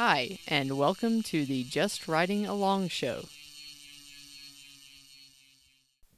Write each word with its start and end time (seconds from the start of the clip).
Hi, 0.00 0.38
and 0.46 0.78
welcome 0.78 1.24
to 1.24 1.44
the 1.44 1.64
Just 1.64 2.06
Riding 2.06 2.46
Along 2.46 2.86
show. 2.86 3.24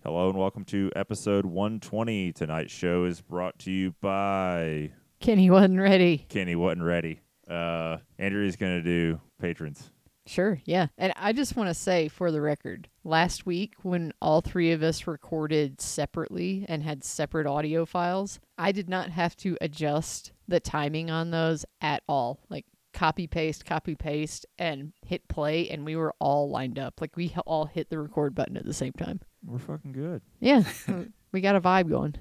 Hello 0.05 0.29
and 0.29 0.39
welcome 0.39 0.67
to 0.67 0.93
episode 0.95 1.46
120. 1.46 2.31
Tonight's 2.35 2.75
show 2.75 3.05
is 3.05 3.23
brought 3.23 3.59
to 3.61 3.71
you 3.71 3.95
by 4.03 4.93
Kenny 5.21 5.49
wasn't 5.49 5.81
ready. 5.81 6.27
Kenny 6.29 6.57
wasn't 6.57 6.82
ready. 6.82 7.21
Uh, 7.49 7.96
Andrew's 8.18 8.57
gonna 8.57 8.82
do 8.82 9.18
patrons. 9.40 9.90
Sure, 10.26 10.61
yeah. 10.67 10.89
And 10.99 11.15
I 11.17 11.32
just 11.32 11.57
want 11.57 11.71
to 11.71 11.75
say 11.75 12.09
for 12.09 12.31
the 12.31 12.43
record, 12.43 12.87
last 13.03 13.46
week 13.46 13.76
when 13.81 14.12
all 14.21 14.43
three 14.43 14.73
of 14.73 14.82
us 14.82 15.07
recorded 15.07 15.81
separately 15.81 16.67
and 16.68 16.82
had 16.82 17.03
separate 17.03 17.46
audio 17.46 17.87
files, 17.87 18.40
I 18.59 18.73
did 18.73 18.90
not 18.90 19.09
have 19.09 19.37
to 19.39 19.57
adjust 19.62 20.32
the 20.46 20.61
timing 20.61 21.11
on 21.11 21.31
those 21.31 21.65
at 21.81 22.03
all. 22.07 22.40
Like 22.51 22.67
copy 23.00 23.27
paste, 23.27 23.64
copy 23.64 23.95
paste, 23.95 24.45
and 24.59 24.93
hit 25.07 25.27
play, 25.27 25.71
and 25.71 25.86
we 25.86 25.96
were 25.96 26.14
all 26.18 26.50
lined 26.50 26.79
up. 26.79 27.00
Like 27.00 27.17
we 27.17 27.35
all 27.46 27.64
hit 27.64 27.89
the 27.89 27.99
record 27.99 28.35
button 28.35 28.59
at 28.59 28.67
the 28.67 28.75
same 28.75 28.93
time. 28.93 29.21
We're 29.43 29.59
fucking 29.59 29.93
good. 29.93 30.21
Yeah, 30.39 30.64
we 31.32 31.40
got 31.40 31.57
a 31.57 31.63
vibe 31.63 31.89
going. 31.89 32.17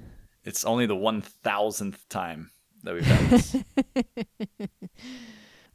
It's 0.45 0.63
only 0.63 0.85
the 0.85 0.95
one 0.95 1.19
thousandth 1.19 2.07
time 2.07 2.51
that 2.83 2.93
we've 2.93 3.05
done 3.07 3.29
this. 3.29 3.55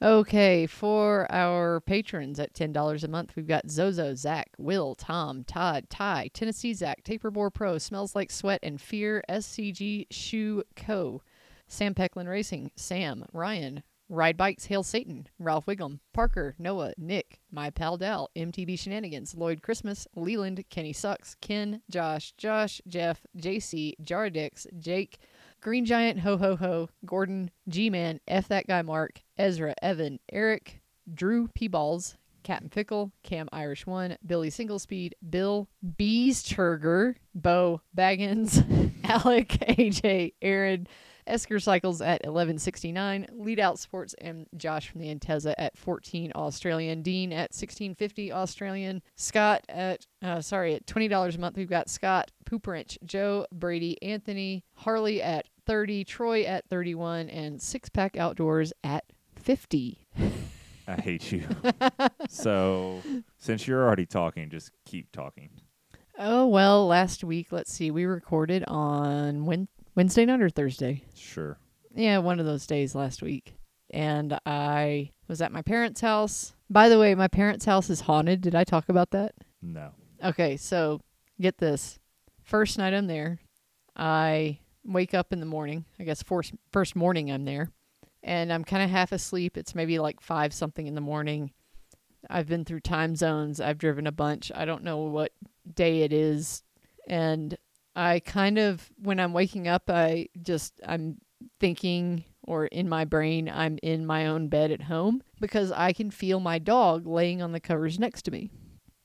Okay, 0.02 0.66
for 0.66 1.30
our 1.30 1.80
patrons 1.80 2.38
at 2.38 2.52
$10 2.52 3.04
a 3.04 3.08
month, 3.08 3.36
we've 3.36 3.46
got 3.46 3.70
Zozo, 3.70 4.14
Zach, 4.14 4.50
Will, 4.58 4.94
Tom, 4.96 5.44
Todd, 5.44 5.88
Ty, 5.88 6.28
Tennessee 6.34 6.74
Zach, 6.74 7.04
Taperbore 7.04 7.54
Pro, 7.54 7.78
Smells 7.78 8.14
Like 8.14 8.30
Sweat, 8.30 8.60
and 8.62 8.78
Fear, 8.78 9.22
SCG 9.30 10.06
Shoe 10.10 10.64
Co., 10.76 11.22
Sam 11.68 11.94
Pecklin 11.94 12.28
Racing, 12.28 12.72
Sam, 12.76 13.24
Ryan, 13.32 13.82
Ride 14.08 14.36
Bikes, 14.36 14.66
Hail 14.66 14.82
Satan, 14.82 15.26
Ralph 15.38 15.66
Wiggum, 15.66 16.00
Parker, 16.12 16.54
Noah, 16.58 16.92
Nick, 16.98 17.40
My 17.50 17.70
Pal 17.70 17.96
Dal, 17.96 18.30
MTB 18.36 18.78
Shenanigans, 18.78 19.34
Lloyd 19.34 19.62
Christmas, 19.62 20.06
Leland, 20.14 20.62
Kenny 20.70 20.92
Sucks, 20.92 21.36
Ken, 21.40 21.80
Josh, 21.90 22.32
Josh, 22.36 22.80
Jeff, 22.86 23.22
JC, 23.36 23.94
Jardix, 24.02 24.66
Jake, 24.78 25.18
Green 25.60 25.86
Giant, 25.86 26.20
Ho 26.20 26.36
Ho 26.36 26.56
Ho, 26.56 26.88
Gordon, 27.06 27.50
G 27.68 27.88
Man, 27.88 28.20
F 28.28 28.48
That 28.48 28.66
Guy 28.66 28.82
Mark, 28.82 29.22
Ezra, 29.38 29.74
Evan, 29.82 30.20
Eric, 30.30 30.82
Drew 31.12 31.48
P 31.48 31.68
Balls, 31.68 32.16
Captain 32.42 32.68
Pickle, 32.68 33.10
Cam 33.22 33.48
Irish 33.52 33.86
One, 33.86 34.16
Billy 34.24 34.50
Singlespeed, 34.50 35.14
Bill 35.28 35.68
Beesturger, 35.98 37.16
Bo 37.34 37.80
Baggins, 37.96 38.62
Alec, 39.04 39.48
AJ, 39.48 40.34
Aaron, 40.42 40.86
Esker 41.26 41.58
Cycles 41.58 42.00
at 42.00 42.22
1169, 42.22 43.26
Lead 43.32 43.60
Out 43.60 43.78
Sports, 43.78 44.14
and 44.20 44.46
Josh 44.56 44.88
from 44.88 45.00
the 45.00 45.14
Anteza 45.14 45.54
at 45.58 45.76
14 45.76 46.32
Australian, 46.34 47.02
Dean 47.02 47.32
at 47.32 47.52
1650 47.52 48.32
Australian, 48.32 49.02
Scott 49.16 49.64
at, 49.68 50.06
uh, 50.22 50.40
sorry, 50.40 50.74
at 50.74 50.86
$20 50.86 51.34
a 51.34 51.38
month. 51.38 51.56
We've 51.56 51.68
got 51.68 51.88
Scott, 51.88 52.30
Poop 52.44 52.66
Wrench, 52.66 52.98
Joe, 53.04 53.46
Brady, 53.52 54.00
Anthony, 54.02 54.64
Harley 54.74 55.22
at 55.22 55.46
30, 55.66 56.04
Troy 56.04 56.42
at 56.44 56.68
31, 56.68 57.28
and 57.30 57.60
Six 57.60 57.88
Pack 57.88 58.16
Outdoors 58.16 58.72
at 58.82 59.04
50. 59.36 60.06
I 60.86 60.94
hate 61.00 61.32
you. 61.32 61.46
so 62.28 63.00
since 63.38 63.66
you're 63.66 63.82
already 63.82 64.06
talking, 64.06 64.50
just 64.50 64.70
keep 64.84 65.10
talking. 65.12 65.48
Oh, 66.18 66.46
well, 66.46 66.86
last 66.86 67.24
week, 67.24 67.48
let's 67.50 67.72
see, 67.72 67.90
we 67.90 68.04
recorded 68.04 68.64
on 68.68 69.46
Wed- 69.46 69.66
Wednesday 69.94 70.24
night 70.24 70.40
or 70.40 70.50
Thursday. 70.50 71.04
Sure. 71.14 71.58
Yeah, 71.94 72.18
one 72.18 72.40
of 72.40 72.46
those 72.46 72.66
days 72.66 72.94
last 72.94 73.22
week. 73.22 73.54
And 73.90 74.38
I 74.44 75.10
was 75.28 75.40
at 75.40 75.52
my 75.52 75.62
parents' 75.62 76.00
house. 76.00 76.54
By 76.68 76.88
the 76.88 76.98
way, 76.98 77.14
my 77.14 77.28
parents' 77.28 77.64
house 77.64 77.90
is 77.90 78.00
haunted. 78.00 78.40
Did 78.40 78.54
I 78.54 78.64
talk 78.64 78.88
about 78.88 79.10
that? 79.12 79.34
No. 79.62 79.90
Okay, 80.22 80.56
so 80.56 81.00
get 81.40 81.58
this. 81.58 81.98
First 82.42 82.78
night 82.78 82.94
I'm 82.94 83.06
there, 83.06 83.38
I 83.94 84.58
wake 84.84 85.14
up 85.14 85.32
in 85.32 85.40
the 85.40 85.46
morning. 85.46 85.84
I 86.00 86.04
guess 86.04 86.22
first, 86.22 86.54
first 86.72 86.96
morning 86.96 87.30
I'm 87.30 87.44
there. 87.44 87.70
And 88.22 88.52
I'm 88.52 88.64
kind 88.64 88.82
of 88.82 88.90
half 88.90 89.12
asleep. 89.12 89.56
It's 89.56 89.74
maybe 89.74 89.98
like 89.98 90.20
5 90.20 90.52
something 90.52 90.86
in 90.86 90.94
the 90.94 91.00
morning. 91.00 91.52
I've 92.28 92.48
been 92.48 92.64
through 92.64 92.80
time 92.80 93.16
zones. 93.16 93.60
I've 93.60 93.78
driven 93.78 94.06
a 94.06 94.12
bunch. 94.12 94.50
I 94.54 94.64
don't 94.64 94.82
know 94.82 94.98
what 94.98 95.32
day 95.74 96.02
it 96.02 96.12
is. 96.12 96.62
And 97.06 97.56
I 97.96 98.20
kind 98.20 98.58
of 98.58 98.90
when 99.02 99.20
I'm 99.20 99.32
waking 99.32 99.68
up, 99.68 99.84
I 99.88 100.28
just 100.42 100.80
I'm 100.86 101.18
thinking 101.60 102.24
or 102.46 102.66
in 102.66 102.88
my 102.88 103.04
brain 103.04 103.48
I'm 103.48 103.78
in 103.82 104.06
my 104.06 104.26
own 104.26 104.48
bed 104.48 104.70
at 104.70 104.82
home 104.82 105.22
because 105.40 105.72
I 105.72 105.92
can 105.92 106.10
feel 106.10 106.40
my 106.40 106.58
dog 106.58 107.06
laying 107.06 107.42
on 107.42 107.52
the 107.52 107.60
covers 107.60 107.98
next 107.98 108.22
to 108.22 108.30
me. 108.30 108.50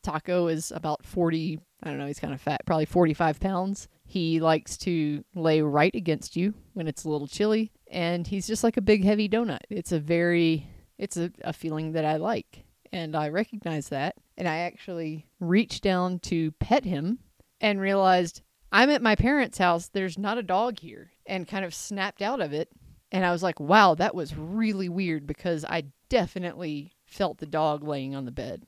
Taco 0.04 0.48
is 0.48 0.72
about 0.72 1.06
40, 1.06 1.60
I 1.84 1.90
don't 1.90 2.00
know, 2.00 2.08
he's 2.08 2.20
kind 2.20 2.34
of 2.34 2.42
fat, 2.42 2.62
probably 2.66 2.86
45 2.86 3.40
pounds. 3.40 3.88
He 4.06 4.40
likes 4.40 4.78
to 4.80 5.24
lay 5.36 5.62
right 5.62 5.94
against 5.94 6.36
you 6.36 6.54
when 6.74 6.88
it's 6.88 7.04
a 7.04 7.10
little 7.10 7.28
chilly, 7.28 7.72
and 7.92 8.26
he's 8.26 8.48
just 8.48 8.64
like 8.64 8.78
a 8.78 8.82
big, 8.82 9.04
heavy 9.04 9.30
donut. 9.30 9.60
It's 9.70 9.92
a 9.92 10.00
very, 10.00 10.68
it's 10.98 11.18
a, 11.18 11.32
a 11.44 11.54
feeling 11.54 11.92
that 11.92 12.06
I 12.06 12.16
like, 12.16 12.66
and 12.92 13.16
I 13.16 13.30
recognize 13.30 13.90
that. 13.90 14.16
And 14.38 14.48
I 14.48 14.60
actually 14.60 15.28
reached 15.40 15.84
down 15.84 16.20
to 16.20 16.52
pet 16.54 16.86
him 16.86 17.20
and 17.62 17.82
realized 17.82 18.42
I'm 18.72 18.90
at 18.90 19.02
my 19.02 19.16
parents' 19.16 19.58
house, 19.58 19.88
there's 19.88 20.18
not 20.18 20.38
a 20.38 20.44
dog 20.44 20.80
here, 20.80 21.12
and 21.26 21.48
kind 21.48 21.66
of 21.66 21.74
snapped 21.74 22.22
out 22.22 22.42
of 22.42 22.54
it. 22.54 22.70
And 23.12 23.26
I 23.26 23.32
was 23.32 23.42
like, 23.42 23.60
wow, 23.60 23.96
that 23.96 24.14
was 24.14 24.36
really 24.36 24.90
weird 24.90 25.26
because 25.26 25.66
I 25.66 25.86
definitely 26.10 26.94
felt 27.08 27.40
the 27.40 27.48
dog 27.48 27.84
laying 27.84 28.16
on 28.16 28.26
the 28.26 28.32
bed. 28.32 28.68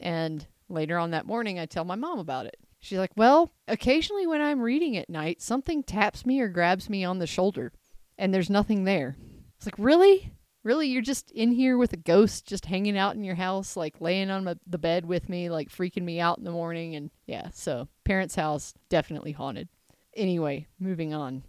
And 0.00 0.46
later 0.68 0.98
on 0.98 1.10
that 1.10 1.26
morning, 1.26 1.58
I 1.58 1.66
tell 1.66 1.84
my 1.84 1.96
mom 1.96 2.18
about 2.18 2.46
it. 2.46 2.56
She's 2.80 2.98
like, 2.98 3.12
Well, 3.16 3.52
occasionally 3.68 4.26
when 4.26 4.40
I'm 4.40 4.60
reading 4.60 4.96
at 4.96 5.08
night, 5.08 5.40
something 5.40 5.84
taps 5.84 6.26
me 6.26 6.40
or 6.40 6.48
grabs 6.48 6.90
me 6.90 7.04
on 7.04 7.18
the 7.18 7.28
shoulder, 7.28 7.72
and 8.18 8.34
there's 8.34 8.50
nothing 8.50 8.84
there. 8.84 9.16
It's 9.56 9.66
like, 9.66 9.78
Really? 9.78 10.32
Really? 10.64 10.88
You're 10.88 11.02
just 11.02 11.30
in 11.32 11.52
here 11.52 11.76
with 11.76 11.92
a 11.92 11.96
ghost 11.96 12.46
just 12.46 12.66
hanging 12.66 12.96
out 12.96 13.16
in 13.16 13.24
your 13.24 13.34
house, 13.34 13.76
like 13.76 14.00
laying 14.00 14.30
on 14.30 14.44
my, 14.44 14.56
the 14.66 14.78
bed 14.78 15.06
with 15.06 15.28
me, 15.28 15.50
like 15.50 15.68
freaking 15.70 16.04
me 16.04 16.20
out 16.20 16.38
in 16.38 16.44
the 16.44 16.50
morning? 16.50 16.94
And 16.94 17.10
yeah, 17.26 17.48
so 17.52 17.88
parents' 18.04 18.36
house 18.36 18.74
definitely 18.88 19.32
haunted. 19.32 19.68
Anyway, 20.14 20.66
moving 20.78 21.12
on. 21.14 21.42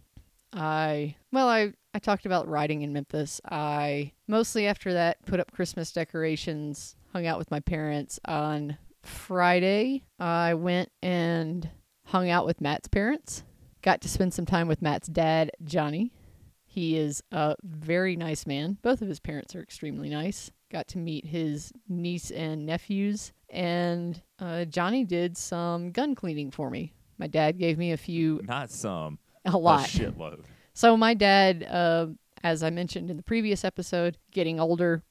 I, 0.51 1.15
well, 1.31 1.47
I, 1.47 1.73
I 1.93 1.99
talked 1.99 2.25
about 2.25 2.47
riding 2.47 2.81
in 2.81 2.93
Memphis. 2.93 3.41
I 3.49 4.13
mostly 4.27 4.67
after 4.67 4.93
that 4.93 5.23
put 5.25 5.39
up 5.39 5.51
Christmas 5.51 5.91
decorations, 5.91 6.95
hung 7.11 7.27
out 7.27 7.37
with 7.37 7.51
my 7.51 7.59
parents 7.59 8.19
on 8.25 8.77
Friday, 9.03 10.03
I 10.19 10.53
went 10.53 10.89
and 11.01 11.69
hung 12.05 12.29
out 12.29 12.45
with 12.45 12.61
Matt's 12.61 12.87
parents. 12.87 13.43
Got 13.81 14.01
to 14.01 14.09
spend 14.09 14.33
some 14.33 14.45
time 14.45 14.67
with 14.67 14.81
Matt's 14.81 15.07
dad, 15.07 15.51
Johnny. 15.63 16.11
He 16.73 16.97
is 16.97 17.21
a 17.31 17.55
very 17.63 18.15
nice 18.15 18.47
man. 18.47 18.79
Both 18.81 19.03
of 19.03 19.07
his 19.07 19.19
parents 19.19 19.55
are 19.55 19.61
extremely 19.61 20.09
nice. 20.09 20.49
Got 20.71 20.87
to 20.87 20.97
meet 20.97 21.23
his 21.23 21.71
niece 21.87 22.31
and 22.31 22.65
nephews. 22.65 23.31
And 23.51 24.19
uh, 24.39 24.65
Johnny 24.65 25.03
did 25.03 25.37
some 25.37 25.91
gun 25.91 26.15
cleaning 26.15 26.49
for 26.49 26.71
me. 26.71 26.93
My 27.19 27.27
dad 27.27 27.59
gave 27.59 27.77
me 27.77 27.91
a 27.91 27.97
few, 27.97 28.41
Not 28.47 28.71
some. 28.71 29.19
a 29.45 29.55
lot. 29.55 29.85
A 29.85 29.99
shitload. 29.99 30.45
So 30.73 30.97
my 30.97 31.13
dad, 31.13 31.63
uh, 31.63 32.07
as 32.43 32.63
I 32.63 32.71
mentioned 32.71 33.11
in 33.11 33.17
the 33.17 33.23
previous 33.23 33.63
episode, 33.63 34.17
getting 34.31 34.59
older, 34.59 35.03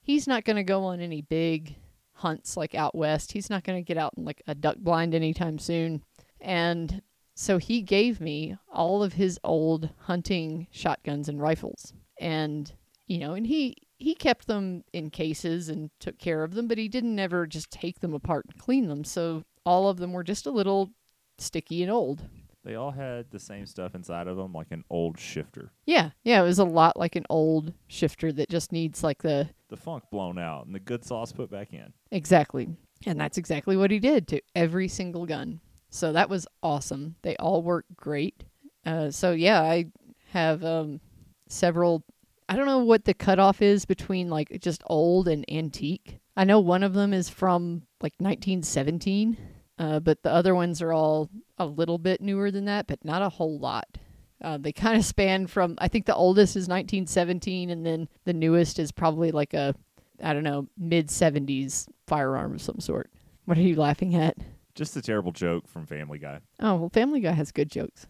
he's 0.00 0.28
not 0.28 0.44
going 0.44 0.54
to 0.54 0.62
go 0.62 0.84
on 0.84 1.00
any 1.00 1.20
big 1.22 1.74
hunts 2.12 2.56
like 2.56 2.76
out 2.76 2.94
west. 2.94 3.32
He's 3.32 3.50
not 3.50 3.64
going 3.64 3.76
to 3.76 3.84
get 3.84 3.98
out 3.98 4.14
in 4.16 4.24
like 4.24 4.40
a 4.46 4.54
duck 4.54 4.76
blind 4.78 5.16
anytime 5.16 5.58
soon. 5.58 6.04
And 6.40 7.02
so 7.40 7.58
he 7.58 7.82
gave 7.82 8.20
me 8.20 8.56
all 8.72 9.00
of 9.04 9.12
his 9.12 9.38
old 9.44 9.90
hunting 10.00 10.66
shotguns 10.72 11.28
and 11.28 11.40
rifles. 11.40 11.92
And 12.20 12.72
you 13.06 13.18
know, 13.18 13.34
and 13.34 13.46
he 13.46 13.76
he 13.96 14.14
kept 14.16 14.48
them 14.48 14.82
in 14.92 15.10
cases 15.10 15.68
and 15.68 15.90
took 16.00 16.18
care 16.18 16.42
of 16.42 16.54
them, 16.54 16.66
but 16.66 16.78
he 16.78 16.88
didn't 16.88 17.18
ever 17.20 17.46
just 17.46 17.70
take 17.70 18.00
them 18.00 18.12
apart 18.12 18.46
and 18.50 18.60
clean 18.60 18.88
them. 18.88 19.04
So 19.04 19.44
all 19.64 19.88
of 19.88 19.98
them 19.98 20.12
were 20.12 20.24
just 20.24 20.46
a 20.46 20.50
little 20.50 20.90
sticky 21.38 21.82
and 21.84 21.92
old. 21.92 22.22
They 22.64 22.74
all 22.74 22.90
had 22.90 23.30
the 23.30 23.38
same 23.38 23.66
stuff 23.66 23.94
inside 23.94 24.26
of 24.26 24.36
them, 24.36 24.52
like 24.52 24.72
an 24.72 24.82
old 24.90 25.18
shifter. 25.18 25.70
Yeah, 25.86 26.10
yeah, 26.24 26.40
it 26.40 26.44
was 26.44 26.58
a 26.58 26.64
lot 26.64 26.98
like 26.98 27.14
an 27.14 27.24
old 27.30 27.72
shifter 27.86 28.32
that 28.32 28.50
just 28.50 28.72
needs 28.72 29.04
like 29.04 29.22
the 29.22 29.48
The 29.68 29.76
funk 29.76 30.02
blown 30.10 30.38
out 30.40 30.66
and 30.66 30.74
the 30.74 30.80
good 30.80 31.04
sauce 31.04 31.30
put 31.32 31.50
back 31.50 31.72
in. 31.72 31.92
exactly. 32.10 32.68
And 33.06 33.18
that's 33.20 33.38
exactly 33.38 33.76
what 33.76 33.92
he 33.92 34.00
did 34.00 34.26
to 34.28 34.40
every 34.56 34.88
single 34.88 35.24
gun. 35.24 35.60
So 35.90 36.12
that 36.12 36.28
was 36.28 36.46
awesome. 36.62 37.16
They 37.22 37.36
all 37.36 37.62
work 37.62 37.86
great. 37.96 38.44
Uh, 38.84 39.10
so 39.10 39.32
yeah, 39.32 39.60
I 39.60 39.86
have 40.30 40.64
um, 40.64 41.00
several. 41.48 42.04
I 42.48 42.56
don't 42.56 42.66
know 42.66 42.78
what 42.78 43.04
the 43.04 43.14
cutoff 43.14 43.60
is 43.60 43.84
between 43.84 44.30
like 44.30 44.60
just 44.60 44.82
old 44.86 45.28
and 45.28 45.44
antique. 45.50 46.18
I 46.36 46.44
know 46.44 46.60
one 46.60 46.82
of 46.82 46.94
them 46.94 47.12
is 47.12 47.28
from 47.28 47.82
like 48.00 48.14
1917, 48.18 49.36
uh, 49.78 50.00
but 50.00 50.22
the 50.22 50.32
other 50.32 50.54
ones 50.54 50.80
are 50.80 50.92
all 50.92 51.28
a 51.58 51.66
little 51.66 51.98
bit 51.98 52.20
newer 52.20 52.50
than 52.50 52.66
that, 52.66 52.86
but 52.86 53.04
not 53.04 53.22
a 53.22 53.28
whole 53.28 53.58
lot. 53.58 53.98
Uh, 54.40 54.56
they 54.56 54.72
kind 54.72 54.96
of 54.96 55.04
span 55.04 55.46
from 55.46 55.74
I 55.78 55.88
think 55.88 56.06
the 56.06 56.14
oldest 56.14 56.56
is 56.56 56.68
1917, 56.68 57.70
and 57.70 57.84
then 57.84 58.08
the 58.24 58.32
newest 58.32 58.78
is 58.78 58.92
probably 58.92 59.30
like 59.32 59.52
a 59.54 59.74
I 60.22 60.32
don't 60.32 60.44
know, 60.44 60.68
mid 60.76 61.08
70s 61.08 61.88
firearm 62.06 62.54
of 62.54 62.62
some 62.62 62.80
sort. 62.80 63.10
What 63.44 63.58
are 63.58 63.62
you 63.62 63.76
laughing 63.76 64.14
at? 64.14 64.36
Just 64.78 64.96
a 64.96 65.02
terrible 65.02 65.32
joke 65.32 65.66
from 65.68 65.86
Family 65.86 66.18
Guy. 66.18 66.40
Oh, 66.60 66.76
well, 66.76 66.88
Family 66.88 67.20
Guy 67.20 67.32
has 67.32 67.50
good 67.50 67.68
jokes 67.70 68.06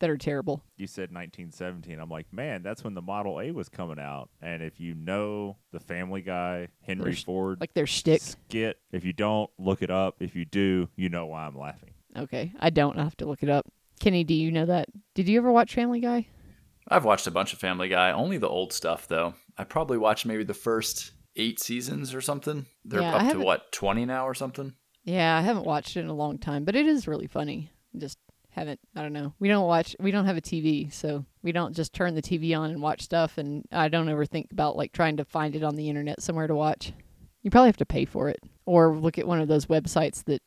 that 0.00 0.08
are 0.08 0.16
terrible. 0.16 0.64
You 0.78 0.86
said 0.86 1.12
1917. 1.12 1.98
I'm 2.00 2.08
like, 2.08 2.32
man, 2.32 2.62
that's 2.62 2.82
when 2.82 2.94
the 2.94 3.02
Model 3.02 3.40
A 3.40 3.50
was 3.50 3.68
coming 3.68 3.98
out. 3.98 4.30
And 4.40 4.62
if 4.62 4.80
you 4.80 4.94
know 4.94 5.58
the 5.70 5.80
Family 5.80 6.22
Guy, 6.22 6.68
Henry 6.80 7.04
There's- 7.10 7.22
Ford 7.24 7.60
Like 7.60 7.74
their 7.74 7.86
shtick. 7.86 8.22
skit, 8.22 8.78
if 8.90 9.04
you 9.04 9.12
don't, 9.12 9.50
look 9.58 9.82
it 9.82 9.90
up. 9.90 10.16
If 10.20 10.34
you 10.34 10.44
do, 10.46 10.88
you 10.96 11.10
know 11.10 11.26
why 11.26 11.44
I'm 11.46 11.58
laughing. 11.58 11.90
Okay, 12.16 12.52
I 12.58 12.70
don't. 12.70 12.98
I 12.98 13.04
have 13.04 13.16
to 13.18 13.26
look 13.26 13.42
it 13.42 13.50
up. 13.50 13.66
Kenny, 14.00 14.24
do 14.24 14.32
you 14.32 14.50
know 14.50 14.64
that? 14.64 14.88
Did 15.14 15.28
you 15.28 15.36
ever 15.38 15.52
watch 15.52 15.74
Family 15.74 16.00
Guy? 16.00 16.26
I've 16.88 17.04
watched 17.04 17.26
a 17.26 17.30
bunch 17.30 17.52
of 17.52 17.58
Family 17.58 17.88
Guy, 17.90 18.12
only 18.12 18.38
the 18.38 18.48
old 18.48 18.72
stuff 18.72 19.06
though. 19.06 19.34
I 19.58 19.64
probably 19.64 19.98
watched 19.98 20.24
maybe 20.24 20.44
the 20.44 20.54
first 20.54 21.12
eight 21.36 21.60
seasons 21.60 22.14
or 22.14 22.22
something. 22.22 22.64
They're 22.84 23.02
Yeah, 23.02 23.16
up 23.16 23.32
to 23.32 23.40
what 23.40 23.72
twenty 23.72 24.06
now 24.06 24.26
or 24.26 24.34
something. 24.34 24.72
Yeah, 25.08 25.38
I 25.38 25.40
haven't 25.40 25.64
watched 25.64 25.96
it 25.96 26.00
in 26.00 26.08
a 26.08 26.14
long 26.14 26.36
time, 26.36 26.64
but 26.64 26.76
it 26.76 26.86
is 26.86 27.08
really 27.08 27.26
funny. 27.26 27.72
Just 27.96 28.18
haven't. 28.50 28.78
I 28.94 29.00
don't 29.00 29.14
know. 29.14 29.32
We 29.38 29.48
don't 29.48 29.66
watch. 29.66 29.96
We 29.98 30.10
don't 30.10 30.26
have 30.26 30.36
a 30.36 30.42
TV, 30.42 30.92
so 30.92 31.24
we 31.42 31.50
don't 31.50 31.74
just 31.74 31.94
turn 31.94 32.14
the 32.14 32.20
TV 32.20 32.56
on 32.56 32.70
and 32.70 32.82
watch 32.82 33.00
stuff. 33.00 33.38
And 33.38 33.64
I 33.72 33.88
don't 33.88 34.10
ever 34.10 34.26
think 34.26 34.52
about 34.52 34.76
like 34.76 34.92
trying 34.92 35.16
to 35.16 35.24
find 35.24 35.56
it 35.56 35.62
on 35.62 35.76
the 35.76 35.88
internet 35.88 36.20
somewhere 36.20 36.46
to 36.46 36.54
watch. 36.54 36.92
You 37.42 37.50
probably 37.50 37.68
have 37.68 37.78
to 37.78 37.86
pay 37.86 38.04
for 38.04 38.28
it, 38.28 38.40
or 38.66 38.98
look 38.98 39.16
at 39.16 39.26
one 39.26 39.40
of 39.40 39.48
those 39.48 39.64
websites 39.64 40.24
that 40.24 40.42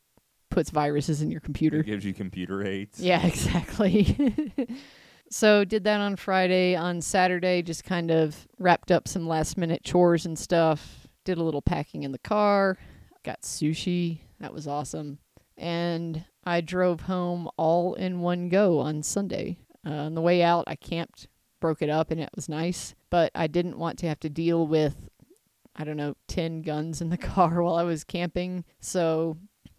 puts 0.51 0.69
viruses 0.69 1.23
in 1.23 1.31
your 1.31 1.41
computer. 1.41 1.79
It 1.79 1.87
gives 1.87 2.05
you 2.05 2.13
computer 2.13 2.63
aids. 2.63 2.99
Yeah, 2.99 3.25
exactly. 3.25 4.53
so 5.31 5.65
did 5.65 5.85
that 5.85 6.01
on 6.01 6.17
Friday. 6.17 6.75
On 6.75 7.01
Saturday, 7.01 7.63
just 7.63 7.83
kind 7.83 8.11
of 8.11 8.47
wrapped 8.59 8.91
up 8.91 9.07
some 9.07 9.27
last 9.27 9.57
minute 9.57 9.83
chores 9.83 10.27
and 10.27 10.37
stuff. 10.37 11.07
Did 11.25 11.39
a 11.39 11.43
little 11.43 11.63
packing 11.63 12.03
in 12.03 12.11
the 12.11 12.19
car. 12.19 12.77
Got 13.23 13.41
sushi. 13.41 14.19
That 14.39 14.53
was 14.53 14.67
awesome. 14.67 15.19
And 15.57 16.25
I 16.43 16.61
drove 16.61 17.01
home 17.01 17.49
all 17.57 17.93
in 17.93 18.21
one 18.21 18.49
go 18.49 18.79
on 18.79 19.03
Sunday. 19.03 19.59
Uh, 19.85 19.91
on 19.91 20.15
the 20.15 20.21
way 20.21 20.41
out, 20.41 20.63
I 20.67 20.75
camped, 20.75 21.27
broke 21.59 21.81
it 21.81 21.89
up, 21.89 22.11
and 22.11 22.19
it 22.19 22.29
was 22.35 22.49
nice. 22.49 22.95
But 23.09 23.31
I 23.35 23.47
didn't 23.47 23.77
want 23.77 23.99
to 23.99 24.07
have 24.07 24.19
to 24.21 24.29
deal 24.29 24.65
with, 24.65 25.09
I 25.75 25.83
don't 25.83 25.97
know, 25.97 26.15
10 26.27 26.63
guns 26.63 27.01
in 27.01 27.09
the 27.09 27.17
car 27.17 27.61
while 27.61 27.75
I 27.75 27.83
was 27.83 28.03
camping. 28.03 28.65
So 28.79 29.37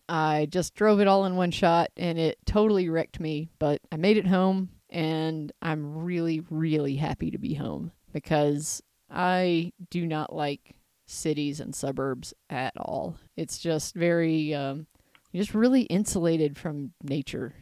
I 0.08 0.46
just 0.50 0.74
drove 0.74 1.00
it 1.00 1.08
all 1.08 1.24
in 1.24 1.36
one 1.36 1.50
shot 1.50 1.90
and 1.96 2.18
it 2.18 2.38
totally 2.44 2.88
wrecked 2.88 3.18
me, 3.18 3.48
but 3.58 3.80
I 3.90 3.96
made 3.96 4.16
it 4.16 4.26
home 4.26 4.70
and 4.90 5.50
I'm 5.62 6.04
really, 6.04 6.42
really 6.50 6.96
happy 6.96 7.30
to 7.30 7.38
be 7.38 7.54
home 7.54 7.92
because 8.12 8.82
I 9.10 9.72
do 9.90 10.06
not 10.06 10.34
like 10.34 10.74
cities 11.12 11.60
and 11.60 11.74
suburbs 11.74 12.34
at 12.50 12.76
all. 12.76 13.16
It's 13.36 13.58
just 13.58 13.94
very, 13.94 14.54
um, 14.54 14.86
just 15.34 15.54
really 15.54 15.82
insulated 15.82 16.56
from 16.56 16.92
nature. 17.02 17.54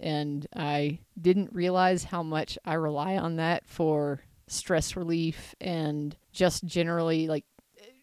And 0.00 0.46
I 0.54 1.00
didn't 1.20 1.52
realize 1.52 2.04
how 2.04 2.22
much 2.22 2.58
I 2.64 2.74
rely 2.74 3.16
on 3.16 3.36
that 3.36 3.66
for 3.66 4.20
stress 4.46 4.96
relief 4.96 5.54
and 5.60 6.16
just 6.32 6.64
generally 6.64 7.26
like 7.26 7.44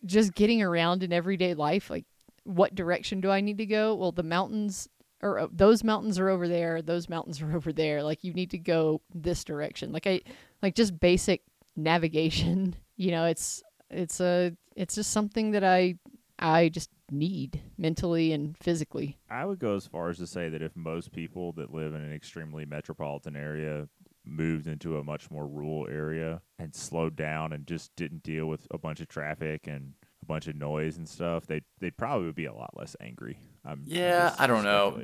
just 0.06 0.36
getting 0.36 0.62
around 0.62 1.04
in 1.04 1.14
everyday 1.14 1.54
life. 1.54 1.90
Like, 1.90 2.06
what 2.44 2.76
direction 2.76 3.22
do 3.22 3.32
I 3.32 3.42
need 3.42 3.58
to 3.58 3.66
go? 3.66 3.96
Well, 3.96 4.12
the 4.12 4.24
mountains 4.24 4.88
or 5.22 5.40
uh, 5.40 5.48
those 5.52 5.84
mountains 5.84 6.20
are 6.20 6.30
over 6.30 6.48
there, 6.48 6.82
those 6.82 7.10
mountains 7.10 7.42
are 7.42 7.54
over 7.56 7.74
there. 7.74 8.04
Like 8.04 8.24
you 8.24 8.34
need 8.34 8.52
to 8.52 8.58
go 8.58 9.02
this 9.14 9.44
direction. 9.44 9.92
Like 9.92 10.08
I 10.08 10.22
like 10.62 10.76
just 10.76 11.00
basic 11.00 11.42
navigation. 11.76 12.76
You 12.98 13.12
know, 13.12 13.26
it's 13.26 13.62
it's 13.96 14.20
a 14.20 14.56
it's 14.76 14.96
just 14.96 15.12
something 15.12 15.52
that 15.52 15.64
I 15.64 15.96
I 16.38 16.70
just 16.70 16.90
need 17.12 17.62
mentally 17.78 18.34
and 18.34 18.58
physically. 18.58 19.18
I 19.30 19.46
would 19.46 19.60
go 19.60 19.76
as 19.76 19.88
far 19.88 20.10
as 20.10 20.18
to 20.18 20.28
say 20.28 20.50
that 20.50 20.62
if 20.62 20.76
most 20.76 21.12
people 21.12 21.54
that 21.54 21.74
live 21.74 21.94
in 21.94 22.02
an 22.02 22.14
extremely 22.14 22.66
metropolitan 22.66 23.36
area 23.36 23.88
moved 24.26 24.68
into 24.68 24.98
a 24.98 25.04
much 25.04 25.30
more 25.30 25.48
rural 25.48 25.88
area 25.90 26.42
and 26.58 26.74
slowed 26.76 27.16
down 27.16 27.54
and 27.54 27.68
just 27.68 27.96
didn't 27.96 28.24
deal 28.24 28.48
with 28.48 28.68
a 28.72 28.78
bunch 28.78 29.00
of 29.00 29.08
traffic 29.08 29.68
and 29.68 29.94
a 30.24 30.26
bunch 30.26 30.48
of 30.48 30.56
noise 30.56 30.98
and 30.98 31.08
stuff, 31.08 31.46
they 31.46 31.62
they 31.80 31.92
probably 31.92 32.26
would 32.26 32.36
probably 32.36 32.44
be 32.44 32.46
a 32.46 32.54
lot 32.54 32.76
less 32.76 32.96
angry. 33.00 33.40
I'm 33.64 33.72
I'm 33.72 33.84
Yeah, 33.86 34.36
I 34.38 34.48
don't 34.48 34.64
know. 34.64 35.02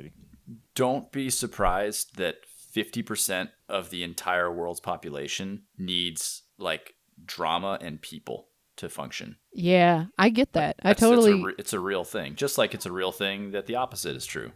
Don't 0.74 1.10
be 1.12 1.30
surprised 1.30 2.16
that 2.16 2.36
fifty 2.72 3.02
percent 3.02 3.50
of 3.68 3.90
the 3.90 4.02
entire 4.02 4.52
world's 4.52 4.80
population 4.80 5.62
needs 5.78 6.42
like 6.58 6.94
drama 7.24 7.78
and 7.80 8.00
people 8.00 8.48
to 8.76 8.88
function. 8.88 9.36
Yeah, 9.52 10.06
I 10.18 10.28
get 10.30 10.52
that. 10.54 10.76
I 10.82 10.88
That's- 10.88 11.00
that's 11.00 11.02
a 11.02 11.04
totally 11.14 11.44
re- 11.44 11.54
it's 11.58 11.72
a 11.72 11.80
real 11.80 12.04
thing. 12.04 12.34
Just 12.36 12.58
like 12.58 12.74
it's 12.74 12.86
a 12.86 12.92
real 12.92 13.12
thing 13.12 13.50
that 13.52 13.66
the 13.66 13.76
opposite 13.76 14.16
is 14.16 14.24
true. 14.26 14.52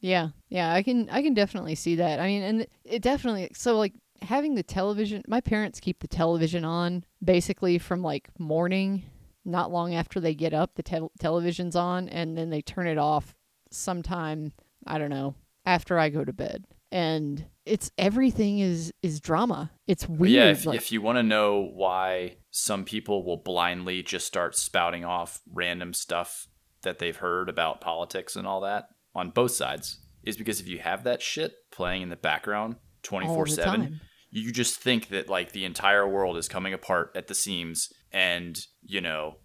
Yeah, 0.00 0.28
yeah, 0.48 0.72
I 0.72 0.82
can 0.84 1.08
I 1.10 1.22
can 1.22 1.34
definitely 1.34 1.74
see 1.74 1.96
that. 1.96 2.20
I 2.20 2.26
mean, 2.26 2.42
and 2.42 2.66
it 2.84 3.02
definitely 3.02 3.50
so 3.54 3.76
like 3.76 3.94
having 4.22 4.54
the 4.54 4.62
television. 4.62 5.22
My 5.26 5.40
parents 5.40 5.80
keep 5.80 5.98
the 6.00 6.06
television 6.08 6.64
on 6.64 7.04
basically 7.24 7.78
from 7.78 8.02
like 8.02 8.28
morning, 8.38 9.02
not 9.44 9.72
long 9.72 9.94
after 9.94 10.20
they 10.20 10.34
get 10.36 10.54
up. 10.54 10.76
The 10.76 10.84
tel 10.84 11.10
television's 11.18 11.74
on, 11.74 12.08
and 12.08 12.38
then 12.38 12.50
they 12.50 12.62
turn 12.62 12.86
it 12.86 12.98
off 12.98 13.34
sometime. 13.72 14.52
I 14.86 14.98
don't 14.98 15.10
know 15.10 15.34
after 15.66 15.98
I 15.98 16.08
go 16.10 16.24
to 16.24 16.32
bed, 16.32 16.64
and 16.92 17.44
it's 17.68 17.90
everything 17.98 18.58
is 18.58 18.92
is 19.02 19.20
drama. 19.20 19.70
It's 19.86 20.08
weird. 20.08 20.32
yeah, 20.32 20.50
if, 20.50 20.66
like, 20.66 20.76
if 20.76 20.90
you 20.92 21.00
want 21.02 21.18
to 21.18 21.22
know 21.22 21.70
why 21.74 22.36
some 22.50 22.84
people 22.84 23.24
will 23.24 23.36
blindly 23.36 24.02
just 24.02 24.26
start 24.26 24.56
spouting 24.56 25.04
off 25.04 25.40
random 25.52 25.92
stuff 25.94 26.48
that 26.82 26.98
they've 26.98 27.16
heard 27.16 27.48
about 27.48 27.80
politics 27.80 28.36
and 28.36 28.46
all 28.46 28.60
that 28.62 28.88
on 29.14 29.30
both 29.30 29.52
sides, 29.52 29.98
is 30.22 30.36
because 30.36 30.60
if 30.60 30.68
you 30.68 30.78
have 30.78 31.04
that 31.04 31.22
shit 31.22 31.54
playing 31.70 32.02
in 32.02 32.08
the 32.08 32.16
background 32.16 32.76
twenty 33.02 33.26
four 33.26 33.46
seven, 33.46 34.00
you 34.30 34.52
just 34.52 34.80
think 34.80 35.08
that 35.08 35.28
like 35.28 35.52
the 35.52 35.64
entire 35.64 36.06
world 36.06 36.36
is 36.36 36.48
coming 36.48 36.72
apart 36.74 37.12
at 37.14 37.26
the 37.28 37.34
seams 37.34 37.92
and, 38.12 38.58
you 38.82 39.00
know, 39.00 39.36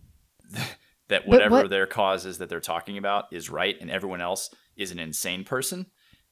that 1.09 1.27
whatever 1.27 1.55
what- 1.57 1.69
their 1.69 1.85
cause 1.85 2.25
is 2.25 2.37
that 2.37 2.49
they're 2.49 2.59
talking 2.59 2.97
about 2.97 3.25
is 3.31 3.49
right 3.49 3.75
and 3.81 3.89
everyone 3.91 4.21
else 4.21 4.49
is 4.75 4.91
an 4.91 4.99
insane 4.99 5.43
person. 5.43 5.85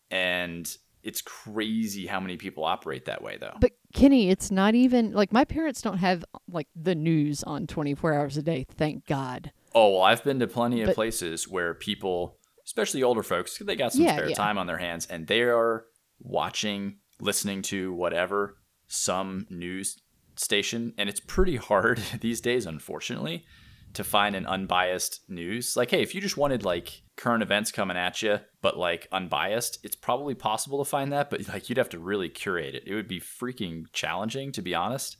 And 0.09 0.69
it's 1.03 1.21
crazy 1.21 2.05
how 2.07 2.19
many 2.19 2.37
people 2.37 2.63
operate 2.63 3.05
that 3.05 3.21
way, 3.21 3.37
though. 3.39 3.55
But 3.59 3.71
Kenny, 3.93 4.29
it's 4.29 4.51
not 4.51 4.75
even 4.75 5.11
like 5.13 5.31
my 5.33 5.45
parents 5.45 5.81
don't 5.81 5.97
have 5.97 6.23
like 6.47 6.67
the 6.75 6.95
news 6.95 7.43
on 7.43 7.67
24 7.67 8.13
hours 8.13 8.37
a 8.37 8.41
day, 8.41 8.65
thank 8.69 9.05
God. 9.07 9.51
Oh, 9.73 9.93
well, 9.93 10.01
I've 10.01 10.23
been 10.23 10.39
to 10.39 10.47
plenty 10.47 10.81
of 10.81 10.87
But- 10.87 10.95
places 10.95 11.47
where 11.47 11.73
people, 11.73 12.37
especially 12.65 13.03
older 13.03 13.23
folks, 13.23 13.57
they 13.59 13.75
got 13.75 13.93
some 13.93 14.03
Yeah, 14.03 14.13
spare 14.15 14.29
yeah. 14.29 14.35
time 14.35 14.57
on 14.57 14.67
their 14.67 14.77
hands 14.77 15.05
and 15.07 15.27
they 15.27 15.41
are 15.43 15.85
watching, 16.19 16.97
listening 17.19 17.61
to 17.63 17.93
whatever, 17.93 18.57
some 18.87 19.47
news 19.49 19.97
station. 20.35 20.93
And 20.97 21.09
it's 21.09 21.19
pretty 21.19 21.55
hard 21.55 21.97
these 22.21 22.41
days, 22.41 22.65
unfortunately, 22.65 23.45
to 23.93 24.03
find 24.03 24.35
an 24.35 24.45
unbiased 24.45 25.21
news. 25.27 25.75
Like, 25.75 25.91
hey, 25.91 26.01
if 26.01 26.15
you 26.15 26.21
just 26.21 26.37
wanted 26.37 26.63
like 26.63 27.01
current 27.17 27.43
events 27.43 27.71
coming 27.71 27.97
at 27.97 28.21
you, 28.21 28.39
but 28.61 28.77
like 28.77 29.07
unbiased, 29.11 29.79
it's 29.83 29.95
probably 29.95 30.35
possible 30.35 30.83
to 30.83 30.89
find 30.89 31.11
that, 31.11 31.29
but 31.29 31.47
like 31.47 31.69
you'd 31.69 31.77
have 31.77 31.89
to 31.89 31.99
really 31.99 32.29
curate 32.29 32.75
it. 32.75 32.83
It 32.87 32.95
would 32.95 33.07
be 33.07 33.19
freaking 33.19 33.85
challenging, 33.93 34.51
to 34.53 34.61
be 34.61 34.73
honest. 34.73 35.17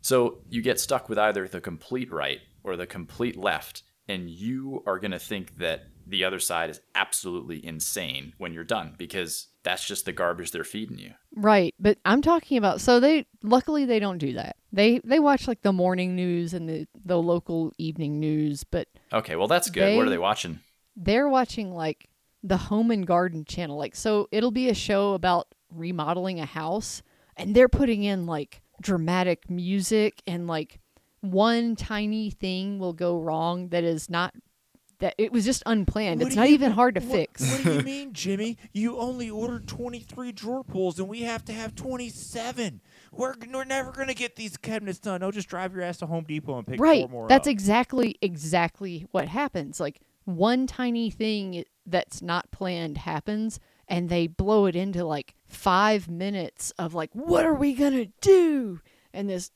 So 0.00 0.38
you 0.48 0.62
get 0.62 0.80
stuck 0.80 1.08
with 1.08 1.18
either 1.18 1.46
the 1.48 1.60
complete 1.60 2.12
right 2.12 2.40
or 2.62 2.76
the 2.76 2.86
complete 2.86 3.36
left, 3.36 3.82
and 4.08 4.30
you 4.30 4.82
are 4.86 4.98
going 4.98 5.10
to 5.10 5.18
think 5.18 5.58
that 5.58 5.86
the 6.08 6.24
other 6.24 6.38
side 6.38 6.70
is 6.70 6.80
absolutely 6.94 7.64
insane 7.64 8.32
when 8.38 8.52
you're 8.52 8.64
done 8.64 8.94
because 8.96 9.48
that's 9.62 9.86
just 9.86 10.04
the 10.06 10.12
garbage 10.12 10.50
they're 10.52 10.64
feeding 10.64 10.98
you. 10.98 11.12
Right, 11.36 11.74
but 11.78 11.98
I'm 12.04 12.22
talking 12.22 12.56
about 12.58 12.80
so 12.80 12.98
they 13.00 13.26
luckily 13.42 13.84
they 13.84 13.98
don't 13.98 14.18
do 14.18 14.32
that. 14.34 14.56
They 14.72 15.00
they 15.04 15.18
watch 15.18 15.46
like 15.46 15.62
the 15.62 15.72
morning 15.72 16.16
news 16.16 16.54
and 16.54 16.68
the 16.68 16.86
the 17.04 17.20
local 17.20 17.72
evening 17.78 18.18
news, 18.20 18.64
but 18.64 18.88
Okay, 19.12 19.36
well, 19.36 19.48
that's 19.48 19.70
good. 19.70 19.96
what 19.96 20.02
are 20.02 20.04
They- 20.06 20.12
they 20.16 20.18
watching? 20.18 20.60
they're 21.00 21.28
watching 21.28 21.72
like 21.72 22.08
the 22.42 22.56
home 22.56 22.90
and 22.90 23.06
garden 23.06 23.44
channel. 23.44 23.76
Like 23.76 23.94
so 23.94 24.28
it'll 24.32 24.50
be 24.50 24.68
a 24.68 24.74
show 24.74 25.14
about 25.14 25.48
remodeling 25.72 26.40
a 26.40 26.46
house 26.46 27.02
and 27.36 27.54
they're 27.54 27.68
putting 27.68 28.02
in 28.04 28.26
like 28.26 28.62
dramatic 28.80 29.48
music 29.50 30.22
and 30.26 30.46
like 30.46 30.80
one 31.20 31.76
tiny 31.76 32.30
thing 32.30 32.78
will 32.78 32.92
go 32.94 33.18
wrong 33.18 33.68
that 33.68 33.84
is 33.84 34.08
not 34.08 34.32
that 35.00 35.14
it 35.18 35.32
was 35.32 35.44
just 35.44 35.62
unplanned. 35.66 36.20
What 36.20 36.26
it's 36.28 36.36
not 36.36 36.48
you- 36.48 36.54
even 36.54 36.72
hard 36.72 36.94
to 36.96 37.00
what- 37.00 37.10
fix. 37.12 37.50
What 37.50 37.62
do 37.64 37.72
you 37.74 37.82
mean, 37.84 38.12
Jimmy? 38.12 38.56
You 38.72 38.98
only 38.98 39.30
ordered 39.30 39.66
23 39.68 40.32
drawer 40.32 40.64
pulls, 40.64 40.98
and 40.98 41.08
we 41.08 41.22
have 41.22 41.44
to 41.46 41.52
have 41.52 41.74
27. 41.74 42.80
We're, 43.12 43.34
we're 43.52 43.64
never 43.64 43.92
going 43.92 44.08
to 44.08 44.14
get 44.14 44.36
these 44.36 44.56
cabinets 44.56 44.98
done. 44.98 45.20
No, 45.20 45.30
just 45.30 45.48
drive 45.48 45.72
your 45.74 45.82
ass 45.82 45.98
to 45.98 46.06
Home 46.06 46.24
Depot 46.24 46.58
and 46.58 46.66
pick 46.66 46.80
right 46.80 47.02
four 47.02 47.08
more 47.08 47.28
that's 47.28 47.46
up. 47.48 47.52
exactly 47.52 48.16
exactly 48.20 49.06
what 49.12 49.28
happens 49.28 49.80
like 49.80 50.00
one 50.24 50.66
tiny 50.66 51.08
thing 51.10 51.64
that's 51.86 52.20
not 52.20 52.50
planned 52.50 52.98
happens 52.98 53.58
and 53.88 54.08
they 54.10 54.26
blow 54.26 54.66
it 54.66 54.76
into 54.76 55.04
like 55.04 55.34
five 55.46 56.08
minutes 56.08 56.70
of 56.78 56.92
like 56.94 57.10
what 57.14 57.46
are 57.46 57.54
we 57.54 57.72
gonna 57.72 58.06
do 58.20 58.80
and 59.14 59.28
this 59.30 59.50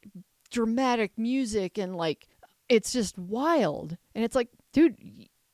dramatic 0.50 1.12
music 1.18 1.76
and 1.78 1.94
like 1.96 2.26
it's 2.68 2.90
just 2.92 3.18
wild. 3.18 3.98
And 4.14 4.24
it's 4.24 4.34
like, 4.34 4.48
dude, 4.72 4.96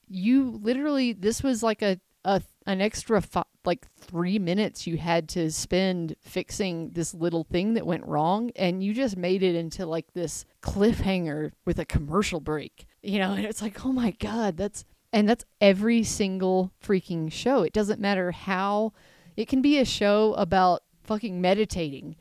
you 0.08 0.58
literally 0.62 1.12
this 1.12 1.42
was 1.42 1.62
like 1.62 1.82
a, 1.82 2.00
a 2.24 2.42
an 2.66 2.80
extra 2.80 3.20
fi- 3.20 3.44
like 3.64 3.86
3 3.98 4.38
minutes 4.38 4.86
you 4.86 4.96
had 4.96 5.28
to 5.30 5.50
spend 5.50 6.16
fixing 6.22 6.90
this 6.90 7.14
little 7.14 7.44
thing 7.44 7.74
that 7.74 7.86
went 7.86 8.06
wrong 8.06 8.50
and 8.56 8.82
you 8.82 8.94
just 8.94 9.16
made 9.16 9.42
it 9.42 9.54
into 9.54 9.86
like 9.86 10.12
this 10.14 10.44
cliffhanger 10.62 11.52
with 11.64 11.78
a 11.78 11.84
commercial 11.84 12.40
break. 12.40 12.86
You 13.02 13.18
know, 13.18 13.32
and 13.32 13.44
it's 13.44 13.62
like, 13.62 13.86
"Oh 13.86 13.92
my 13.92 14.10
god, 14.12 14.56
that's 14.56 14.84
and 15.12 15.28
that's 15.28 15.44
every 15.60 16.02
single 16.02 16.72
freaking 16.82 17.32
show. 17.32 17.62
It 17.62 17.72
doesn't 17.72 18.00
matter 18.00 18.32
how 18.32 18.92
it 19.36 19.48
can 19.48 19.62
be 19.62 19.78
a 19.78 19.84
show 19.84 20.34
about 20.34 20.82
fucking 21.04 21.40
meditating 21.40 22.16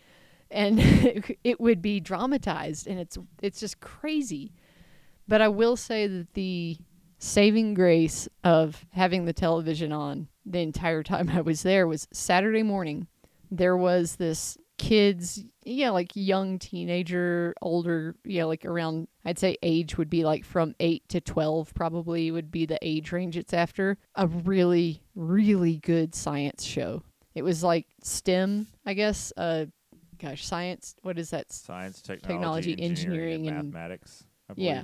and 0.50 0.80
it 1.44 1.60
would 1.60 1.82
be 1.82 2.00
dramatized 2.00 2.88
and 2.88 3.00
it's 3.00 3.18
it's 3.42 3.60
just 3.60 3.80
crazy. 3.80 4.54
But 5.28 5.42
I 5.42 5.50
will 5.50 5.76
say 5.76 6.08
that 6.08 6.34
the 6.36 6.78
saving 7.20 7.74
grace 7.74 8.28
of 8.44 8.86
having 8.92 9.26
the 9.26 9.34
television 9.34 9.92
on 9.92 10.28
the 10.46 10.60
entire 10.60 11.04
time 11.04 11.30
I 11.30 11.42
was 11.42 11.64
there 11.64 11.88
was 11.88 12.08
Saturday 12.12 12.64
morning. 12.64 13.08
There 13.52 13.78
was 13.78 14.16
this 14.18 14.58
kids, 14.78 15.44
yeah, 15.66 15.90
like 15.90 16.12
young 16.14 16.60
teenager, 16.60 17.54
older, 17.62 18.16
yeah, 18.24 18.46
like 18.46 18.66
around 18.66 19.08
I'd 19.26 19.40
say 19.40 19.58
age 19.64 19.98
would 19.98 20.10
be 20.10 20.24
like 20.24 20.46
from 20.46 20.76
8 20.80 21.08
to 21.10 21.22
12 21.22 21.74
probably 21.74 22.32
would 22.32 22.52
be 22.52 22.66
the 22.66 22.78
age 22.82 23.12
range 23.12 23.36
it's 23.38 23.54
after. 23.54 23.98
A 24.16 24.28
really 24.28 25.02
really 25.16 25.78
good 25.78 26.14
science 26.14 26.64
show. 26.64 27.04
It 27.36 27.42
was 27.44 27.64
like 27.64 27.88
STEM, 28.04 28.68
I 28.86 28.94
guess, 28.94 29.34
uh 29.38 29.66
gosh, 30.20 30.46
science, 30.46 30.96
what 31.02 31.18
is 31.20 31.30
that? 31.32 31.52
Science, 31.52 32.02
Technology, 32.02 32.28
technology, 32.28 32.72
engineering, 32.72 32.90
engineering, 32.90 33.48
and 33.48 33.58
and- 33.58 33.74
mathematics. 33.74 34.24
I 34.50 34.54
believe. 34.54 34.68
Yeah. 34.70 34.84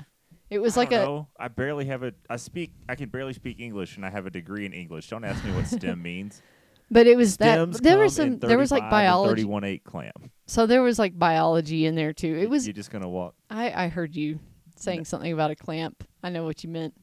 It 0.53 0.62
was 0.62 0.77
I 0.77 0.81
like 0.81 0.91
a 0.91 0.98
know. 0.98 1.27
I 1.39 1.48
barely 1.48 1.86
have 1.86 2.03
a. 2.03 2.13
I 2.29 2.36
speak. 2.36 2.72
I 2.88 2.95
can 2.95 3.10
barely 3.10 3.33
speak 3.33 3.60
English, 3.60 3.95
and 3.98 4.05
I 4.05 4.10
have 4.10 4.25
a 4.25 4.29
degree 4.29 4.65
in 4.65 4.74
English. 4.74 5.10
Don't 5.10 5.24
ask 5.24 5.43
me 5.43 5.51
what 5.51 5.65
STEM 5.65 6.01
means. 6.12 6.41
but 6.91 7.07
it 7.07 7.17
was 7.17 7.38
that 7.38 7.57
STEMs 7.57 7.81
there 7.81 7.98
was 7.98 8.15
some 8.15 8.39
there 8.39 8.57
was 8.57 8.72
like 8.72 8.89
biology. 8.89 9.29
Thirty-one 9.31 9.63
eight 9.63 9.83
clam. 9.83 10.12
So 10.45 10.67
there 10.67 10.83
was 10.83 11.00
like 11.00 11.17
biology 11.17 11.86
in 11.86 11.95
there 11.95 12.13
too. 12.13 12.36
It 12.36 12.50
was 12.50 12.67
You're 12.67 12.74
just 12.74 12.91
gonna 12.91 13.10
walk. 13.10 13.33
I 13.50 13.86
I 13.86 13.88
heard 13.88 14.15
you 14.15 14.39
saying 14.75 15.05
something 15.05 15.33
about 15.33 15.51
a 15.51 15.55
clamp. 15.55 16.03
I 16.22 16.29
know 16.29 16.43
what 16.43 16.63
you 16.63 16.69
meant. 16.69 16.93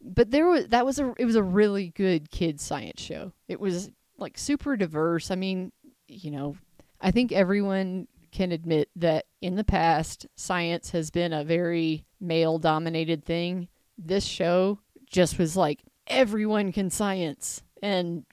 But 0.00 0.30
there 0.30 0.46
was 0.46 0.68
that 0.68 0.86
was 0.86 0.98
a 0.98 1.12
it 1.18 1.26
was 1.26 1.36
a 1.36 1.42
really 1.42 1.90
good 1.90 2.30
kids 2.30 2.62
science 2.62 3.02
show. 3.02 3.32
It 3.46 3.60
was 3.60 3.90
like 4.16 4.38
super 4.38 4.76
diverse. 4.76 5.30
I 5.30 5.34
mean, 5.34 5.72
you 6.06 6.30
know, 6.30 6.56
I 7.00 7.10
think 7.10 7.32
everyone 7.32 8.08
can 8.30 8.52
admit 8.52 8.90
that 8.96 9.26
in 9.40 9.56
the 9.56 9.64
past 9.64 10.26
science 10.36 10.90
has 10.90 11.10
been 11.10 11.32
a 11.32 11.44
very 11.44 12.04
male 12.20 12.58
dominated 12.58 13.24
thing. 13.24 13.68
This 13.96 14.24
show 14.24 14.80
just 15.10 15.38
was 15.38 15.56
like 15.56 15.82
everyone 16.06 16.72
can 16.72 16.90
science 16.90 17.62
and 17.82 18.24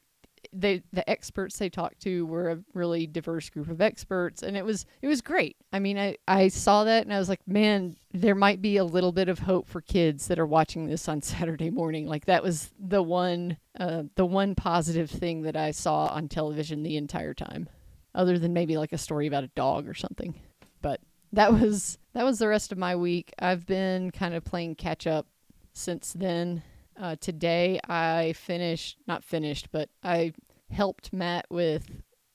they 0.53 0.81
the 0.93 1.07
experts 1.09 1.57
they 1.57 1.69
talked 1.69 2.01
to 2.01 2.25
were 2.25 2.49
a 2.49 2.59
really 2.73 3.05
diverse 3.07 3.49
group 3.49 3.69
of 3.69 3.81
experts 3.81 4.41
and 4.41 4.55
it 4.55 4.65
was 4.65 4.85
it 5.01 5.07
was 5.07 5.21
great. 5.21 5.57
I 5.73 5.79
mean, 5.79 5.97
I 5.97 6.17
I 6.27 6.47
saw 6.47 6.85
that 6.85 7.03
and 7.03 7.13
I 7.13 7.19
was 7.19 7.29
like, 7.29 7.45
man, 7.47 7.95
there 8.13 8.35
might 8.35 8.61
be 8.61 8.77
a 8.77 8.85
little 8.85 9.11
bit 9.11 9.27
of 9.29 9.39
hope 9.39 9.67
for 9.67 9.81
kids 9.81 10.27
that 10.27 10.39
are 10.39 10.45
watching 10.45 10.87
this 10.87 11.07
on 11.07 11.21
Saturday 11.21 11.69
morning. 11.69 12.07
Like 12.07 12.25
that 12.25 12.43
was 12.43 12.71
the 12.79 13.03
one 13.03 13.57
uh 13.79 14.03
the 14.15 14.25
one 14.25 14.55
positive 14.55 15.09
thing 15.09 15.41
that 15.43 15.55
I 15.55 15.71
saw 15.71 16.07
on 16.07 16.27
television 16.29 16.83
the 16.83 16.97
entire 16.97 17.33
time. 17.33 17.67
Other 18.15 18.39
than 18.39 18.53
maybe 18.53 18.77
like 18.77 18.93
a 18.93 18.97
story 18.97 19.27
about 19.27 19.43
a 19.43 19.49
dog 19.55 19.87
or 19.87 19.93
something. 19.93 20.33
But 20.81 21.01
that 21.33 21.53
was 21.53 21.97
that 22.13 22.23
was 22.23 22.39
the 22.39 22.47
rest 22.47 22.71
of 22.71 22.77
my 22.77 22.95
week. 22.95 23.33
I've 23.39 23.65
been 23.65 24.09
kind 24.11 24.33
of 24.33 24.43
playing 24.43 24.75
catch 24.75 25.05
up 25.05 25.27
since 25.73 26.13
then. 26.13 26.63
Uh, 26.97 27.17
today 27.19 27.79
I 27.89 28.33
finished, 28.33 28.97
not 29.05 29.23
finished, 29.23 29.67
but 29.71 29.89
I 30.01 30.31
helped 30.71 31.11
Matt 31.13 31.45
with. 31.49 31.85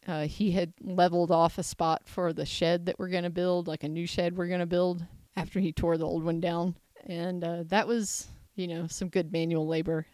Uh, 0.06 0.26
he 0.26 0.50
had 0.50 0.72
leveled 0.82 1.30
off 1.30 1.56
a 1.56 1.62
spot 1.62 2.02
for 2.04 2.32
the 2.32 2.44
shed 2.44 2.86
that 2.86 2.98
we're 2.98 3.08
gonna 3.08 3.30
build, 3.30 3.66
like 3.66 3.84
a 3.84 3.88
new 3.88 4.06
shed 4.06 4.36
we're 4.36 4.48
gonna 4.48 4.66
build 4.66 5.04
after 5.36 5.60
he 5.60 5.72
tore 5.72 5.96
the 5.96 6.06
old 6.06 6.24
one 6.24 6.40
down, 6.40 6.76
and 7.06 7.42
uh, 7.44 7.62
that 7.66 7.86
was, 7.86 8.28
you 8.54 8.66
know, 8.66 8.86
some 8.86 9.08
good 9.08 9.32
manual 9.32 9.66
labor. 9.66 10.06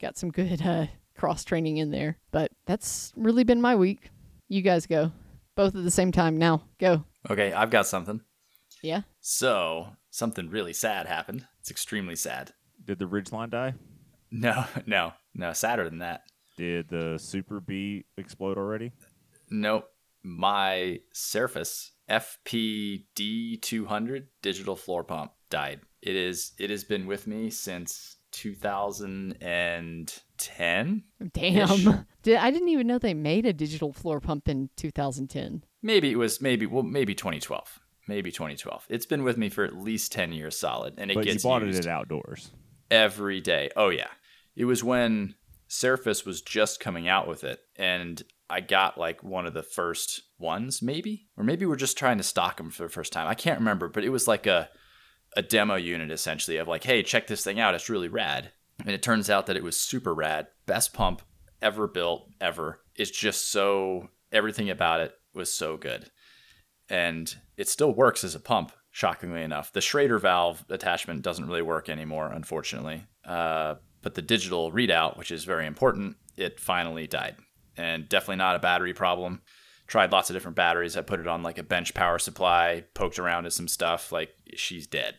Got 0.00 0.18
some 0.18 0.30
good 0.30 0.60
uh, 0.60 0.86
cross 1.16 1.44
training 1.44 1.78
in 1.78 1.90
there, 1.90 2.18
but 2.32 2.50
that's 2.66 3.12
really 3.16 3.44
been 3.44 3.60
my 3.60 3.76
week. 3.76 4.10
You 4.48 4.62
guys 4.62 4.86
go, 4.86 5.12
both 5.56 5.74
at 5.74 5.84
the 5.84 5.90
same 5.90 6.12
time 6.12 6.38
now. 6.38 6.62
Go. 6.78 7.04
Okay, 7.28 7.52
I've 7.52 7.70
got 7.70 7.86
something. 7.86 8.20
Yeah. 8.82 9.02
So, 9.20 9.88
something 10.10 10.50
really 10.50 10.72
sad 10.72 11.06
happened. 11.06 11.46
It's 11.60 11.70
extremely 11.70 12.16
sad. 12.16 12.52
Did 12.84 12.98
the 12.98 13.06
ridgeline 13.06 13.50
die? 13.50 13.74
No, 14.30 14.64
no, 14.86 15.12
no, 15.34 15.52
sadder 15.52 15.88
than 15.88 15.98
that. 15.98 16.22
Did 16.56 16.88
the 16.88 17.18
Super 17.18 17.60
B 17.60 18.06
explode 18.16 18.56
already? 18.56 18.92
Nope. 19.50 19.90
My 20.22 21.00
Serfas 21.14 21.90
FPD200 22.10 24.24
digital 24.42 24.76
floor 24.76 25.04
pump 25.04 25.32
died. 25.50 25.80
It 26.02 26.16
is 26.16 26.52
it 26.58 26.70
has 26.70 26.84
been 26.84 27.06
with 27.06 27.26
me 27.26 27.50
since 27.50 28.15
2010. 28.36 31.02
Damn. 31.32 32.06
Did, 32.22 32.36
I 32.36 32.50
didn't 32.50 32.68
even 32.68 32.86
know 32.86 32.98
they 32.98 33.14
made 33.14 33.46
a 33.46 33.54
digital 33.54 33.92
floor 33.92 34.20
pump 34.20 34.48
in 34.48 34.70
2010. 34.76 35.64
Maybe 35.82 36.12
it 36.12 36.16
was 36.16 36.40
maybe 36.40 36.64
well 36.66 36.82
maybe 36.82 37.14
2012. 37.14 37.80
Maybe 38.08 38.30
2012. 38.30 38.86
It's 38.88 39.06
been 39.06 39.24
with 39.24 39.36
me 39.36 39.48
for 39.48 39.64
at 39.64 39.76
least 39.76 40.12
10 40.12 40.32
years 40.32 40.56
solid 40.58 40.94
and 40.98 41.10
it 41.10 41.14
but 41.14 41.26
you 41.26 41.36
bought 41.40 41.62
used 41.62 41.80
it 41.80 41.86
at 41.86 41.92
outdoors. 41.92 42.50
every 42.90 43.40
day. 43.40 43.70
Oh 43.76 43.88
yeah. 43.88 44.10
It 44.54 44.66
was 44.66 44.84
when 44.84 45.34
Serfas 45.68 46.24
was 46.26 46.40
just 46.42 46.78
coming 46.78 47.08
out 47.08 47.26
with 47.26 47.42
it 47.42 47.60
and 47.76 48.22
I 48.48 48.60
got 48.60 48.96
like 48.98 49.24
one 49.24 49.46
of 49.46 49.54
the 49.54 49.62
first 49.62 50.22
ones 50.38 50.82
maybe 50.82 51.26
or 51.36 51.44
maybe 51.44 51.64
we're 51.66 51.76
just 51.76 51.98
trying 51.98 52.18
to 52.18 52.24
stock 52.24 52.58
them 52.58 52.70
for 52.70 52.82
the 52.82 52.88
first 52.90 53.12
time. 53.12 53.28
I 53.28 53.34
can't 53.34 53.58
remember, 53.58 53.88
but 53.88 54.04
it 54.04 54.10
was 54.10 54.28
like 54.28 54.46
a 54.46 54.68
a 55.36 55.42
demo 55.42 55.76
unit 55.76 56.10
essentially 56.10 56.56
of 56.56 56.66
like, 56.66 56.82
"Hey, 56.82 57.02
check 57.02 57.26
this 57.26 57.44
thing 57.44 57.60
out. 57.60 57.74
It's 57.74 57.88
really 57.90 58.08
rad." 58.08 58.52
And 58.80 58.90
it 58.90 59.02
turns 59.02 59.30
out 59.30 59.46
that 59.46 59.56
it 59.56 59.62
was 59.62 59.78
super 59.78 60.14
rad. 60.14 60.48
Best 60.66 60.92
pump 60.92 61.22
ever 61.62 61.86
built 61.86 62.28
ever. 62.40 62.80
It's 62.94 63.10
just 63.10 63.50
so 63.50 64.08
everything 64.32 64.70
about 64.70 65.00
it 65.00 65.14
was 65.34 65.52
so 65.52 65.76
good. 65.76 66.10
And 66.88 67.34
it 67.56 67.68
still 67.68 67.92
works 67.92 68.22
as 68.24 68.34
a 68.34 68.40
pump, 68.40 68.72
shockingly 68.90 69.42
enough. 69.42 69.72
The 69.72 69.80
Schrader 69.80 70.18
valve 70.18 70.64
attachment 70.70 71.22
doesn't 71.22 71.46
really 71.46 71.62
work 71.62 71.88
anymore, 71.88 72.30
unfortunately. 72.32 73.04
Uh, 73.24 73.76
but 74.02 74.14
the 74.14 74.22
digital 74.22 74.70
readout, 74.70 75.16
which 75.16 75.30
is 75.30 75.44
very 75.44 75.66
important, 75.66 76.16
it 76.36 76.60
finally 76.60 77.06
died. 77.06 77.36
And 77.76 78.08
definitely 78.08 78.36
not 78.36 78.56
a 78.56 78.60
battery 78.60 78.94
problem. 78.94 79.42
Tried 79.86 80.10
lots 80.12 80.30
of 80.30 80.34
different 80.34 80.56
batteries. 80.56 80.96
I 80.96 81.02
put 81.02 81.20
it 81.20 81.26
on 81.28 81.42
like 81.42 81.58
a 81.58 81.62
bench 81.62 81.94
power 81.94 82.18
supply, 82.18 82.84
poked 82.94 83.18
around 83.18 83.46
at 83.46 83.52
some 83.52 83.68
stuff. 83.68 84.10
Like, 84.10 84.34
she's 84.56 84.86
dead. 84.86 85.16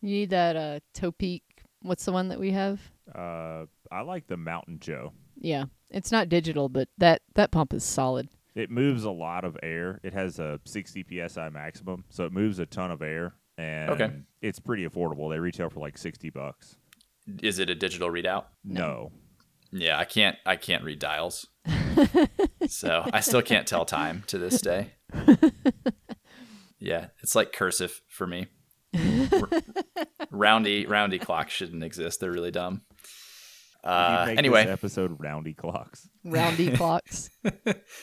You 0.00 0.10
need 0.10 0.30
that 0.30 0.56
uh, 0.56 0.80
Topeak. 0.94 1.42
What's 1.82 2.04
the 2.04 2.12
one 2.12 2.28
that 2.28 2.40
we 2.40 2.52
have? 2.52 2.80
Uh, 3.14 3.66
I 3.90 4.00
like 4.02 4.26
the 4.26 4.36
Mountain 4.36 4.78
Joe. 4.80 5.12
Yeah, 5.38 5.64
it's 5.90 6.12
not 6.12 6.28
digital, 6.28 6.68
but 6.68 6.88
that 6.98 7.22
that 7.34 7.50
pump 7.50 7.72
is 7.74 7.84
solid. 7.84 8.28
It 8.54 8.70
moves 8.70 9.04
a 9.04 9.10
lot 9.10 9.44
of 9.44 9.56
air. 9.62 10.00
It 10.02 10.12
has 10.12 10.38
a 10.38 10.60
60 10.64 11.04
psi 11.28 11.48
maximum, 11.50 12.04
so 12.10 12.24
it 12.24 12.32
moves 12.32 12.58
a 12.58 12.66
ton 12.66 12.90
of 12.90 13.00
air, 13.00 13.34
and 13.56 13.90
Okay. 13.90 14.10
it's 14.42 14.58
pretty 14.58 14.86
affordable. 14.86 15.30
They 15.30 15.38
retail 15.38 15.70
for 15.70 15.80
like 15.80 15.96
60 15.96 16.30
bucks. 16.30 16.76
Is 17.42 17.58
it 17.58 17.70
a 17.70 17.74
digital 17.74 18.10
readout? 18.10 18.46
No, 18.64 19.12
Yeah, 19.70 19.98
I 19.98 20.04
can't 20.04 20.36
I 20.44 20.56
can't 20.56 20.82
read 20.84 20.98
dials. 20.98 21.46
so 22.68 23.08
I 23.12 23.20
still 23.20 23.42
can't 23.42 23.66
tell 23.66 23.84
time 23.84 24.24
to 24.28 24.38
this 24.38 24.60
day. 24.60 24.92
Yeah, 26.80 27.08
it's 27.22 27.36
like 27.36 27.52
cursive 27.52 28.00
for 28.08 28.26
me. 28.26 28.46
Roundy 30.30 30.86
roundy 30.86 31.18
clocks 31.18 31.52
shouldn't 31.52 31.84
exist. 31.84 32.18
They're 32.18 32.32
really 32.32 32.50
dumb. 32.50 32.82
Uh, 33.84 34.34
anyway, 34.36 34.66
episode 34.66 35.16
roundy 35.20 35.54
clocks. 35.54 36.08
Roundy 36.24 36.70
clocks. 36.76 37.30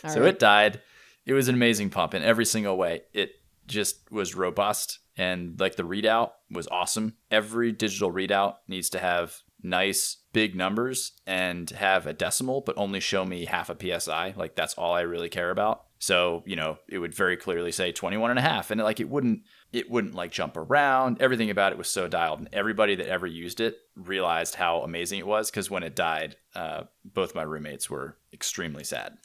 So 0.07 0.21
right. 0.21 0.29
it 0.29 0.39
died. 0.39 0.81
It 1.25 1.33
was 1.33 1.49
an 1.49 1.55
amazing 1.55 1.89
pump 1.89 2.13
in 2.13 2.23
every 2.23 2.45
single 2.45 2.77
way. 2.77 3.01
It 3.13 3.31
just 3.65 4.09
was 4.11 4.35
robust 4.35 4.99
and 5.17 5.59
like 5.59 5.75
the 5.75 5.83
readout 5.83 6.31
was 6.51 6.67
awesome. 6.67 7.15
Every 7.31 7.71
digital 7.71 8.11
readout 8.11 8.55
needs 8.67 8.89
to 8.91 8.99
have 8.99 9.35
nice 9.61 10.17
big 10.37 10.55
numbers 10.55 11.13
and 11.25 11.71
have 11.71 12.05
a 12.05 12.13
decimal 12.13 12.61
but 12.61 12.77
only 12.77 12.99
show 12.99 13.25
me 13.25 13.45
half 13.45 13.71
a 13.71 13.99
psi. 13.99 14.35
Like 14.37 14.53
that's 14.53 14.75
all 14.75 14.93
I 14.93 15.01
really 15.01 15.29
care 15.29 15.49
about. 15.49 15.85
So, 15.97 16.43
you 16.45 16.55
know, 16.55 16.77
it 16.87 16.99
would 16.99 17.15
very 17.15 17.35
clearly 17.35 17.71
say 17.71 17.91
21 17.91 18.29
and 18.29 18.37
a 18.37 18.43
half 18.43 18.69
and 18.69 18.79
like 18.79 18.99
it 18.99 19.09
wouldn't 19.09 19.41
it 19.73 19.89
wouldn't 19.89 20.13
like 20.13 20.29
jump 20.31 20.55
around. 20.55 21.19
Everything 21.23 21.49
about 21.49 21.71
it 21.71 21.77
was 21.79 21.87
so 21.87 22.07
dialed 22.07 22.37
and 22.37 22.49
everybody 22.53 22.93
that 22.93 23.07
ever 23.07 23.25
used 23.25 23.59
it 23.59 23.79
realized 23.95 24.53
how 24.53 24.81
amazing 24.81 25.17
it 25.17 25.25
was 25.25 25.49
cuz 25.49 25.71
when 25.71 25.81
it 25.81 25.95
died, 25.95 26.35
uh, 26.53 26.83
both 27.03 27.33
my 27.33 27.41
roommates 27.41 27.89
were 27.89 28.19
extremely 28.31 28.83
sad. 28.83 29.17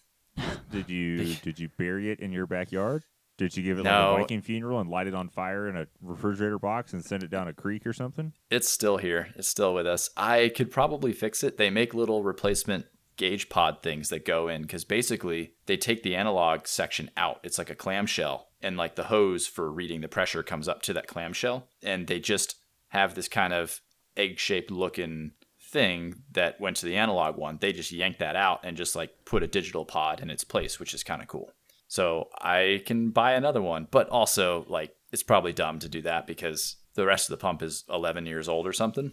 Did 0.71 0.89
you 0.89 1.35
did 1.43 1.59
you 1.59 1.69
bury 1.77 2.11
it 2.11 2.21
in 2.21 2.33
your 2.33 2.47
backyard? 2.47 3.05
Did 3.39 3.57
you 3.57 3.63
give 3.63 3.79
it 3.79 3.85
like 3.85 3.93
a 3.93 4.21
Viking 4.21 4.43
funeral 4.43 4.81
and 4.81 4.91
light 4.91 5.07
it 5.07 5.15
on 5.15 5.29
fire 5.29 5.69
in 5.69 5.77
a 5.77 5.87
refrigerator 6.01 6.59
box 6.59 6.93
and 6.93 7.05
send 7.05 7.23
it 7.23 7.31
down 7.31 7.49
a 7.49 7.53
creek 7.53 7.87
or 7.87 7.93
something? 7.93 8.33
It's 8.51 8.69
still 8.69 8.99
here. 8.99 9.29
It's 9.37 9.49
still 9.49 9.75
with 9.75 9.87
us. 9.87 10.11
I 10.17 10.53
could 10.55 10.71
probably 10.71 11.13
fix 11.13 11.43
it. 11.43 11.57
They 11.57 11.71
make 11.71 11.95
little 11.95 12.23
replacement 12.23 12.87
gauge 13.17 13.49
pod 13.49 13.83
things 13.83 14.09
that 14.09 14.25
go 14.25 14.49
in 14.49 14.63
because 14.63 14.85
basically 14.85 15.55
they 15.67 15.77
take 15.77 16.03
the 16.03 16.17
analog 16.17 16.67
section 16.67 17.11
out. 17.17 17.41
It's 17.43 17.59
like 17.59 17.71
a 17.71 17.75
clamshell, 17.75 18.49
and 18.61 18.77
like 18.77 18.97
the 18.97 19.05
hose 19.05 19.47
for 19.47 19.71
reading 19.71 20.01
the 20.01 20.09
pressure 20.09 20.43
comes 20.43 20.69
up 20.69 20.83
to 20.83 20.93
that 20.95 21.07
clamshell, 21.07 21.69
and 21.83 22.07
they 22.07 22.21
just 22.21 22.57
have 22.89 23.15
this 23.15 23.29
kind 23.29 23.53
of 23.53 23.81
egg 24.17 24.39
shaped 24.39 24.71
looking 24.71 25.33
thing 25.61 26.17
that 26.31 26.61
went 26.61 26.77
to 26.77 26.87
the 26.87 26.97
analog 26.97 27.37
one. 27.37 27.59
They 27.61 27.73
just 27.73 27.93
yanked 27.93 28.19
that 28.19 28.37
out 28.37 28.61
and 28.63 28.77
just 28.77 28.95
like 28.95 29.25
put 29.25 29.43
a 29.43 29.47
digital 29.47 29.85
pod 29.85 30.21
in 30.21 30.29
its 30.29 30.45
place, 30.45 30.79
which 30.79 30.93
is 30.93 31.03
kind 31.03 31.23
of 31.23 31.29
cool. 31.29 31.51
So 31.93 32.31
I 32.41 32.83
can 32.87 33.11
buy 33.11 33.33
another 33.33 33.61
one, 33.61 33.87
but 33.91 34.09
also 34.09 34.65
like 34.67 34.95
it's 35.13 35.23
probably 35.23 35.53
dumb 35.53 35.79
to 35.81 35.91
do 35.91 36.01
that 36.01 36.27
because 36.27 36.77
the 36.95 37.05
rest 37.05 37.29
of 37.29 37.33
the 37.33 37.43
pump 37.43 37.61
is 37.61 37.85
11 37.91 38.25
years 38.25 38.49
old 38.49 38.67
or 38.67 38.73
something, 38.73 39.13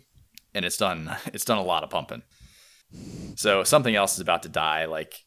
and 0.53 0.63
it's 0.63 0.77
done 0.77 1.13
it's 1.25 1.43
done 1.43 1.57
a 1.57 1.63
lot 1.63 1.83
of 1.83 1.89
pumping. 1.89 2.23
So 3.35 3.65
something 3.65 3.93
else 3.93 4.13
is 4.13 4.21
about 4.21 4.43
to 4.43 4.49
die. 4.49 4.85
Like 4.85 5.25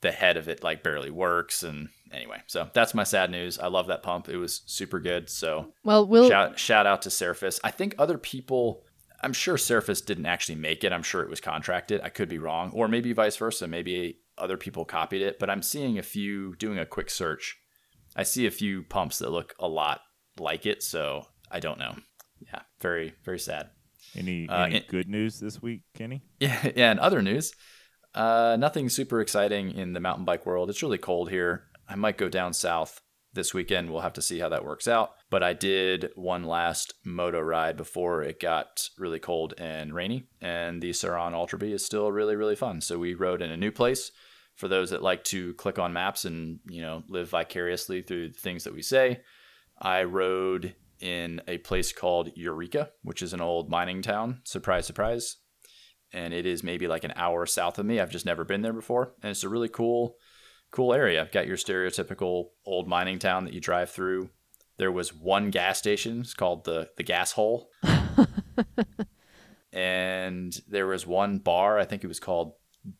the 0.00 0.10
head 0.10 0.38
of 0.38 0.48
it 0.48 0.64
like 0.64 0.82
barely 0.82 1.10
works, 1.10 1.62
and 1.62 1.90
anyway, 2.10 2.40
so 2.46 2.70
that's 2.72 2.94
my 2.94 3.04
sad 3.04 3.30
news. 3.30 3.58
I 3.58 3.66
love 3.66 3.88
that 3.88 4.02
pump; 4.02 4.30
it 4.30 4.38
was 4.38 4.62
super 4.64 4.98
good. 4.98 5.28
So 5.28 5.74
Well, 5.84 6.06
we'll 6.06 6.30
shout 6.30 6.58
shout 6.58 6.86
out 6.86 7.02
to 7.02 7.10
Serfas. 7.10 7.60
I 7.62 7.72
think 7.72 7.94
other 7.98 8.16
people. 8.16 8.84
I'm 9.22 9.34
sure 9.34 9.56
Serfas 9.56 10.02
didn't 10.02 10.24
actually 10.24 10.54
make 10.54 10.82
it. 10.82 10.94
I'm 10.94 11.02
sure 11.02 11.20
it 11.20 11.28
was 11.28 11.42
contracted. 11.42 12.00
I 12.00 12.08
could 12.08 12.30
be 12.30 12.38
wrong, 12.38 12.70
or 12.72 12.88
maybe 12.88 13.12
vice 13.12 13.36
versa. 13.36 13.68
Maybe 13.68 14.20
other 14.38 14.56
people 14.56 14.84
copied 14.84 15.22
it. 15.22 15.38
But 15.38 15.50
I'm 15.50 15.62
seeing 15.62 15.98
a 15.98 16.02
few 16.02 16.54
doing 16.56 16.78
a 16.78 16.86
quick 16.86 17.10
search. 17.10 17.56
I 18.14 18.22
see 18.22 18.46
a 18.46 18.50
few 18.50 18.82
pumps 18.82 19.18
that 19.18 19.30
look 19.30 19.54
a 19.58 19.68
lot 19.68 20.00
like 20.38 20.66
it. 20.66 20.82
So 20.82 21.26
I 21.50 21.60
don't 21.60 21.78
know. 21.78 21.96
Yeah, 22.40 22.60
very 22.80 23.14
very 23.24 23.38
sad. 23.38 23.70
Any, 24.16 24.48
Uh, 24.48 24.64
any 24.64 24.76
it- 24.76 24.88
good 24.88 25.08
news 25.08 25.40
this 25.40 25.60
week, 25.60 25.82
Kenny? 25.94 26.22
Yeah, 26.40 26.70
yeah. 26.76 26.90
And 26.90 27.00
other 27.00 27.20
news, 27.22 27.52
uh, 28.14 28.56
nothing 28.58 28.88
super 28.88 29.20
exciting 29.20 29.72
in 29.72 29.92
the 29.92 30.00
mountain 30.00 30.24
bike 30.24 30.46
world. 30.46 30.70
It's 30.70 30.82
really 30.82 30.98
cold 30.98 31.30
here. 31.30 31.64
I 31.88 31.94
might 31.96 32.16
go 32.18 32.28
down 32.28 32.52
south 32.54 33.00
this 33.34 33.52
weekend. 33.52 33.90
We'll 33.90 34.00
have 34.00 34.14
to 34.14 34.22
see 34.22 34.38
how 34.38 34.48
that 34.48 34.64
works 34.64 34.88
out. 34.88 35.10
But 35.28 35.42
I 35.42 35.52
did 35.52 36.10
one 36.14 36.44
last 36.44 36.94
moto 37.04 37.40
ride 37.40 37.76
before 37.76 38.22
it 38.22 38.40
got 38.40 38.88
really 38.96 39.18
cold 39.18 39.52
and 39.58 39.92
rainy, 39.94 40.28
and 40.40 40.80
the 40.80 40.92
Sur-Ron 40.94 41.34
Ultra 41.34 41.58
Bee 41.58 41.72
is 41.72 41.84
still 41.84 42.10
really 42.12 42.36
really 42.36 42.56
fun. 42.56 42.80
So 42.80 42.98
we 42.98 43.12
rode 43.14 43.42
in 43.42 43.50
a 43.50 43.56
new 43.56 43.70
place. 43.72 44.10
For 44.56 44.68
those 44.68 44.90
that 44.90 45.02
like 45.02 45.22
to 45.24 45.54
click 45.54 45.78
on 45.78 45.92
maps 45.92 46.24
and 46.24 46.60
you 46.66 46.82
know 46.82 47.04
live 47.08 47.30
vicariously 47.30 48.02
through 48.02 48.30
the 48.30 48.38
things 48.38 48.64
that 48.64 48.74
we 48.74 48.82
say, 48.82 49.20
I 49.78 50.04
rode 50.04 50.74
in 50.98 51.42
a 51.46 51.58
place 51.58 51.92
called 51.92 52.30
Eureka, 52.34 52.90
which 53.02 53.22
is 53.22 53.32
an 53.32 53.40
old 53.40 53.70
mining 53.70 54.02
town. 54.02 54.40
Surprise, 54.44 54.86
surprise 54.86 55.36
and 56.12 56.32
it 56.32 56.46
is 56.46 56.62
maybe 56.62 56.88
like 56.88 57.04
an 57.04 57.12
hour 57.16 57.46
south 57.46 57.78
of 57.78 57.86
me. 57.86 58.00
I've 58.00 58.10
just 58.10 58.26
never 58.26 58.44
been 58.44 58.62
there 58.62 58.72
before, 58.72 59.12
and 59.22 59.30
it's 59.30 59.44
a 59.44 59.48
really 59.48 59.68
cool, 59.68 60.16
cool 60.70 60.94
area. 60.94 61.20
I've 61.20 61.32
got 61.32 61.46
your 61.46 61.56
stereotypical 61.56 62.46
old 62.64 62.88
mining 62.88 63.18
town 63.18 63.44
that 63.44 63.54
you 63.54 63.60
drive 63.60 63.90
through. 63.90 64.30
There 64.78 64.92
was 64.92 65.14
one 65.14 65.50
gas 65.50 65.78
station. 65.78 66.20
It's 66.20 66.34
called 66.34 66.64
the 66.64 66.90
the 66.96 67.02
Gas 67.02 67.32
Hole, 67.32 67.70
and 69.72 70.58
there 70.68 70.86
was 70.86 71.06
one 71.06 71.38
bar. 71.38 71.78
I 71.78 71.84
think 71.84 72.04
it 72.04 72.08
was 72.08 72.20
called 72.20 72.54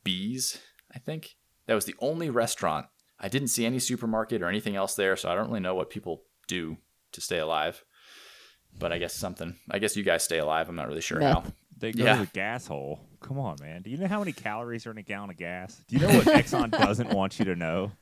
Bees. 0.04 0.58
I 0.94 0.98
think 0.98 1.36
that 1.66 1.74
was 1.74 1.84
the 1.84 1.94
only 2.00 2.30
restaurant. 2.30 2.86
I 3.18 3.28
didn't 3.28 3.48
see 3.48 3.64
any 3.66 3.78
supermarket 3.78 4.42
or 4.42 4.48
anything 4.48 4.76
else 4.76 4.94
there, 4.94 5.16
so 5.16 5.30
I 5.30 5.34
don't 5.34 5.48
really 5.48 5.60
know 5.60 5.74
what 5.74 5.90
people 5.90 6.22
do 6.48 6.76
to 7.12 7.20
stay 7.20 7.38
alive. 7.38 7.82
But 8.78 8.92
I 8.92 8.98
guess 8.98 9.14
something. 9.14 9.56
I 9.70 9.78
guess 9.78 9.96
you 9.96 10.02
guys 10.02 10.22
stay 10.22 10.38
alive. 10.38 10.68
I'm 10.68 10.76
not 10.76 10.86
really 10.88 11.00
sure 11.00 11.20
how. 11.20 11.44
They 11.78 11.92
go 11.92 12.04
Yeah. 12.04 12.14
to 12.18 12.20
the 12.26 12.30
gas 12.32 12.66
hole. 12.66 13.00
Come 13.20 13.38
on, 13.38 13.56
man. 13.60 13.82
Do 13.82 13.90
you 13.90 13.96
know 13.96 14.06
how 14.06 14.18
many 14.18 14.32
calories 14.32 14.86
are 14.86 14.90
in 14.90 14.98
a 14.98 15.02
gallon 15.02 15.30
of 15.30 15.36
gas? 15.38 15.80
Do 15.88 15.96
you 15.96 16.02
know 16.06 16.14
what 16.14 16.26
Exxon 16.26 16.70
doesn't 16.78 17.10
want 17.10 17.38
you 17.38 17.46
to 17.46 17.56
know? 17.56 17.92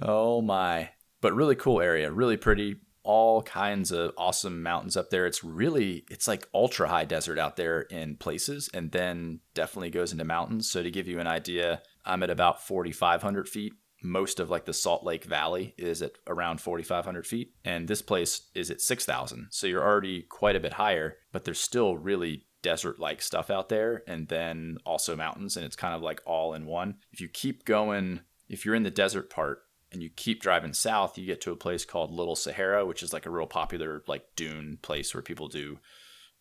Oh 0.00 0.40
my. 0.40 0.90
But 1.20 1.34
really 1.34 1.56
cool 1.56 1.80
area, 1.80 2.10
really 2.10 2.36
pretty. 2.36 2.76
All 3.02 3.42
kinds 3.42 3.92
of 3.92 4.12
awesome 4.18 4.62
mountains 4.62 4.96
up 4.96 5.10
there. 5.10 5.26
It's 5.26 5.44
really 5.44 6.04
it's 6.10 6.26
like 6.28 6.48
ultra 6.52 6.88
high 6.88 7.04
desert 7.04 7.38
out 7.38 7.56
there 7.56 7.82
in 7.82 8.16
places 8.16 8.68
and 8.74 8.90
then 8.90 9.40
definitely 9.54 9.90
goes 9.90 10.12
into 10.12 10.24
mountains. 10.24 10.68
So 10.70 10.82
to 10.82 10.90
give 10.90 11.06
you 11.08 11.20
an 11.20 11.26
idea, 11.28 11.82
I'm 12.06 12.22
at 12.22 12.30
about 12.30 12.62
4500 12.62 13.48
feet. 13.48 13.72
Most 14.02 14.40
of 14.40 14.50
like 14.50 14.66
the 14.66 14.74
Salt 14.74 15.04
Lake 15.04 15.24
Valley 15.24 15.74
is 15.78 16.02
at 16.02 16.12
around 16.26 16.60
4500 16.60 17.26
feet 17.26 17.54
and 17.64 17.88
this 17.88 18.02
place 18.02 18.48
is 18.54 18.70
at 18.70 18.80
6000. 18.80 19.48
So 19.50 19.66
you're 19.66 19.82
already 19.82 20.22
quite 20.22 20.54
a 20.54 20.60
bit 20.60 20.74
higher, 20.74 21.16
but 21.32 21.44
there's 21.44 21.60
still 21.60 21.96
really 21.96 22.46
desert 22.62 22.98
like 22.98 23.22
stuff 23.22 23.50
out 23.50 23.68
there 23.68 24.02
and 24.06 24.28
then 24.28 24.76
also 24.84 25.16
mountains 25.16 25.56
and 25.56 25.64
it's 25.64 25.76
kind 25.76 25.94
of 25.94 26.02
like 26.02 26.20
all 26.26 26.52
in 26.54 26.66
one. 26.66 26.96
If 27.12 27.20
you 27.20 27.28
keep 27.28 27.64
going 27.64 28.20
if 28.48 28.64
you're 28.64 28.74
in 28.74 28.82
the 28.82 28.90
desert 28.90 29.30
part 29.30 29.62
and 29.92 30.02
you 30.02 30.10
keep 30.10 30.42
driving 30.42 30.72
south, 30.72 31.16
you 31.16 31.26
get 31.26 31.40
to 31.42 31.52
a 31.52 31.56
place 31.56 31.84
called 31.84 32.12
Little 32.12 32.36
Sahara, 32.36 32.84
which 32.84 33.02
is 33.02 33.12
like 33.12 33.26
a 33.26 33.30
real 33.30 33.46
popular 33.46 34.02
like 34.06 34.24
dune 34.36 34.78
place 34.82 35.14
where 35.14 35.22
people 35.22 35.48
do 35.48 35.78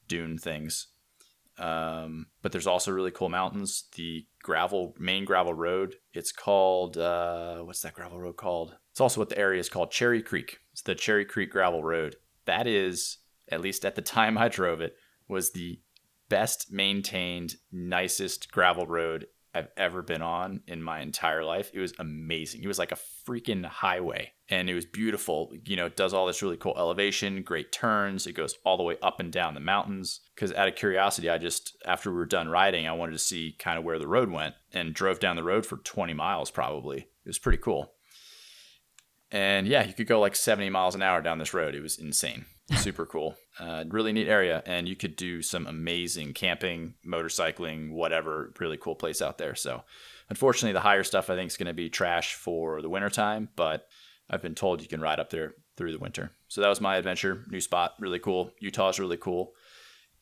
dune 0.08 0.38
things. 0.38 0.88
Um, 1.58 2.28
but 2.42 2.52
there's 2.52 2.68
also 2.68 2.92
really 2.92 3.12
cool 3.12 3.30
mountains. 3.30 3.86
The 3.96 4.26
gravel 4.44 4.94
main 5.00 5.26
gravel 5.26 5.54
road. 5.54 5.96
It's 6.14 6.32
called 6.32 6.98
uh, 6.98 7.60
what's 7.60 7.82
that 7.82 7.94
gravel 7.94 8.20
road 8.20 8.38
called? 8.38 8.76
It's 8.92 9.02
also 9.02 9.22
what 9.22 9.30
the 9.30 9.38
area 9.38 9.60
is 9.60 9.70
called 9.70 9.92
Cherry 9.92 10.22
Creek. 10.22 10.60
It's 10.74 10.82
the 10.82 10.96
Cherry 10.96 11.26
Creek 11.26 11.52
gravel 11.52 11.84
road. 11.84 12.16
That 12.46 12.68
is 12.68 13.18
at 13.50 13.62
least 13.62 13.86
at 13.86 13.96
the 13.96 14.02
time 14.02 14.38
I 14.38 14.48
drove 14.48 14.82
it 14.82 14.96
was 15.28 15.52
the 15.52 15.80
best 16.30 16.72
maintained, 16.72 17.56
nicest 17.72 18.52
gravel 18.52 18.86
road 18.86 19.28
I've 19.54 19.70
ever 19.78 20.02
been 20.02 20.22
on 20.22 20.62
in 20.68 20.84
my 20.84 21.00
entire 21.00 21.44
life. 21.44 21.72
It 21.74 21.80
was 21.80 21.94
amazing. 21.98 22.64
It 22.64 22.68
was 22.68 22.80
like 22.80 22.92
a 22.92 22.98
freaking 23.28 23.66
highway 23.66 24.34
and 24.50 24.70
it 24.70 24.76
was 24.76 24.86
beautiful. 24.86 25.52
You 25.66 25.76
know, 25.76 25.88
it 25.88 25.96
does 25.96 26.14
all 26.14 26.28
this 26.28 26.42
really 26.42 26.58
cool 26.58 26.76
elevation, 26.78 27.42
great 27.42 27.72
turns. 27.72 28.28
It 28.28 28.34
goes 28.34 28.56
all 28.64 28.78
the 28.78 28.84
way 28.84 28.98
up 29.02 29.20
and 29.20 29.32
down 29.32 29.56
the 29.56 29.60
mountains. 29.60 30.22
Because 30.36 30.54
out 30.54 30.68
of 30.68 30.76
curiosity, 30.76 31.30
I 31.30 31.38
just, 31.38 31.76
after 31.86 32.12
we 32.12 32.18
were 32.18 32.26
done 32.26 32.50
riding, 32.50 32.88
I 32.88 32.92
wanted 32.92 33.14
to 33.14 33.20
see 33.20 33.56
kind 33.58 33.80
of 33.80 33.84
where 33.84 33.98
the 33.98 34.08
road 34.08 34.30
went 34.30 34.56
and 34.72 34.94
drove 34.94 35.20
down 35.20 35.36
the 35.36 35.44
road 35.44 35.66
for 35.66 35.78
20 35.78 36.14
miles 36.14 36.52
probably. 36.52 37.00
It 37.00 37.28
was 37.28 37.40
pretty 37.40 37.58
cool. 37.58 37.94
And 39.32 39.68
yeah, 39.68 39.84
you 39.86 39.94
could 39.94 40.08
go 40.08 40.20
like 40.20 40.36
70 40.36 40.70
miles 40.70 40.94
an 40.94 41.02
hour 41.02 41.22
down 41.22 41.40
this 41.40 41.54
road. 41.54 41.74
It 41.74 41.82
was 41.82 41.98
insane. 41.98 42.46
Super 42.78 43.06
cool. 43.06 43.36
Uh, 43.60 43.84
really 43.90 44.14
neat 44.14 44.28
area. 44.28 44.62
And 44.66 44.88
you 44.88 44.96
could 44.96 45.16
do 45.16 45.42
some 45.42 45.68
amazing 45.68 46.34
camping, 46.34 46.96
motorcycling, 47.06 47.92
whatever. 47.92 48.54
Really 48.60 48.78
cool 48.78 48.96
place 48.96 49.22
out 49.22 49.38
there. 49.38 49.56
So, 49.56 49.84
unfortunately, 50.30 50.74
the 50.74 50.80
higher 50.80 51.04
stuff 51.04 51.30
I 51.30 51.36
think 51.36 51.52
is 51.52 51.58
going 51.58 51.68
to 51.68 51.74
be 51.74 51.90
trash 51.90 52.34
for 52.34 52.82
the 52.82 52.90
wintertime, 52.90 53.50
but 53.56 53.88
I've 54.30 54.42
been 54.42 54.56
told 54.56 54.82
you 54.82 54.88
can 54.88 55.02
ride 55.02 55.20
up 55.20 55.30
there 55.30 55.54
through 55.78 55.92
the 55.92 56.00
winter. 56.00 56.32
So, 56.48 56.62
that 56.62 56.70
was 56.70 56.82
my 56.82 56.98
adventure. 56.98 57.44
New 57.50 57.62
spot. 57.62 57.94
Really 58.00 58.20
cool. 58.20 58.52
Utah 58.60 58.90
is 58.90 59.00
really 59.00 59.18
cool. 59.18 59.54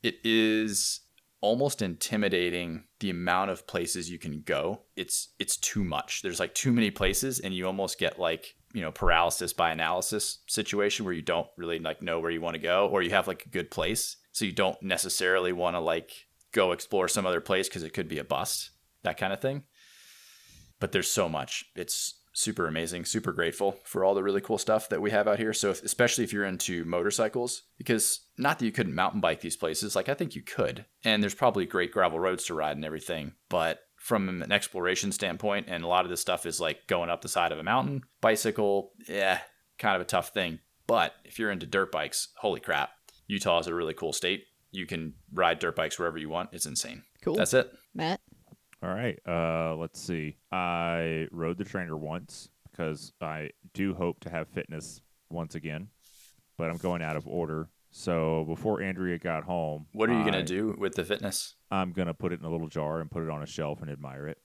It 0.01 0.17
is 0.23 1.01
almost 1.43 1.81
intimidating 1.81 2.85
the 3.01 3.09
amount 3.09 3.51
of 3.51 3.67
places 3.67 4.09
you 4.09 4.17
can 4.17 4.41
go. 4.43 4.79
It's 4.95 5.33
it's 5.39 5.57
too 5.57 5.83
much. 5.83 6.21
There's 6.21 6.39
like 6.39 6.55
too 6.55 6.71
many 6.71 6.89
places 6.89 7.41
and 7.41 7.53
you 7.53 7.67
almost 7.67 7.99
get 7.99 8.17
like, 8.17 8.55
you 8.73 8.79
know, 8.79 8.93
paralysis 8.93 9.51
by 9.51 9.71
analysis 9.71 10.39
situation 10.47 11.03
where 11.03 11.13
you 11.13 11.21
don't 11.21 11.47
really 11.57 11.79
like 11.79 12.01
know 12.01 12.21
where 12.21 12.31
you 12.31 12.39
want 12.39 12.55
to 12.55 12.61
go 12.61 12.87
or 12.87 13.01
you 13.01 13.09
have 13.09 13.27
like 13.27 13.45
a 13.45 13.49
good 13.49 13.69
place. 13.69 14.15
So 14.31 14.45
you 14.45 14.53
don't 14.53 14.81
necessarily 14.81 15.51
want 15.51 15.75
to 15.75 15.81
like 15.81 16.13
go 16.53 16.71
explore 16.71 17.09
some 17.09 17.25
other 17.25 17.41
place 17.41 17.67
cuz 17.67 17.83
it 17.83 17.93
could 17.93 18.07
be 18.07 18.19
a 18.19 18.23
bust, 18.23 18.71
that 19.03 19.17
kind 19.17 19.33
of 19.33 19.41
thing. 19.41 19.63
But 20.79 20.93
there's 20.93 21.11
so 21.11 21.27
much. 21.27 21.65
It's 21.75 22.21
super 22.33 22.67
amazing, 22.67 23.05
super 23.05 23.31
grateful 23.31 23.79
for 23.85 24.03
all 24.03 24.15
the 24.15 24.23
really 24.23 24.41
cool 24.41 24.57
stuff 24.57 24.89
that 24.89 25.01
we 25.01 25.11
have 25.11 25.27
out 25.27 25.39
here. 25.39 25.53
So, 25.53 25.69
if, 25.69 25.83
especially 25.83 26.23
if 26.23 26.33
you're 26.33 26.45
into 26.45 26.83
motorcycles, 26.83 27.63
because 27.77 28.25
not 28.37 28.59
that 28.59 28.65
you 28.65 28.71
couldn't 28.71 28.95
mountain 28.95 29.21
bike 29.21 29.41
these 29.41 29.55
places, 29.55 29.95
like 29.95 30.09
I 30.09 30.13
think 30.13 30.35
you 30.35 30.41
could, 30.41 30.85
and 31.05 31.21
there's 31.21 31.35
probably 31.35 31.65
great 31.65 31.91
gravel 31.91 32.19
roads 32.19 32.45
to 32.45 32.53
ride 32.53 32.75
and 32.75 32.85
everything. 32.85 33.33
But 33.49 33.79
from 33.97 34.41
an 34.41 34.51
exploration 34.51 35.11
standpoint, 35.11 35.67
and 35.69 35.83
a 35.83 35.87
lot 35.87 36.03
of 36.03 36.09
this 36.09 36.21
stuff 36.21 36.45
is 36.45 36.59
like 36.59 36.87
going 36.87 37.09
up 37.09 37.21
the 37.21 37.29
side 37.29 37.51
of 37.51 37.59
a 37.59 37.63
mountain, 37.63 38.01
bicycle, 38.19 38.91
yeah, 39.07 39.39
kind 39.77 39.95
of 39.95 40.01
a 40.01 40.05
tough 40.05 40.29
thing. 40.29 40.59
But 40.87 41.13
if 41.23 41.39
you're 41.39 41.51
into 41.51 41.65
dirt 41.65 41.91
bikes, 41.91 42.29
holy 42.37 42.59
crap, 42.59 42.89
Utah 43.27 43.59
is 43.59 43.67
a 43.67 43.75
really 43.75 43.93
cool 43.93 44.11
state. 44.11 44.43
You 44.71 44.85
can 44.85 45.13
ride 45.31 45.59
dirt 45.59 45.75
bikes 45.75 45.97
wherever 45.97 46.17
you 46.17 46.29
want. 46.29 46.49
It's 46.51 46.65
insane. 46.65 47.03
Cool. 47.21 47.35
That's 47.35 47.53
it. 47.53 47.71
Matt. 47.93 48.19
All 48.83 48.93
right. 48.93 49.17
Uh, 49.27 49.75
let's 49.77 49.99
see. 49.99 50.35
I 50.51 51.27
rode 51.31 51.57
the 51.57 51.63
trainer 51.63 51.95
once 51.95 52.49
because 52.69 53.13
I 53.21 53.51
do 53.73 53.93
hope 53.93 54.19
to 54.21 54.29
have 54.29 54.49
fitness 54.49 55.01
once 55.29 55.55
again, 55.55 55.87
but 56.57 56.69
I'm 56.69 56.77
going 56.77 57.01
out 57.01 57.15
of 57.15 57.25
order. 57.27 57.69
So 57.91 58.43
before 58.45 58.81
Andrea 58.81 59.17
got 59.19 59.43
home, 59.43 59.85
What 59.93 60.09
are 60.09 60.17
you 60.17 60.25
gonna 60.25 60.43
do 60.43 60.75
with 60.77 60.95
the 60.95 61.03
fitness? 61.05 61.55
I'm 61.71 61.93
gonna 61.93 62.13
put 62.13 62.33
it 62.33 62.39
in 62.39 62.45
a 62.45 62.49
little 62.49 62.67
jar 62.67 62.99
and 62.99 63.09
put 63.09 63.23
it 63.23 63.29
on 63.29 63.41
a 63.43 63.45
shelf 63.45 63.81
and 63.81 63.89
admire 63.89 64.27
it. 64.27 64.39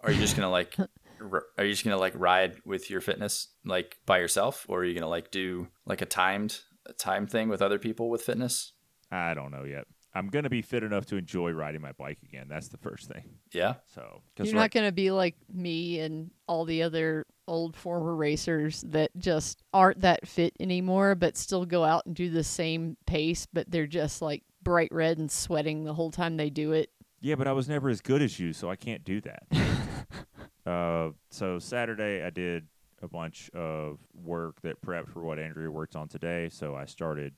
Are 0.00 0.10
you 0.12 0.20
just 0.20 0.36
going 0.36 0.46
to 0.46 0.50
like 0.50 0.76
r- 1.20 1.44
are 1.58 1.64
you 1.64 1.72
just 1.72 1.84
gonna 1.84 1.98
like 1.98 2.12
ride 2.16 2.56
with 2.64 2.90
your 2.90 3.00
fitness 3.00 3.48
like 3.64 3.98
by 4.06 4.18
yourself, 4.18 4.64
or 4.68 4.80
are 4.80 4.84
you 4.84 4.94
gonna 4.94 5.08
like 5.08 5.30
do 5.30 5.68
like 5.84 6.00
a 6.00 6.06
timed 6.06 6.60
a 6.86 6.92
time 6.92 7.26
thing 7.26 7.48
with 7.48 7.60
other 7.60 7.78
people 7.78 8.08
with 8.08 8.22
fitness? 8.22 8.72
I 9.10 9.34
don't 9.34 9.50
know 9.50 9.64
yet. 9.64 9.86
I'm 10.16 10.28
gonna 10.28 10.48
be 10.48 10.62
fit 10.62 10.82
enough 10.82 11.04
to 11.06 11.16
enjoy 11.16 11.50
riding 11.52 11.82
my 11.82 11.92
bike 11.92 12.18
again. 12.24 12.46
That's 12.48 12.68
the 12.68 12.78
first 12.78 13.08
thing. 13.08 13.24
Yeah. 13.52 13.74
So, 13.94 14.22
You're 14.38 14.46
right, 14.46 14.54
not 14.54 14.70
going 14.70 14.86
to 14.86 14.92
be 14.92 15.10
like 15.10 15.36
me 15.52 16.00
and 16.00 16.30
all 16.48 16.64
the 16.64 16.82
other 16.82 17.26
old 17.46 17.76
former 17.76 18.14
racers 18.14 18.82
that 18.88 19.10
just 19.18 19.62
aren't 19.72 20.00
that 20.00 20.26
fit 20.26 20.54
anymore, 20.58 21.14
but 21.14 21.36
still 21.36 21.66
go 21.66 21.84
out 21.84 22.06
and 22.06 22.14
do 22.14 22.30
the 22.30 22.42
same 22.42 22.96
pace, 23.06 23.46
but 23.52 23.70
they're 23.70 23.86
just 23.86 24.22
like 24.22 24.42
bright 24.62 24.90
red 24.90 25.18
and 25.18 25.30
sweating 25.30 25.84
the 25.84 25.94
whole 25.94 26.10
time 26.10 26.36
they 26.36 26.50
do 26.50 26.72
it. 26.72 26.90
yeah, 27.20 27.34
but 27.34 27.46
I 27.46 27.52
was 27.52 27.68
never 27.68 27.88
as 27.88 28.00
good 28.00 28.22
as 28.22 28.40
you, 28.40 28.52
so 28.52 28.70
I 28.70 28.76
can't 28.76 29.04
do 29.04 29.20
that. 29.20 29.42
uh, 30.66 31.10
so 31.30 31.58
Saturday 31.58 32.24
I 32.24 32.30
did 32.30 32.66
a 33.02 33.08
bunch 33.08 33.50
of 33.54 33.98
work 34.14 34.60
that 34.62 34.80
prepped 34.80 35.10
for 35.12 35.22
what 35.22 35.38
Andrea 35.38 35.70
worked 35.70 35.94
on 35.94 36.08
today. 36.08 36.48
So 36.50 36.74
I 36.74 36.86
started. 36.86 37.34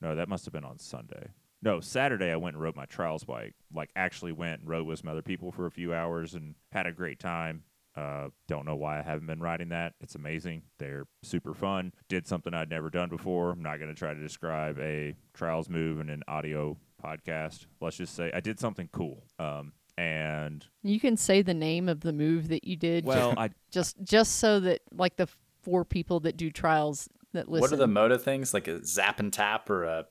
No, 0.00 0.14
that 0.14 0.28
must 0.28 0.44
have 0.44 0.52
been 0.52 0.64
on 0.64 0.78
Sunday. 0.78 1.28
No, 1.60 1.80
Saturday 1.80 2.30
I 2.30 2.36
went 2.36 2.54
and 2.54 2.62
rode 2.62 2.76
my 2.76 2.86
trials 2.86 3.24
bike. 3.24 3.54
Like 3.74 3.90
actually 3.96 4.32
went 4.32 4.60
and 4.60 4.68
rode 4.68 4.86
with 4.86 5.00
some 5.00 5.10
other 5.10 5.22
people 5.22 5.50
for 5.50 5.66
a 5.66 5.70
few 5.70 5.92
hours 5.92 6.34
and 6.34 6.54
had 6.72 6.86
a 6.86 6.92
great 6.92 7.18
time. 7.18 7.64
Uh, 7.96 8.28
don't 8.46 8.64
know 8.64 8.76
why 8.76 9.00
I 9.00 9.02
haven't 9.02 9.26
been 9.26 9.40
riding 9.40 9.70
that. 9.70 9.94
It's 10.00 10.14
amazing. 10.14 10.62
They're 10.78 11.06
super 11.24 11.52
fun. 11.52 11.92
Did 12.08 12.28
something 12.28 12.54
I'd 12.54 12.70
never 12.70 12.90
done 12.90 13.08
before. 13.08 13.50
I'm 13.50 13.62
not 13.62 13.78
going 13.80 13.92
to 13.92 13.98
try 13.98 14.14
to 14.14 14.20
describe 14.20 14.78
a 14.78 15.16
trials 15.34 15.68
move 15.68 15.98
in 15.98 16.08
an 16.08 16.22
audio 16.28 16.76
podcast. 17.02 17.66
Let's 17.80 17.96
just 17.96 18.14
say 18.14 18.30
I 18.32 18.38
did 18.38 18.60
something 18.60 18.88
cool. 18.92 19.24
Um, 19.40 19.72
and 19.96 20.64
You 20.84 21.00
can 21.00 21.16
say 21.16 21.42
the 21.42 21.54
name 21.54 21.88
of 21.88 22.00
the 22.00 22.12
move 22.12 22.48
that 22.48 22.62
you 22.62 22.76
did 22.76 23.04
well, 23.04 23.34
I 23.36 23.50
just 23.72 23.96
just 24.04 24.36
so 24.36 24.60
that 24.60 24.82
like 24.92 25.16
the 25.16 25.26
four 25.62 25.84
people 25.84 26.20
that 26.20 26.36
do 26.36 26.52
trials 26.52 27.08
that 27.32 27.48
listen. 27.48 27.62
What 27.62 27.72
are 27.72 27.76
the 27.76 27.88
moto 27.88 28.16
things 28.16 28.54
like 28.54 28.68
a 28.68 28.84
zap 28.84 29.18
and 29.18 29.32
tap 29.32 29.68
or 29.68 29.82
a 29.82 30.06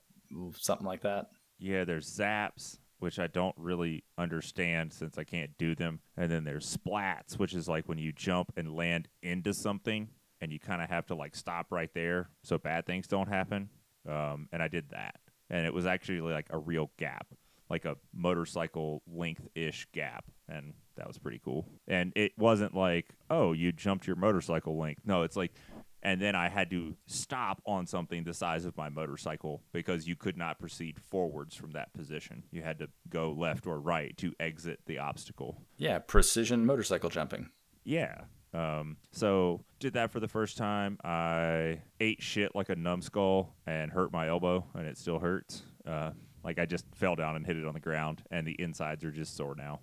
something 0.58 0.86
like 0.86 1.04
that? 1.04 1.30
Yeah, 1.60 1.84
there's 1.84 2.10
zaps, 2.10 2.78
which 3.00 3.20
I 3.20 3.28
don't 3.28 3.56
really 3.58 4.04
understand 4.18 4.92
since 4.94 5.18
I 5.18 5.24
can't 5.24 5.52
do 5.58 5.76
them, 5.76 6.00
and 6.16 6.32
then 6.32 6.44
there's 6.44 6.78
splats, 6.78 7.38
which 7.38 7.54
is 7.54 7.68
like 7.68 7.88
when 7.88 7.98
you 7.98 8.12
jump 8.12 8.54
and 8.58 8.76
land 8.76 9.08
into 9.22 9.54
something, 9.54 10.10
and 10.42 10.52
you 10.52 10.60
kind 10.60 10.82
of 10.82 10.90
have 10.90 11.06
to 11.08 11.16
like 11.16 11.36
stop 11.36 11.68
right 11.72 11.90
there 11.94 12.30
so 12.44 12.58
bad 12.58 12.86
things 12.86 13.08
don't 13.08 13.30
happen. 13.30 13.70
Um, 14.08 14.48
and 14.52 14.64
I 14.64 14.68
did 14.68 14.90
that, 14.90 15.16
and 15.50 15.66
it 15.66 15.74
was 15.74 15.86
actually 15.86 16.22
like 16.22 16.48
a 16.50 16.58
real 16.58 16.92
gap, 16.98 17.28
like 17.70 17.86
a 17.86 17.98
motorcycle 18.14 19.02
length 19.08 19.48
ish 19.56 19.88
gap, 19.92 20.26
and 20.48 20.74
that 20.96 21.08
was 21.08 21.18
pretty 21.18 21.40
cool. 21.44 21.68
And 21.88 22.14
it 22.16 22.32
wasn't 22.38 22.74
like, 22.74 23.08
oh, 23.30 23.54
you 23.54 23.72
jumped 23.72 24.08
your 24.08 24.16
motorcycle 24.16 24.78
length. 24.78 25.02
No, 25.06 25.24
it's 25.24 25.36
like 25.36 25.54
and 26.04 26.22
then 26.22 26.36
I 26.36 26.50
had 26.50 26.70
to 26.72 26.96
stop 27.06 27.62
on 27.66 27.88
something 27.88 28.24
the 28.24 28.34
size 28.34 28.66
of 28.66 28.78
my 28.78 28.90
motorcycle 28.90 29.64
because 29.72 30.08
you 30.08 30.16
could 30.16 30.38
not 30.38 30.60
proceed 30.60 31.00
forwards 31.00 31.56
from 31.56 31.72
that 31.72 31.94
position. 31.94 32.44
You 32.52 32.62
had 32.62 32.80
to 32.80 32.90
go 33.10 33.32
left 33.32 33.68
or 33.68 33.80
right 33.80 34.16
to 34.18 34.34
exit 34.40 34.80
the 34.86 35.00
obstacle. 35.00 35.62
Yeah, 35.78 36.00
precision 36.00 36.66
motorcycle 36.66 37.10
jumping. 37.10 37.50
Yeah. 37.84 38.22
Um, 38.54 38.98
so 39.12 39.64
did 39.80 39.94
that 39.94 40.12
for 40.12 40.20
the 40.20 40.28
first 40.28 40.58
time. 40.58 40.98
I 41.04 41.82
ate 42.00 42.22
shit 42.22 42.56
like 42.56 42.70
a 42.70 42.76
numbskull 42.76 43.54
and 43.66 43.92
hurt 43.92 44.12
my 44.12 44.28
elbow, 44.28 44.66
and 44.74 44.88
it 44.88 44.98
still 44.98 45.20
hurts. 45.20 45.64
Uh, 45.86 46.12
like 46.44 46.60
I 46.60 46.66
just 46.66 46.86
fell 46.96 47.16
down 47.16 47.36
and 47.36 47.46
hit 47.46 47.58
it 47.58 47.66
on 47.66 47.74
the 47.74 47.80
ground, 47.80 48.24
and 48.32 48.48
the 48.48 48.56
insides 48.60 49.04
are 49.04 49.12
just 49.12 49.36
sore 49.36 49.56
now. 49.56 49.80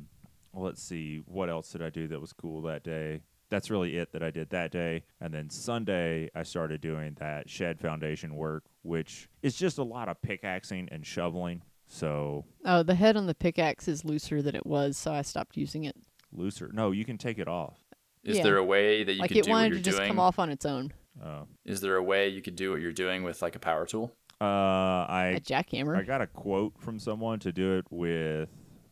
Let's 0.55 0.83
see, 0.83 1.23
what 1.27 1.51
else 1.51 1.71
did 1.71 1.83
I 1.83 1.91
do 1.91 2.09
that 2.09 2.21
was 2.21 2.33
cool 2.33 2.63
that 2.63 2.85
day? 2.85 3.23
That's 3.51 3.71
really 3.71 3.97
it 3.97 4.13
that 4.13 4.23
I 4.23 4.31
did 4.31 4.51
that 4.51 4.71
day. 4.73 5.05
And 5.21 5.33
then 5.33 5.51
Sunday, 5.51 6.31
I 6.35 6.43
started 6.43 6.81
doing 6.81 7.15
that 7.21 7.49
shed 7.49 7.79
foundation 7.79 8.35
work, 8.37 8.65
which 8.83 9.29
is 9.43 9.55
just 9.57 9.79
a 9.79 9.83
lot 9.85 10.09
of 10.09 10.21
pickaxing 10.23 10.89
and 10.91 11.07
shoveling. 11.07 11.63
So 11.87 12.45
Oh, 12.65 12.83
the 12.83 12.95
head 12.95 13.17
on 13.17 13.27
the 13.27 13.35
pickaxe 13.35 13.87
is 13.89 14.05
looser 14.05 14.41
than 14.43 14.57
it 14.57 14.67
was, 14.67 14.97
so 14.97 15.13
I 15.13 15.23
stopped 15.23 15.57
using 15.57 15.85
it. 15.85 15.95
looser. 16.33 16.71
No, 16.73 16.91
you 16.91 17.05
can 17.05 17.17
take 17.19 17.39
it 17.39 17.47
off. 17.47 17.79
Is 18.25 18.39
Yeah. 18.39 18.43
there 18.45 18.57
a 18.57 18.65
way 18.65 19.05
that 19.05 19.13
you 19.13 19.21
like 19.21 19.29
could 19.29 19.37
it 19.37 19.45
do 19.45 19.51
what 19.51 19.57
wanted 19.57 19.69
you're 19.69 19.79
to 19.79 19.85
just 19.85 19.99
doing? 19.99 20.09
come 20.09 20.19
off 20.19 20.39
on 20.41 20.51
its 20.51 20.65
own. 20.67 20.93
Uh, 21.23 21.45
Is 21.65 21.81
there 21.81 21.95
a 21.97 22.03
way 22.03 22.29
you 22.29 22.43
could 22.43 22.57
do 22.57 22.73
what 22.73 22.81
you're 22.81 22.91
doing 22.91 23.23
with 23.23 23.41
like 23.43 23.55
a 23.55 23.61
power 23.61 23.87
tool? 23.87 24.11
uh, 24.41 24.45
I 24.45 25.35
A 25.37 25.41
jackhammer. 25.41 25.97
I 25.97 26.03
got 26.03 26.21
a 26.21 26.27
quote 26.27 26.73
from 26.81 26.99
someone 26.99 27.39
to 27.41 27.53
do 27.53 27.79
it 27.79 27.87
with 27.91 28.49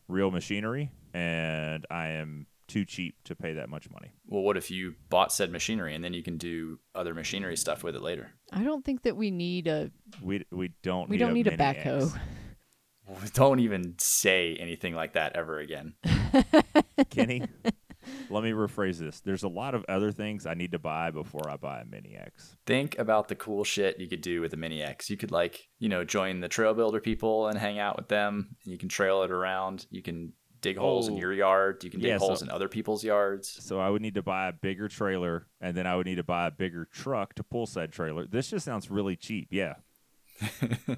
real 0.07 0.31
machinery, 0.31 0.91
and 1.13 1.85
I 1.91 2.09
am 2.09 2.45
too 2.67 2.85
cheap 2.85 3.15
to 3.25 3.35
pay 3.35 3.53
that 3.53 3.69
much 3.69 3.89
money. 3.89 4.13
Well, 4.27 4.41
what 4.41 4.57
if 4.57 4.71
you 4.71 4.95
bought 5.09 5.31
said 5.31 5.51
machinery 5.51 5.95
and 5.95 6.03
then 6.03 6.13
you 6.13 6.23
can 6.23 6.37
do 6.37 6.79
other 6.95 7.13
machinery 7.13 7.57
stuff 7.57 7.83
with 7.83 7.95
it 7.95 8.01
later? 8.01 8.31
I 8.51 8.63
don't 8.63 8.83
think 8.83 9.03
that 9.03 9.15
we 9.15 9.31
need 9.31 9.67
a 9.67 9.91
We 10.21 10.45
we 10.51 10.71
don't 10.81 11.09
we 11.09 11.17
need 11.17 11.23
don't 11.23 11.33
need 11.33 11.47
a 11.47 11.57
backhoe. 11.57 12.13
X. 12.15 12.19
Don't 13.33 13.59
even 13.59 13.95
say 13.97 14.55
anything 14.55 14.95
like 14.95 15.13
that 15.13 15.35
ever 15.35 15.59
again. 15.59 15.93
Kenny. 17.09 17.43
Let 18.29 18.43
me 18.43 18.51
rephrase 18.51 18.97
this. 18.97 19.21
There's 19.21 19.43
a 19.43 19.47
lot 19.49 19.75
of 19.75 19.85
other 19.87 20.11
things 20.11 20.45
I 20.45 20.53
need 20.53 20.71
to 20.71 20.79
buy 20.79 21.11
before 21.11 21.49
I 21.49 21.57
buy 21.57 21.81
a 21.81 21.85
Mini 21.85 22.15
X. 22.15 22.55
Think 22.65 22.97
about 22.97 23.27
the 23.27 23.35
cool 23.35 23.63
shit 23.63 23.99
you 23.99 24.07
could 24.07 24.21
do 24.21 24.41
with 24.41 24.53
a 24.53 24.57
Mini 24.57 24.81
X. 24.81 25.09
You 25.09 25.17
could 25.17 25.31
like, 25.31 25.69
you 25.79 25.89
know, 25.89 26.03
join 26.03 26.41
the 26.41 26.47
trail 26.47 26.73
builder 26.73 26.99
people 26.99 27.47
and 27.47 27.57
hang 27.57 27.79
out 27.79 27.97
with 27.97 28.07
them. 28.07 28.55
You 28.65 28.77
can 28.77 28.89
trail 28.89 29.23
it 29.23 29.31
around. 29.31 29.85
You 29.89 30.01
can 30.01 30.33
dig 30.63 30.77
holes 30.77 31.07
in 31.07 31.13
Oh. 31.13 31.17
your 31.19 31.33
yard. 31.33 31.83
You 31.83 31.91
can 31.91 31.99
dig 31.99 32.09
Yeah, 32.09 32.17
so- 32.17 32.25
holes 32.25 32.41
in 32.41 32.49
other 32.49 32.67
people's 32.67 33.03
yards. 33.03 33.47
So 33.63 33.79
I 33.79 33.89
would 33.91 34.01
need 34.01 34.15
to 34.15 34.23
buy 34.23 34.47
a 34.47 34.53
bigger 34.53 34.87
trailer, 34.87 35.45
and 35.61 35.77
then 35.77 35.85
I 35.85 35.95
would 35.95 36.07
need 36.07 36.15
to 36.15 36.23
buy 36.23 36.47
a 36.47 36.51
bigger 36.51 36.85
truck 36.91 37.35
to 37.35 37.43
pull 37.43 37.67
said 37.67 37.91
trailer. 37.91 38.25
This 38.25 38.49
just 38.49 38.65
sounds 38.65 38.89
really 38.89 39.15
cheap. 39.15 39.49
Yeah. 39.51 39.75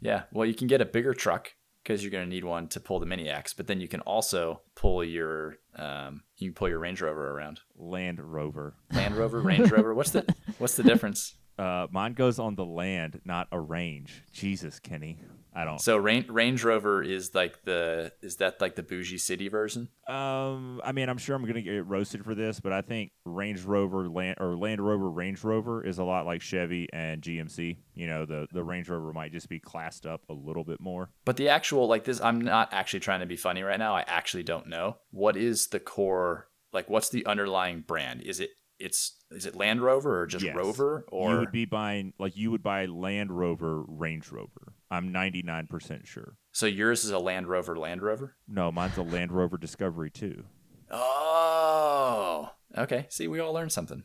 Yeah, 0.00 0.24
well, 0.32 0.44
you 0.46 0.52
can 0.54 0.66
get 0.66 0.82
a 0.82 0.84
bigger 0.84 1.14
truck 1.14 1.54
because 1.82 2.02
you're 2.02 2.10
going 2.10 2.24
to 2.24 2.28
need 2.28 2.44
one 2.44 2.68
to 2.68 2.80
pull 2.80 3.00
the 3.00 3.06
Mini 3.06 3.26
X, 3.28 3.54
but 3.54 3.66
then 3.66 3.80
you 3.80 3.88
can 3.88 4.00
also 4.00 4.60
pull 4.74 5.02
your 5.02 5.56
um, 5.76 6.24
you 6.36 6.48
can 6.48 6.54
pull 6.54 6.68
your 6.68 6.78
Range 6.78 7.00
Rover 7.00 7.30
around. 7.30 7.60
Land 7.74 8.20
Rover. 8.20 8.74
Land 8.92 9.16
Rover, 9.16 9.40
Range 9.50 9.70
Rover. 9.70 9.94
What's 9.94 10.10
the 10.10 10.26
what's 10.58 10.76
the 10.76 10.82
difference? 10.82 11.36
Uh, 11.58 11.86
mine 11.90 12.14
goes 12.14 12.38
on 12.38 12.54
the 12.56 12.64
land, 12.64 13.20
not 13.24 13.48
a 13.52 13.60
range. 13.60 14.24
Jesus, 14.32 14.78
Kenny. 14.78 15.18
I 15.56 15.64
don't. 15.64 15.80
So 15.80 15.96
Range 15.96 16.28
Range 16.28 16.62
Rover 16.64 17.02
is 17.02 17.32
like 17.34 17.62
the 17.62 18.12
is 18.22 18.36
that 18.36 18.60
like 18.60 18.74
the 18.74 18.82
bougie 18.82 19.18
city 19.18 19.48
version? 19.48 19.88
Um, 20.08 20.80
I 20.82 20.90
mean, 20.90 21.08
I'm 21.08 21.16
sure 21.16 21.36
I'm 21.36 21.44
gonna 21.46 21.62
get 21.62 21.86
roasted 21.86 22.24
for 22.24 22.34
this, 22.34 22.58
but 22.58 22.72
I 22.72 22.82
think 22.82 23.12
Range 23.24 23.62
Rover 23.62 24.08
Land 24.08 24.38
or 24.40 24.56
Land 24.56 24.80
Rover 24.80 25.08
Range 25.08 25.42
Rover 25.44 25.84
is 25.84 25.98
a 25.98 26.04
lot 26.04 26.26
like 26.26 26.42
Chevy 26.42 26.88
and 26.92 27.22
GMC. 27.22 27.76
You 27.94 28.06
know, 28.08 28.26
the 28.26 28.48
the 28.52 28.64
Range 28.64 28.88
Rover 28.88 29.12
might 29.12 29.30
just 29.30 29.48
be 29.48 29.60
classed 29.60 30.06
up 30.06 30.22
a 30.28 30.34
little 30.34 30.64
bit 30.64 30.80
more. 30.80 31.10
But 31.24 31.36
the 31.36 31.48
actual 31.48 31.86
like 31.86 32.02
this, 32.02 32.20
I'm 32.20 32.40
not 32.40 32.72
actually 32.72 33.00
trying 33.00 33.20
to 33.20 33.26
be 33.26 33.36
funny 33.36 33.62
right 33.62 33.78
now. 33.78 33.94
I 33.94 34.04
actually 34.08 34.42
don't 34.42 34.66
know 34.66 34.96
what 35.12 35.36
is 35.36 35.68
the 35.68 35.80
core 35.80 36.48
like. 36.72 36.90
What's 36.90 37.10
the 37.10 37.24
underlying 37.26 37.82
brand? 37.82 38.22
Is 38.22 38.40
it 38.40 38.50
it's 38.78 39.16
is 39.30 39.46
it 39.46 39.54
Land 39.54 39.80
Rover 39.82 40.20
or 40.20 40.26
just 40.26 40.44
Yes. 40.44 40.56
Rover 40.56 41.04
or 41.08 41.32
you 41.32 41.38
would 41.38 41.52
be 41.52 41.64
buying 41.64 42.12
like 42.18 42.36
you 42.36 42.50
would 42.50 42.62
buy 42.62 42.86
Land 42.86 43.30
Rover 43.30 43.82
Range 43.86 44.30
Rover. 44.30 44.74
I'm 44.90 45.12
99% 45.12 46.06
sure. 46.06 46.36
so 46.52 46.66
yours 46.66 47.04
is 47.04 47.10
a 47.10 47.18
Land 47.18 47.48
Rover 47.48 47.76
Land 47.76 48.02
Rover? 48.02 48.36
No, 48.48 48.70
mine's 48.72 48.96
a 48.96 49.02
Land 49.02 49.32
Rover 49.32 49.56
Discovery 49.58 50.10
too. 50.10 50.44
Oh, 50.90 52.50
okay. 52.76 53.06
See, 53.08 53.28
we 53.28 53.40
all 53.40 53.52
learned 53.52 53.72
something. 53.72 54.04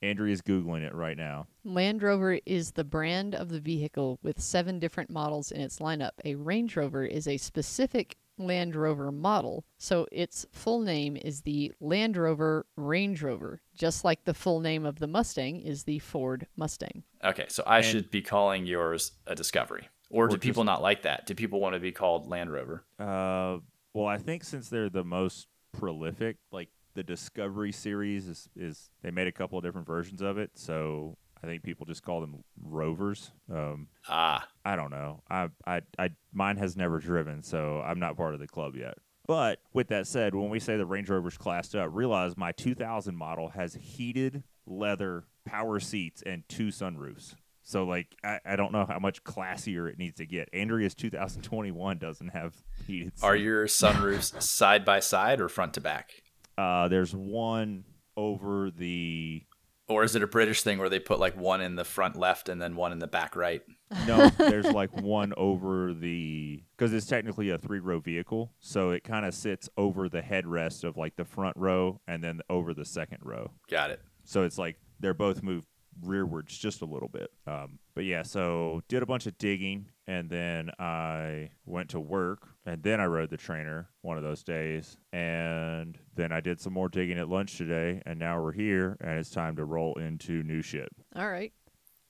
Andrea's 0.00 0.42
googling 0.42 0.82
it 0.86 0.94
right 0.94 1.16
now. 1.16 1.48
Land 1.64 2.02
Rover 2.04 2.38
is 2.46 2.72
the 2.72 2.84
brand 2.84 3.34
of 3.34 3.48
the 3.48 3.58
vehicle 3.60 4.18
with 4.22 4.40
seven 4.40 4.78
different 4.78 5.10
models 5.10 5.50
in 5.50 5.60
its 5.60 5.80
lineup. 5.80 6.12
A 6.24 6.36
Range 6.36 6.76
Rover 6.76 7.04
is 7.04 7.26
a 7.26 7.36
specific 7.36 8.16
Land 8.38 8.74
Rover 8.76 9.10
model, 9.12 9.64
so 9.76 10.06
its 10.12 10.46
full 10.52 10.80
name 10.80 11.16
is 11.16 11.42
the 11.42 11.72
Land 11.80 12.16
Rover 12.16 12.66
Range 12.76 13.20
Rover, 13.22 13.60
just 13.76 14.04
like 14.04 14.24
the 14.24 14.34
full 14.34 14.60
name 14.60 14.84
of 14.86 14.98
the 14.98 15.06
Mustang 15.06 15.60
is 15.60 15.84
the 15.84 15.98
Ford 15.98 16.46
Mustang. 16.56 17.02
Okay, 17.24 17.46
so 17.48 17.62
I 17.66 17.78
And- 17.78 17.86
should 17.86 18.10
be 18.10 18.22
calling 18.22 18.66
yours 18.66 19.12
a 19.26 19.34
Discovery, 19.34 19.88
or, 20.10 20.24
Or 20.24 20.28
do 20.28 20.34
just- 20.36 20.42
people 20.42 20.64
not 20.64 20.82
like 20.82 21.02
that? 21.02 21.26
Do 21.26 21.34
people 21.34 21.60
want 21.60 21.74
to 21.74 21.80
be 21.80 21.92
called 21.92 22.28
Land 22.28 22.52
Rover? 22.52 22.84
Uh, 22.98 23.58
well, 23.92 24.06
I 24.06 24.18
think 24.18 24.44
since 24.44 24.68
they're 24.68 24.88
the 24.90 25.04
most 25.04 25.48
prolific, 25.72 26.36
like 26.52 26.68
the 26.94 27.02
Discovery 27.02 27.72
series 27.72 28.26
is, 28.28 28.48
is 28.56 28.90
they 29.02 29.10
made 29.10 29.26
a 29.28 29.32
couple 29.32 29.58
of 29.58 29.64
different 29.64 29.86
versions 29.86 30.20
of 30.20 30.38
it, 30.38 30.50
so 30.54 31.16
I 31.42 31.46
think 31.46 31.62
people 31.62 31.86
just 31.86 32.02
call 32.02 32.20
them 32.20 32.42
Rovers. 32.62 33.30
Um, 33.52 33.88
Ah, 34.08 34.46
I 34.64 34.76
don't 34.76 34.90
know. 34.90 35.22
I, 35.30 35.48
I, 35.66 35.82
I, 35.98 36.10
mine 36.32 36.56
has 36.56 36.76
never 36.76 36.98
driven, 36.98 37.42
so 37.42 37.80
I'm 37.80 37.98
not 38.00 38.16
part 38.16 38.34
of 38.34 38.40
the 38.40 38.48
club 38.48 38.74
yet. 38.76 38.98
But 39.26 39.60
with 39.74 39.88
that 39.88 40.06
said, 40.06 40.34
when 40.34 40.48
we 40.48 40.58
say 40.58 40.76
the 40.76 40.86
Range 40.86 41.08
Rover's 41.10 41.36
classed 41.36 41.74
up, 41.76 41.90
realize 41.92 42.36
my 42.36 42.52
2000 42.52 43.14
model 43.14 43.50
has 43.50 43.74
heated 43.74 44.42
leather 44.66 45.24
power 45.44 45.80
seats 45.80 46.22
and 46.24 46.42
two 46.48 46.68
sunroofs. 46.68 47.34
So 47.62 47.84
like, 47.84 48.16
I, 48.24 48.40
I 48.46 48.56
don't 48.56 48.72
know 48.72 48.86
how 48.86 48.98
much 48.98 49.22
classier 49.24 49.90
it 49.90 49.98
needs 49.98 50.16
to 50.16 50.26
get. 50.26 50.48
Andrea's 50.54 50.94
2021 50.94 51.98
doesn't 51.98 52.28
have 52.28 52.54
heated. 52.86 53.12
are 53.22 53.34
seats. 53.34 53.44
your 53.44 53.66
sunroofs 53.66 54.40
side 54.42 54.84
by 54.86 55.00
side 55.00 55.40
or 55.42 55.50
front 55.50 55.74
to 55.74 55.82
back? 55.82 56.22
Uh, 56.56 56.88
there's 56.88 57.14
one 57.14 57.84
over 58.16 58.70
the 58.70 59.42
Or 59.88 60.04
is 60.04 60.14
it 60.14 60.22
a 60.22 60.26
British 60.26 60.62
thing 60.62 60.78
where 60.78 60.88
they 60.88 60.98
put 60.98 61.18
like 61.18 61.36
one 61.36 61.60
in 61.60 61.76
the 61.76 61.84
front 61.84 62.16
left 62.16 62.48
and 62.48 62.60
then 62.60 62.76
one 62.76 62.92
in 62.92 62.98
the 62.98 63.06
back 63.06 63.34
right? 63.34 63.62
no. 64.06 64.28
there's 64.36 64.70
like 64.70 64.92
one 65.00 65.32
over 65.36 65.94
the 65.94 66.62
because 66.76 66.92
it's 66.92 67.06
technically 67.06 67.50
a 67.50 67.58
three 67.58 67.80
row 67.80 67.98
vehicle, 67.98 68.52
so 68.60 68.90
it 68.90 69.02
kind 69.02 69.24
of 69.24 69.34
sits 69.34 69.68
over 69.76 70.08
the 70.08 70.20
headrest 70.20 70.84
of 70.84 70.96
like 70.96 71.16
the 71.16 71.24
front 71.24 71.56
row 71.56 72.00
and 72.06 72.22
then 72.22 72.40
over 72.50 72.74
the 72.74 72.84
second 72.84 73.18
row. 73.22 73.50
Got 73.70 73.90
it. 73.90 74.00
So 74.24 74.42
it's 74.42 74.58
like 74.58 74.76
they're 75.00 75.14
both 75.14 75.42
moved 75.42 75.66
rearwards 76.04 76.58
just 76.58 76.82
a 76.82 76.84
little 76.84 77.08
bit. 77.08 77.30
Um, 77.46 77.78
but 77.94 78.04
yeah, 78.04 78.22
so 78.22 78.82
did 78.88 79.02
a 79.02 79.06
bunch 79.06 79.26
of 79.26 79.38
digging 79.38 79.86
and 80.06 80.28
then 80.30 80.70
I 80.78 81.50
went 81.66 81.90
to 81.90 82.00
work 82.00 82.47
and 82.68 82.82
then 82.82 83.00
I 83.00 83.06
rode 83.06 83.30
the 83.30 83.38
trainer 83.38 83.88
one 84.02 84.18
of 84.18 84.22
those 84.22 84.42
days. 84.42 84.98
And 85.14 85.98
then 86.14 86.32
I 86.32 86.40
did 86.40 86.60
some 86.60 86.74
more 86.74 86.90
digging 86.90 87.18
at 87.18 87.26
lunch 87.26 87.56
today 87.56 88.02
and 88.04 88.18
now 88.18 88.42
we're 88.42 88.52
here 88.52 88.98
and 89.00 89.18
it's 89.18 89.30
time 89.30 89.56
to 89.56 89.64
roll 89.64 89.94
into 89.94 90.42
new 90.42 90.60
shit. 90.60 90.90
All 91.16 91.30
right. 91.30 91.50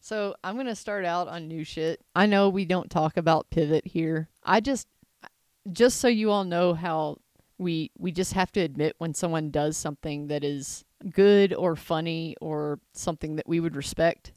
So 0.00 0.34
I'm 0.42 0.56
going 0.56 0.66
to 0.66 0.74
start 0.74 1.04
out 1.04 1.28
on 1.28 1.46
new 1.46 1.62
shit. 1.62 2.00
I 2.16 2.26
know 2.26 2.48
we 2.48 2.64
don't 2.64 2.90
talk 2.90 3.16
about 3.16 3.50
pivot 3.50 3.86
here. 3.86 4.30
I 4.42 4.58
just, 4.58 4.88
just 5.70 6.00
so 6.00 6.08
you 6.08 6.32
all 6.32 6.44
know 6.44 6.74
how 6.74 7.18
we 7.58 7.92
we 7.96 8.10
just 8.10 8.32
have 8.32 8.50
to 8.52 8.60
admit 8.60 8.94
when 8.98 9.14
someone 9.14 9.50
does 9.50 9.76
something 9.76 10.28
that 10.28 10.42
is 10.42 10.84
good 11.12 11.52
or 11.54 11.76
funny 11.76 12.34
or 12.40 12.80
something 12.94 13.36
that 13.36 13.48
we 13.48 13.60
would 13.60 13.76
respect. 13.76 14.32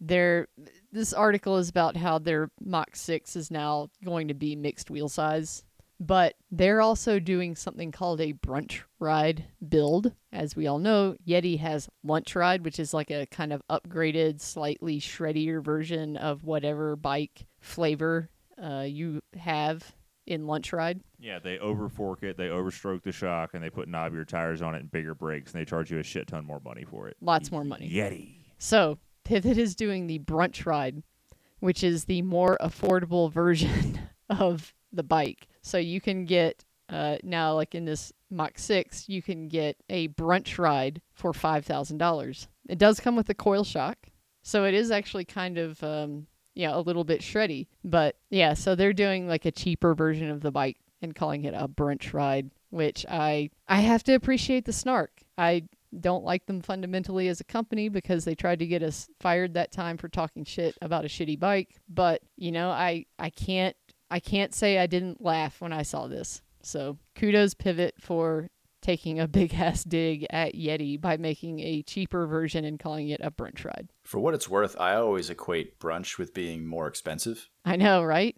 There, 0.00 0.48
this 0.94 1.12
article 1.12 1.58
is 1.58 1.68
about 1.68 1.96
how 1.96 2.18
their 2.18 2.50
Mach 2.60 2.94
6 2.94 3.34
is 3.36 3.50
now 3.50 3.90
going 4.04 4.28
to 4.28 4.34
be 4.34 4.54
mixed 4.54 4.90
wheel 4.90 5.08
size, 5.08 5.64
but 5.98 6.34
they're 6.52 6.80
also 6.80 7.18
doing 7.18 7.56
something 7.56 7.90
called 7.90 8.20
a 8.20 8.32
brunch 8.32 8.80
ride 9.00 9.44
build. 9.68 10.12
As 10.32 10.54
we 10.54 10.68
all 10.68 10.78
know, 10.78 11.16
Yeti 11.26 11.58
has 11.58 11.88
lunch 12.04 12.34
ride, 12.36 12.64
which 12.64 12.78
is 12.78 12.94
like 12.94 13.10
a 13.10 13.26
kind 13.26 13.52
of 13.52 13.60
upgraded, 13.68 14.40
slightly 14.40 15.00
shreddier 15.00 15.62
version 15.62 16.16
of 16.16 16.44
whatever 16.44 16.94
bike 16.94 17.46
flavor 17.60 18.30
uh, 18.62 18.84
you 18.86 19.20
have 19.36 19.94
in 20.26 20.46
lunch 20.46 20.72
ride. 20.72 21.00
Yeah, 21.18 21.40
they 21.40 21.58
overfork 21.58 22.22
it, 22.22 22.36
they 22.36 22.48
overstroke 22.48 23.02
the 23.02 23.12
shock, 23.12 23.54
and 23.54 23.62
they 23.62 23.70
put 23.70 23.88
knobbier 23.88 24.26
tires 24.26 24.62
on 24.62 24.76
it 24.76 24.80
and 24.80 24.90
bigger 24.90 25.14
brakes, 25.14 25.52
and 25.52 25.60
they 25.60 25.64
charge 25.64 25.90
you 25.90 25.98
a 25.98 26.04
shit 26.04 26.28
ton 26.28 26.46
more 26.46 26.60
money 26.64 26.84
for 26.88 27.08
it. 27.08 27.16
Lots 27.20 27.50
more 27.50 27.64
money. 27.64 27.90
Yeti. 27.90 28.36
So 28.58 28.98
Pivot 29.24 29.58
is 29.58 29.74
doing 29.74 30.06
the 30.06 30.18
brunch 30.20 30.66
ride, 30.66 31.02
which 31.60 31.82
is 31.82 32.04
the 32.04 32.22
more 32.22 32.56
affordable 32.60 33.32
version 33.32 34.00
of 34.30 34.74
the 34.92 35.02
bike. 35.02 35.48
So 35.62 35.78
you 35.78 36.00
can 36.00 36.24
get 36.24 36.64
uh, 36.88 37.16
now, 37.22 37.54
like 37.54 37.74
in 37.74 37.84
this 37.84 38.12
Mach 38.30 38.58
6, 38.58 39.08
you 39.08 39.22
can 39.22 39.48
get 39.48 39.76
a 39.88 40.08
brunch 40.08 40.58
ride 40.58 41.00
for 41.12 41.32
$5,000. 41.32 42.46
It 42.68 42.78
does 42.78 43.00
come 43.00 43.16
with 43.16 43.28
a 43.30 43.34
coil 43.34 43.64
shock. 43.64 43.96
So 44.42 44.64
it 44.64 44.74
is 44.74 44.90
actually 44.90 45.24
kind 45.24 45.56
of, 45.56 45.82
um, 45.82 46.26
yeah, 46.54 46.76
a 46.76 46.80
little 46.80 47.04
bit 47.04 47.20
shreddy. 47.20 47.68
But 47.82 48.16
yeah, 48.30 48.54
so 48.54 48.74
they're 48.74 48.92
doing 48.92 49.26
like 49.26 49.46
a 49.46 49.50
cheaper 49.50 49.94
version 49.94 50.30
of 50.30 50.42
the 50.42 50.50
bike 50.50 50.76
and 51.00 51.14
calling 51.14 51.44
it 51.44 51.54
a 51.54 51.66
brunch 51.66 52.12
ride, 52.12 52.50
which 52.70 53.06
I 53.08 53.50
I 53.66 53.80
have 53.80 54.02
to 54.04 54.14
appreciate 54.14 54.66
the 54.66 54.72
snark. 54.72 55.22
I 55.38 55.64
don't 56.00 56.24
like 56.24 56.46
them 56.46 56.60
fundamentally 56.60 57.28
as 57.28 57.40
a 57.40 57.44
company 57.44 57.88
because 57.88 58.24
they 58.24 58.34
tried 58.34 58.58
to 58.60 58.66
get 58.66 58.82
us 58.82 59.08
fired 59.20 59.54
that 59.54 59.72
time 59.72 59.96
for 59.96 60.08
talking 60.08 60.44
shit 60.44 60.76
about 60.82 61.04
a 61.04 61.08
shitty 61.08 61.38
bike, 61.38 61.80
but 61.88 62.20
you 62.36 62.52
know, 62.52 62.70
I 62.70 63.06
I 63.18 63.30
can't 63.30 63.76
I 64.10 64.20
can't 64.20 64.54
say 64.54 64.78
I 64.78 64.86
didn't 64.86 65.22
laugh 65.22 65.60
when 65.60 65.72
I 65.72 65.82
saw 65.82 66.06
this. 66.06 66.42
So, 66.62 66.98
kudos 67.14 67.54
Pivot 67.54 67.94
for 68.00 68.48
taking 68.80 69.18
a 69.18 69.26
big 69.38 69.54
ass 69.54 69.82
dig 69.84 70.26
at 70.30 70.54
Yeti 70.54 71.00
by 71.00 71.16
making 71.16 71.60
a 71.60 71.82
cheaper 71.82 72.26
version 72.26 72.64
and 72.64 72.78
calling 72.78 73.08
it 73.08 73.20
a 73.22 73.30
brunch 73.30 73.64
ride. 73.64 73.88
For 74.04 74.18
what 74.20 74.34
it's 74.34 74.48
worth, 74.48 74.78
I 74.78 74.94
always 74.96 75.30
equate 75.30 75.78
brunch 75.80 76.18
with 76.18 76.34
being 76.34 76.66
more 76.66 76.86
expensive. 76.86 77.48
I 77.64 77.76
know, 77.76 78.02
right? 78.02 78.36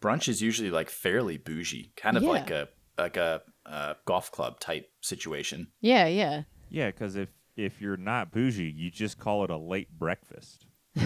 Brunch 0.00 0.28
is 0.28 0.42
usually 0.42 0.70
like 0.70 0.90
fairly 0.90 1.38
bougie, 1.38 1.92
kind 1.96 2.16
of 2.16 2.22
Yeah. 2.22 2.28
like 2.30 2.50
a 2.50 2.68
like 2.96 3.16
a 3.16 3.42
uh, 3.66 3.94
golf 4.04 4.30
club 4.30 4.60
type 4.60 4.88
situation. 5.00 5.68
Yeah, 5.80 6.06
yeah. 6.06 6.42
Yeah, 6.74 6.86
because 6.88 7.16
if 7.16 7.28
if 7.56 7.80
you're 7.80 7.96
not 7.96 8.32
bougie, 8.32 8.70
you 8.74 8.90
just 8.90 9.18
call 9.18 9.44
it 9.44 9.50
a 9.50 9.56
late 9.56 9.88
breakfast. 9.98 10.66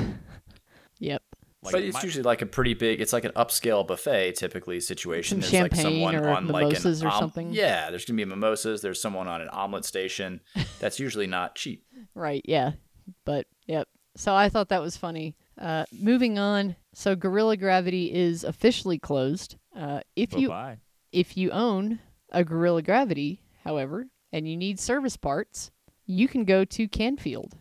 Yep. 1.00 1.22
Like 1.62 1.72
but 1.72 1.82
it's 1.82 1.94
my- 1.94 2.02
usually 2.02 2.22
like 2.22 2.42
a 2.42 2.46
pretty 2.46 2.74
big. 2.74 3.00
It's 3.00 3.12
like 3.12 3.24
an 3.24 3.32
upscale 3.32 3.86
buffet 3.86 4.32
typically 4.36 4.80
situation. 4.80 5.40
Some 5.42 5.50
There's 5.50 5.62
like 5.62 5.74
champagne 5.74 5.92
someone 6.02 6.16
or 6.16 6.28
on 6.28 6.46
like 6.48 6.66
mimosas 6.68 7.00
an 7.02 7.08
or 7.08 7.10
om- 7.10 7.20
something. 7.20 7.52
Yeah, 7.52 7.90
there's 7.90 8.04
gonna 8.04 8.16
be 8.16 8.24
mimosas. 8.24 8.80
There's 8.80 9.00
someone 9.00 9.26
on 9.28 9.40
an 9.40 9.48
omelet 9.48 9.84
station. 9.84 10.40
That's 10.80 10.98
usually 11.00 11.26
not 11.26 11.54
cheap. 11.56 11.84
Right, 12.14 12.42
yeah. 12.44 12.72
But 13.24 13.46
yep. 13.66 13.88
So 14.16 14.34
I 14.34 14.48
thought 14.48 14.68
that 14.70 14.82
was 14.82 14.96
funny. 14.96 15.36
Uh, 15.60 15.84
moving 15.92 16.38
on. 16.38 16.76
So 16.94 17.14
Guerrilla 17.16 17.56
Gravity 17.56 18.12
is 18.12 18.44
officially 18.44 18.98
closed. 18.98 19.56
Uh, 19.76 20.00
if 20.16 20.32
you 20.34 20.48
Bye-bye. 20.48 20.78
if 21.12 21.36
you 21.36 21.50
own 21.50 21.98
a 22.30 22.44
Guerrilla 22.44 22.82
Gravity, 22.82 23.42
however, 23.64 24.06
and 24.32 24.48
you 24.48 24.56
need 24.56 24.78
service 24.78 25.16
parts, 25.16 25.70
you 26.06 26.28
can 26.28 26.44
go 26.44 26.64
to 26.64 26.88
Canfield. 26.88 27.56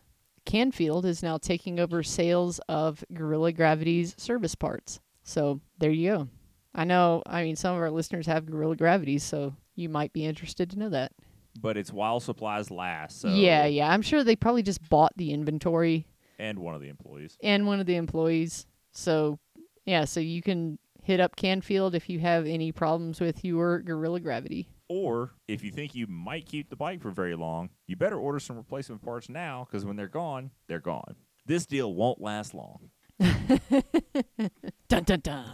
Canfield 0.45 1.05
is 1.05 1.21
now 1.21 1.37
taking 1.37 1.79
over 1.79 2.01
sales 2.03 2.59
of 2.69 3.03
Guerrilla 3.13 3.51
Gravity's 3.51 4.15
service 4.17 4.55
parts. 4.55 4.99
So 5.23 5.59
there 5.77 5.91
you 5.91 6.09
go. 6.09 6.27
I 6.73 6.85
know, 6.85 7.21
I 7.25 7.43
mean, 7.43 7.55
some 7.55 7.75
of 7.75 7.81
our 7.81 7.91
listeners 7.91 8.27
have 8.27 8.45
Guerrilla 8.45 8.75
Gravity, 8.75 9.17
so 9.17 9.55
you 9.75 9.89
might 9.89 10.13
be 10.13 10.25
interested 10.25 10.69
to 10.71 10.79
know 10.79 10.89
that. 10.89 11.11
But 11.59 11.75
it's 11.75 11.91
while 11.91 12.19
supplies 12.19 12.69
last. 12.71 13.19
So 13.21 13.29
yeah, 13.29 13.65
yeah. 13.65 13.89
I'm 13.91 14.01
sure 14.03 14.23
they 14.23 14.35
probably 14.35 14.61
just 14.63 14.87
bought 14.89 15.11
the 15.17 15.31
inventory 15.33 16.05
And 16.39 16.59
one 16.59 16.75
of 16.75 16.81
the 16.81 16.89
employees. 16.89 17.37
and 17.43 17.65
one 17.65 17.79
of 17.79 17.85
the 17.87 17.95
employees. 17.95 18.67
So, 18.91 19.39
yeah, 19.85 20.05
so 20.05 20.19
you 20.19 20.41
can 20.41 20.77
hit 21.03 21.19
up 21.19 21.35
Canfield 21.35 21.95
if 21.95 22.09
you 22.09 22.19
have 22.19 22.45
any 22.45 22.71
problems 22.71 23.19
with 23.19 23.43
your 23.43 23.79
Guerrilla 23.79 24.19
Gravity. 24.19 24.69
Or 24.89 25.33
if 25.47 25.63
you 25.63 25.71
think 25.71 25.95
you 25.95 26.07
might 26.07 26.45
keep 26.45 26.69
the 26.69 26.75
bike 26.75 27.01
for 27.01 27.11
very 27.11 27.35
long, 27.35 27.69
you 27.87 27.95
better 27.95 28.17
order 28.17 28.39
some 28.39 28.55
replacement 28.55 29.01
parts 29.01 29.27
now 29.29 29.65
because 29.69 29.85
when 29.85 29.95
they're 29.97 30.07
gone, 30.07 30.51
they're 30.67 30.79
gone. 30.79 31.15
This 31.45 31.65
deal 31.65 31.93
won't 31.93 32.21
last 32.21 32.53
long. 32.53 32.89
Dun 34.89 35.03
dun 35.03 35.19
dun. 35.19 35.45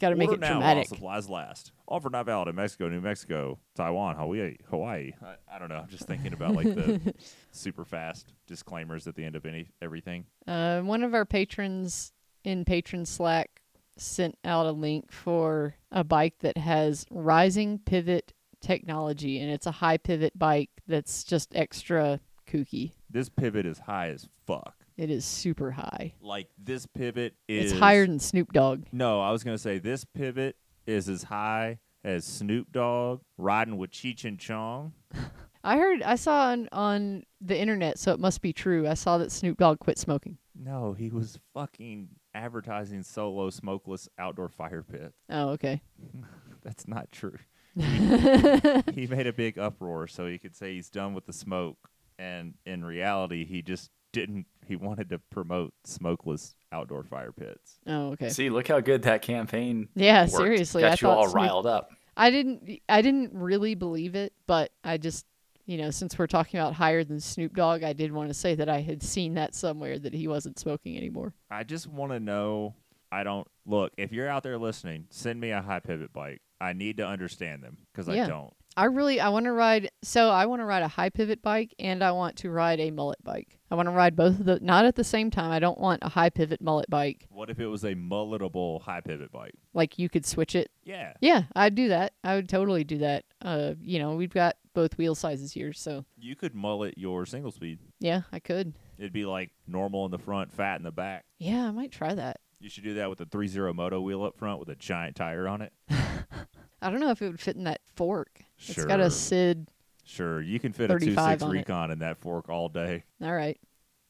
Got 0.00 0.10
to 0.10 0.16
make 0.16 0.28
Order 0.30 0.38
it 0.38 0.40
now 0.40 0.52
dramatic. 0.54 0.76
while 0.90 0.96
supplies 0.96 1.28
last. 1.28 1.72
Offer 1.86 2.08
not 2.08 2.24
valid 2.24 2.48
in 2.48 2.54
Mexico, 2.54 2.88
New 2.88 3.00
Mexico, 3.02 3.58
Taiwan, 3.76 4.16
Hawaii. 4.16 4.56
Hawaii. 4.70 5.12
I, 5.22 5.34
I 5.56 5.58
don't 5.58 5.68
know. 5.68 5.76
I'm 5.76 5.88
just 5.88 6.06
thinking 6.06 6.32
about 6.32 6.54
like 6.54 6.74
the 6.74 7.14
super 7.50 7.84
fast 7.84 8.32
disclaimers 8.46 9.06
at 9.06 9.14
the 9.14 9.24
end 9.24 9.36
of 9.36 9.44
any 9.44 9.68
everything. 9.82 10.24
Uh, 10.46 10.80
one 10.80 11.02
of 11.02 11.12
our 11.14 11.26
patrons 11.26 12.12
in 12.44 12.64
patron 12.64 13.04
Slack 13.04 13.60
sent 13.98 14.38
out 14.44 14.64
a 14.64 14.72
link 14.72 15.12
for 15.12 15.74
a 15.92 16.02
bike 16.02 16.38
that 16.40 16.56
has 16.56 17.04
rising 17.10 17.78
pivot 17.78 18.32
technology, 18.60 19.40
and 19.40 19.50
it's 19.50 19.66
a 19.66 19.70
high 19.72 19.96
pivot 19.96 20.38
bike 20.38 20.70
that's 20.86 21.24
just 21.24 21.54
extra 21.54 22.20
kooky. 22.46 22.92
This 23.08 23.28
pivot 23.28 23.66
is 23.66 23.78
high 23.78 24.08
as 24.08 24.28
fuck. 24.46 24.74
It 24.96 25.10
is 25.10 25.24
super 25.24 25.70
high. 25.70 26.14
Like 26.20 26.48
this 26.62 26.86
pivot 26.86 27.34
is 27.48 27.72
It's 27.72 27.80
higher 27.80 28.06
than 28.06 28.18
Snoop 28.18 28.52
Dogg. 28.52 28.84
No, 28.92 29.20
I 29.20 29.32
was 29.32 29.42
gonna 29.42 29.58
say 29.58 29.78
this 29.78 30.04
pivot 30.04 30.56
is 30.86 31.08
as 31.08 31.24
high 31.24 31.78
as 32.04 32.24
Snoop 32.24 32.72
Dogg 32.72 33.22
riding 33.38 33.76
with 33.76 33.90
Cheech 33.90 34.24
and 34.24 34.38
Chong. 34.38 34.92
I 35.64 35.76
heard, 35.76 36.02
I 36.02 36.14
saw 36.14 36.48
on, 36.48 36.68
on 36.72 37.24
the 37.40 37.58
internet, 37.58 37.98
so 37.98 38.12
it 38.12 38.20
must 38.20 38.40
be 38.40 38.52
true. 38.52 38.88
I 38.88 38.94
saw 38.94 39.18
that 39.18 39.30
Snoop 39.30 39.58
Dogg 39.58 39.78
quit 39.78 39.98
smoking. 39.98 40.38
No, 40.54 40.94
he 40.94 41.10
was 41.10 41.38
fucking 41.52 42.08
advertising 42.34 43.02
solo 43.02 43.50
smokeless 43.50 44.08
outdoor 44.18 44.48
fire 44.48 44.82
pit. 44.82 45.12
Oh, 45.28 45.50
okay. 45.50 45.82
That's 46.62 46.88
not 46.88 47.12
true. 47.12 47.36
He, 47.76 47.82
he 48.94 49.06
made 49.06 49.26
a 49.26 49.32
big 49.32 49.58
uproar 49.58 50.06
so 50.06 50.26
he 50.26 50.38
could 50.38 50.56
say 50.56 50.74
he's 50.74 50.90
done 50.90 51.14
with 51.14 51.26
the 51.26 51.32
smoke, 51.32 51.90
and 52.18 52.54
in 52.66 52.84
reality, 52.84 53.44
he 53.44 53.62
just 53.62 53.90
didn't. 54.12 54.46
He 54.66 54.76
wanted 54.76 55.08
to 55.10 55.18
promote 55.30 55.72
smokeless 55.84 56.54
outdoor 56.72 57.04
fire 57.04 57.32
pits. 57.32 57.78
Oh, 57.86 58.12
okay. 58.12 58.30
See, 58.30 58.50
look 58.50 58.68
how 58.68 58.80
good 58.80 59.02
that 59.02 59.22
campaign. 59.22 59.88
Yeah, 59.94 60.22
worked. 60.22 60.32
seriously. 60.32 60.82
got 60.82 60.88
I 60.88 60.92
you 60.92 60.96
thought 60.96 61.18
all 61.18 61.24
Snoop- 61.24 61.34
riled 61.34 61.66
up. 61.66 61.90
I 62.16 62.30
didn't 62.30 62.80
I 62.88 63.02
didn't 63.02 63.32
really 63.32 63.74
believe 63.74 64.14
it, 64.14 64.32
but 64.46 64.72
I 64.84 64.98
just 64.98 65.24
you 65.66 65.78
know, 65.78 65.90
since 65.90 66.18
we're 66.18 66.26
talking 66.26 66.58
about 66.58 66.74
higher 66.74 67.04
than 67.04 67.20
Snoop 67.20 67.54
Dogg, 67.54 67.84
I 67.84 67.92
did 67.92 68.10
want 68.10 68.28
to 68.28 68.34
say 68.34 68.56
that 68.56 68.68
I 68.68 68.80
had 68.80 69.04
seen 69.04 69.34
that 69.34 69.54
somewhere 69.54 70.00
that 70.00 70.12
he 70.12 70.26
wasn't 70.26 70.58
smoking 70.58 70.96
anymore. 70.96 71.32
I 71.48 71.62
just 71.62 71.86
want 71.86 72.10
to 72.10 72.18
know. 72.18 72.74
I 73.12 73.22
don't 73.22 73.46
look. 73.66 73.92
If 73.96 74.12
you're 74.12 74.28
out 74.28 74.42
there 74.42 74.58
listening, 74.58 75.06
send 75.10 75.40
me 75.40 75.50
a 75.50 75.62
high 75.62 75.80
pivot 75.80 76.12
bike. 76.12 76.40
I 76.60 76.72
need 76.72 76.98
to 76.98 77.06
understand 77.06 77.62
them 77.62 77.78
because 77.92 78.08
Yeah. 78.08 78.24
I 78.24 78.28
don't. 78.28 78.52
I 78.76 78.84
really 78.84 79.18
I 79.20 79.30
want 79.30 79.44
to 79.46 79.52
ride 79.52 79.90
so 80.02 80.30
I 80.30 80.46
want 80.46 80.60
to 80.60 80.64
ride 80.64 80.84
a 80.84 80.88
high 80.88 81.10
pivot 81.10 81.42
bike 81.42 81.74
and 81.80 82.04
I 82.04 82.12
want 82.12 82.36
to 82.36 82.50
ride 82.50 82.78
a 82.78 82.92
mullet 82.92 83.22
bike. 83.24 83.58
I 83.68 83.74
want 83.74 83.88
to 83.88 83.92
ride 83.92 84.14
both 84.14 84.38
of 84.38 84.46
the 84.46 84.60
not 84.60 84.84
at 84.84 84.94
the 84.94 85.02
same 85.02 85.28
time. 85.30 85.50
I 85.50 85.58
don't 85.58 85.78
want 85.78 85.98
a 86.02 86.08
high 86.08 86.30
pivot 86.30 86.60
mullet 86.62 86.88
bike. 86.88 87.26
What 87.30 87.50
if 87.50 87.58
it 87.58 87.66
was 87.66 87.82
a 87.84 87.94
mulletable 87.96 88.80
high 88.82 89.00
pivot 89.00 89.32
bike? 89.32 89.54
Like 89.74 89.98
you 89.98 90.08
could 90.08 90.24
switch 90.24 90.54
it. 90.54 90.70
Yeah. 90.84 91.14
Yeah, 91.20 91.42
I'd 91.56 91.74
do 91.74 91.88
that. 91.88 92.12
I 92.22 92.36
would 92.36 92.48
totally 92.48 92.84
do 92.84 92.98
that. 92.98 93.24
Uh, 93.42 93.72
you 93.82 93.98
know, 93.98 94.14
we've 94.14 94.32
got 94.32 94.56
both 94.72 94.96
wheel 94.96 95.16
sizes 95.16 95.52
here. 95.52 95.72
So 95.72 96.04
You 96.16 96.36
could 96.36 96.54
mullet 96.54 96.96
your 96.96 97.26
single 97.26 97.50
speed. 97.50 97.80
yeah, 97.98 98.22
I 98.32 98.38
could. 98.38 98.74
It'd 98.98 99.12
be 99.12 99.24
like 99.26 99.50
normal 99.66 100.04
in 100.04 100.12
the 100.12 100.18
front, 100.18 100.52
fat 100.52 100.76
in 100.76 100.84
the 100.84 100.92
back. 100.92 101.24
Yeah, 101.38 101.66
I 101.66 101.70
might 101.72 101.90
try 101.90 102.14
that. 102.14 102.38
You 102.60 102.68
should 102.68 102.84
do 102.84 102.94
that 102.94 103.10
with 103.10 103.20
a 103.20 103.26
3.0 103.26 103.74
moto 103.74 104.00
wheel 104.00 104.22
up 104.22 104.36
front 104.38 104.60
with 104.60 104.68
a 104.68 104.76
giant 104.76 105.16
tire 105.16 105.48
on 105.48 105.60
it. 105.62 105.72
I 106.82 106.90
don't 106.90 107.00
know 107.00 107.10
if 107.10 107.22
it 107.22 107.28
would 107.28 107.40
fit 107.40 107.56
in 107.56 107.64
that 107.64 107.80
fork. 107.94 108.42
Sure. 108.56 108.74
It's 108.76 108.84
got 108.84 109.00
a 109.00 109.10
SID. 109.10 109.68
Sure, 110.04 110.40
you 110.40 110.58
can 110.58 110.72
fit 110.72 110.90
a 110.90 110.94
35 110.94 111.38
2.6 111.38 111.42
on 111.42 111.48
it. 111.48 111.58
Recon 111.58 111.90
in 111.90 111.98
that 112.00 112.18
fork 112.18 112.48
all 112.48 112.68
day. 112.68 113.04
All 113.22 113.34
right. 113.34 113.58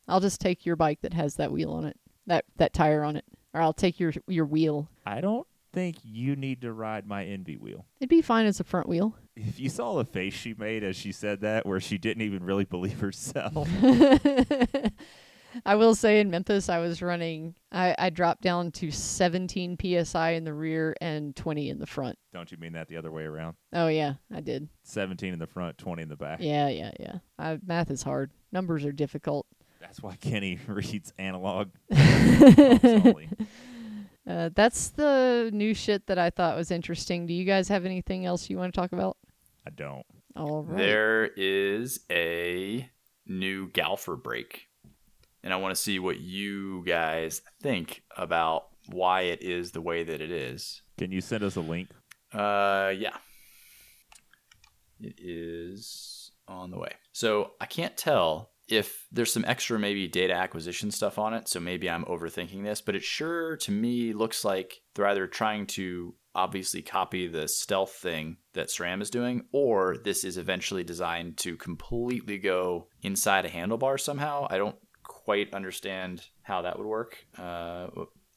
I'll 0.09 0.21
just 0.21 0.41
take 0.41 0.65
your 0.65 0.77
bike 0.77 1.01
that 1.03 1.15
has 1.15 1.37
that 1.37 1.53
wheel 1.53 1.73
on 1.73 1.85
it. 1.85 1.97
That 2.27 2.45
that 2.57 2.73
tire 2.73 3.05
on 3.05 3.17
it. 3.17 3.25
Or 3.53 3.61
I'll 3.61 3.73
take 3.73 4.01
your 4.01 4.13
your 4.27 4.47
wheel. 4.47 4.89
I 5.05 5.21
don't 5.21 5.47
think 5.73 5.97
you 6.03 6.37
need 6.37 6.63
to 6.63 6.73
ride 6.73 7.07
my 7.07 7.25
Enve 7.25 7.61
wheel. 7.61 7.87
It'd 8.01 8.09
be 8.09 8.23
fine 8.23 8.47
as 8.47 8.61
a 8.61 8.65
front 8.65 8.89
wheel. 8.89 9.15
If 9.37 9.61
you 9.61 9.69
saw 9.69 9.97
the 9.97 10.05
face 10.05 10.35
she 10.35 10.55
made 10.55 10.83
as 10.83 10.97
she 10.97 11.13
said 11.13 11.41
that, 11.43 11.67
where 11.67 11.81
she 11.81 11.99
didn't 11.99 12.23
even 12.23 12.45
really 12.45 12.65
believe 12.65 13.01
herself. 13.01 13.69
I 15.65 15.75
will 15.75 15.95
say 15.95 16.21
in 16.21 16.31
Memphis 16.31 16.69
I 16.69 16.79
was 16.79 17.03
running 17.03 17.55
I, 17.73 17.95
I 17.99 18.11
dropped 18.11 18.43
down 18.43 18.73
to 18.73 18.91
17 18.91 19.77
PSI 19.81 20.31
in 20.31 20.45
the 20.45 20.53
rear 20.53 20.95
and 21.01 21.35
20 21.37 21.71
in 21.71 21.79
the 21.79 21.87
front. 21.87 22.19
don't 22.33 22.51
you 22.51 22.59
mean 22.59 22.73
that 22.73 22.89
the 22.89 22.97
other 22.97 23.11
way 23.11 23.25
around? 23.25 23.57
Oh 23.73 23.89
yeah, 23.89 24.15
I 24.33 24.41
did. 24.41 24.69
17 24.85 25.33
in 25.33 25.39
the 25.39 25.47
front, 25.47 25.79
20 25.79 26.03
in 26.03 26.09
the 26.09 26.17
back. 26.17 26.39
Yeah, 26.41 26.69
yeah, 26.69 26.91
yeah. 26.99 27.19
I, 27.39 27.59
math 27.67 27.91
is 27.91 28.03
hard. 28.03 28.31
Numbers 28.53 28.85
are 28.85 28.93
difficult. 28.93 29.47
That's 29.81 30.03
why 30.03 30.17
Kenny 30.17 30.59
reads 30.67 31.13
analog. 31.19 31.71
Uh, 34.29 34.51
that's 34.55 34.91
the 34.91 35.51
new 35.53 35.75
shit 35.75 36.07
that 36.07 36.19
I 36.19 36.31
thought 36.31 36.57
was 36.57 36.71
interesting. 36.71 37.27
Do 37.27 37.35
you 37.35 37.45
guys 37.45 37.69
have 37.69 37.85
anything 37.85 38.27
else 38.27 38.49
you 38.49 38.59
want 38.59 38.73
to 38.73 38.81
talk 38.81 38.93
about? 38.93 39.17
I 39.67 39.71
don't. 39.71 40.07
All 40.37 40.63
right. 40.63 40.77
There 40.77 41.27
is 41.37 42.01
a 42.11 42.89
new 43.27 43.69
Galfer 43.71 44.23
brake. 44.23 44.69
And 45.43 45.53
I 45.53 45.57
want 45.57 45.75
to 45.75 45.81
see 45.81 45.99
what 45.99 46.21
you 46.21 46.85
guys 46.87 47.43
think 47.63 48.03
about 48.17 48.65
why 48.89 49.23
it 49.23 49.43
is 49.43 49.73
the 49.73 49.81
way 49.81 50.03
that 50.05 50.21
it 50.21 50.31
is. 50.31 50.83
Can 50.99 51.13
you 51.13 51.21
send 51.21 51.43
us 51.43 51.57
a 51.57 51.61
link? 51.61 51.89
Uh, 52.33 52.93
yeah. 52.97 53.17
It 55.01 55.15
is 55.19 56.33
on 56.47 56.71
the 56.71 56.79
way. 56.79 56.93
So 57.13 57.53
I 57.61 57.67
can't 57.67 57.97
tell 57.97 58.51
if 58.69 59.07
there's 59.11 59.33
some 59.33 59.45
extra 59.47 59.79
maybe 59.79 60.07
data 60.07 60.35
acquisition 60.35 60.91
stuff 60.91 61.19
on 61.19 61.35
it. 61.35 61.49
So 61.49 61.59
maybe 61.59 61.91
I'm 61.91 62.05
overthinking 62.05 62.63
this, 62.63 62.81
but 62.81 62.95
it 62.95 63.03
sure 63.03 63.57
to 63.59 63.73
me 63.73 64.13
looks 64.13 64.45
like 64.45 64.81
they're 64.95 65.07
either 65.07 65.27
trying 65.27 65.67
to 65.69 66.15
obviously 66.35 66.81
copy 66.81 67.27
the 67.27 67.49
stealth 67.49 67.93
thing 67.93 68.37
that 68.55 68.69
SRAM 68.69 69.03
is 69.03 69.11
doing, 69.11 69.43
or 69.53 69.97
this 70.05 70.23
is 70.23 70.39
eventually 70.39 70.85
designed 70.85 71.37
to 71.39 71.57
completely 71.57 72.39
go 72.39 72.87
inside 73.03 73.45
a 73.45 73.51
handlebar 73.51 73.99
somehow. 73.99 74.47
I 74.49 74.59
don't 74.59 74.77
quite 75.31 75.55
understand 75.55 76.27
how 76.43 76.63
that 76.63 76.77
would 76.77 76.89
work. 76.89 77.17
Uh, 77.39 77.87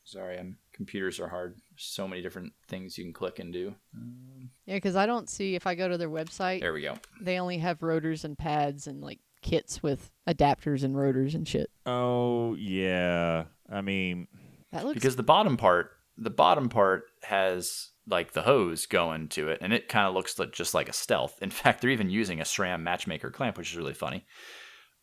sorry, 0.03 0.38
I'm 0.38 0.58
computers 0.73 1.19
are 1.19 1.27
hard. 1.27 1.58
So 1.75 2.08
many 2.08 2.21
different 2.21 2.53
things 2.67 2.99
you 2.99 3.03
can 3.03 3.13
click 3.13 3.39
and 3.39 3.51
do. 3.51 3.73
Um, 3.97 4.51
Yeah, 4.67 4.75
because 4.75 4.95
I 4.95 5.08
don't 5.08 5.27
see 5.27 5.56
if 5.56 5.65
I 5.65 5.73
go 5.73 5.88
to 5.88 5.97
their 5.97 6.10
website, 6.10 6.60
there 6.62 6.71
we 6.71 6.82
go. 6.84 6.93
they 7.19 7.39
only 7.39 7.58
have 7.58 7.82
rotors 7.82 8.25
and 8.25 8.38
pads 8.38 8.86
and 8.86 9.01
like 9.01 9.17
kits 9.41 9.82
with 9.82 10.12
adapters 10.27 10.84
and 10.84 10.95
rotors 10.95 11.34
and 11.34 11.47
shit. 11.47 11.71
Oh, 11.88 12.53
yeah. 12.60 13.45
I 13.71 13.82
mean, 13.82 14.27
That 14.71 14.86
looks 14.86 14.93
Because 14.93 15.15
the 15.15 15.23
bottom 15.23 15.58
part, 15.58 15.93
the 16.15 16.29
bottom 16.29 16.69
part 16.69 17.06
has 17.23 17.89
like 18.08 18.34
the 18.34 18.43
hose 18.43 18.86
going 18.86 19.29
to 19.29 19.49
it, 19.49 19.60
and 19.62 19.73
it 19.73 19.89
kind 19.89 20.08
of 20.08 20.13
looks 20.13 20.38
like 20.38 20.51
just 20.51 20.75
like 20.75 20.89
a 20.89 20.93
stealth. 20.93 21.41
In 21.41 21.49
fact, 21.49 21.82
they're 21.82 21.89
even 21.89 22.12
using 22.12 22.39
a 22.39 22.43
SRAM 22.43 22.82
matchmaker 22.82 23.32
clamp, 23.32 23.58
which 23.58 23.71
is 23.71 23.77
really 23.77 23.95
funny. 23.95 24.25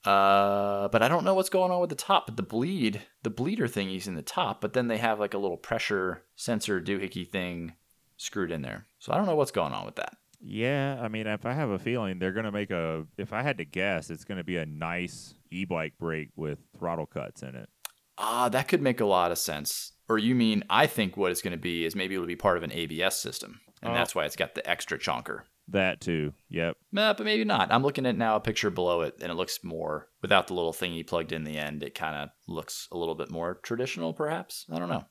Uh, 0.05 0.89
but 0.89 1.03
I 1.03 1.09
don't 1.09 1.25
know 1.25 1.35
what's 1.35 1.51
going 1.51 1.71
on 1.71 1.81
with 1.81 1.91
the 1.91 1.97
top. 1.97 2.27
But 2.27 2.37
the 2.37 2.43
bleed, 2.43 3.03
the 3.23 3.31
bleeder 3.31 3.67
thingy's 3.69 4.07
in 4.09 4.15
the 4.15 4.23
top, 4.23 4.61
but 4.61 4.73
then 4.73 4.89
they 4.89 4.99
have 4.99 5.21
like 5.21 5.35
a 5.35 5.39
little 5.39 5.57
pressure 5.57 6.23
sensor 6.37 6.81
doohickey 6.81 7.29
thing 7.29 7.75
screwed 8.17 8.51
in 8.51 8.63
there. 8.63 8.87
So 8.99 9.13
I 9.13 9.17
don't 9.17 9.27
know 9.27 9.37
what's 9.37 9.51
going 9.51 9.73
on 9.73 9.85
with 9.87 9.97
that. 9.97 10.17
yeah. 10.41 10.99
I 11.03 11.09
mean, 11.09 11.27
if 11.27 11.45
I 11.45 11.53
have 11.53 11.71
a 11.71 11.79
feeling 11.79 12.19
they're 12.19 12.33
going 12.33 12.45
to 12.45 12.53
make 12.53 12.71
a, 12.71 13.05
if 13.19 13.33
I 13.33 13.43
had 13.43 13.59
to 13.59 13.65
guess, 13.65 14.11
it's 14.11 14.25
going 14.25 14.39
to 14.39 14.45
be 14.45 14.57
a 14.57 14.67
nice 14.67 15.35
e 15.51 15.65
bike 15.65 15.95
brake 15.99 16.31
with 16.37 16.59
throttle 16.79 17.07
cuts 17.07 17.43
in 17.43 17.55
it. 17.55 17.69
Ah, 18.19 18.49
that 18.51 18.69
could 18.69 18.83
make 18.83 19.01
a 19.01 19.07
lot 19.07 19.33
of 19.33 19.39
sense. 19.39 19.93
Or 20.09 20.19
you 20.19 20.35
mean 20.35 20.65
I 20.69 20.87
think 20.87 21.17
what 21.17 21.31
it's 21.31 21.41
going 21.43 21.53
to 21.53 21.59
be 21.59 21.85
is 21.85 21.95
maybe 21.95 22.15
it'll 22.15 22.27
be 22.27 22.37
part 22.37 22.57
of 22.57 22.63
an 22.63 22.73
ABS 22.73 23.17
system, 23.19 23.61
and 23.83 23.93
Oh. 23.93 23.95
that's 23.95 24.15
why 24.15 24.25
it's 24.25 24.37
got 24.37 24.55
the 24.55 24.69
extra 24.69 24.99
chonker. 24.99 25.43
That 25.71 26.01
too. 26.01 26.33
Yep. 26.49 26.77
Nah, 26.93 27.15
but 27.15 27.25
maybe 27.25 27.45
not. 27.45 27.73
I'm 27.73 27.83
looking 27.83 28.07
at 28.07 28.17
now 28.17 28.37
a 28.37 28.41
picture 28.41 28.71
below 28.71 29.03
it, 29.03 29.17
and 29.21 29.31
it 29.31 29.37
looks 29.37 29.63
more 29.63 30.09
without 30.23 30.49
the 30.49 30.55
little 30.55 30.73
thingy 30.73 31.07
plugged 31.07 31.33
in 31.33 31.45
the 31.45 31.59
end. 31.59 31.83
It 31.83 31.95
kind 31.95 32.17
of 32.17 32.31
looks 32.49 32.89
a 32.91 32.99
little 32.99 33.15
bit 33.15 33.31
more 33.31 33.61
traditional, 33.63 34.13
perhaps. 34.13 34.67
I 34.73 34.79
don't 34.79 34.89
know. 34.89 35.05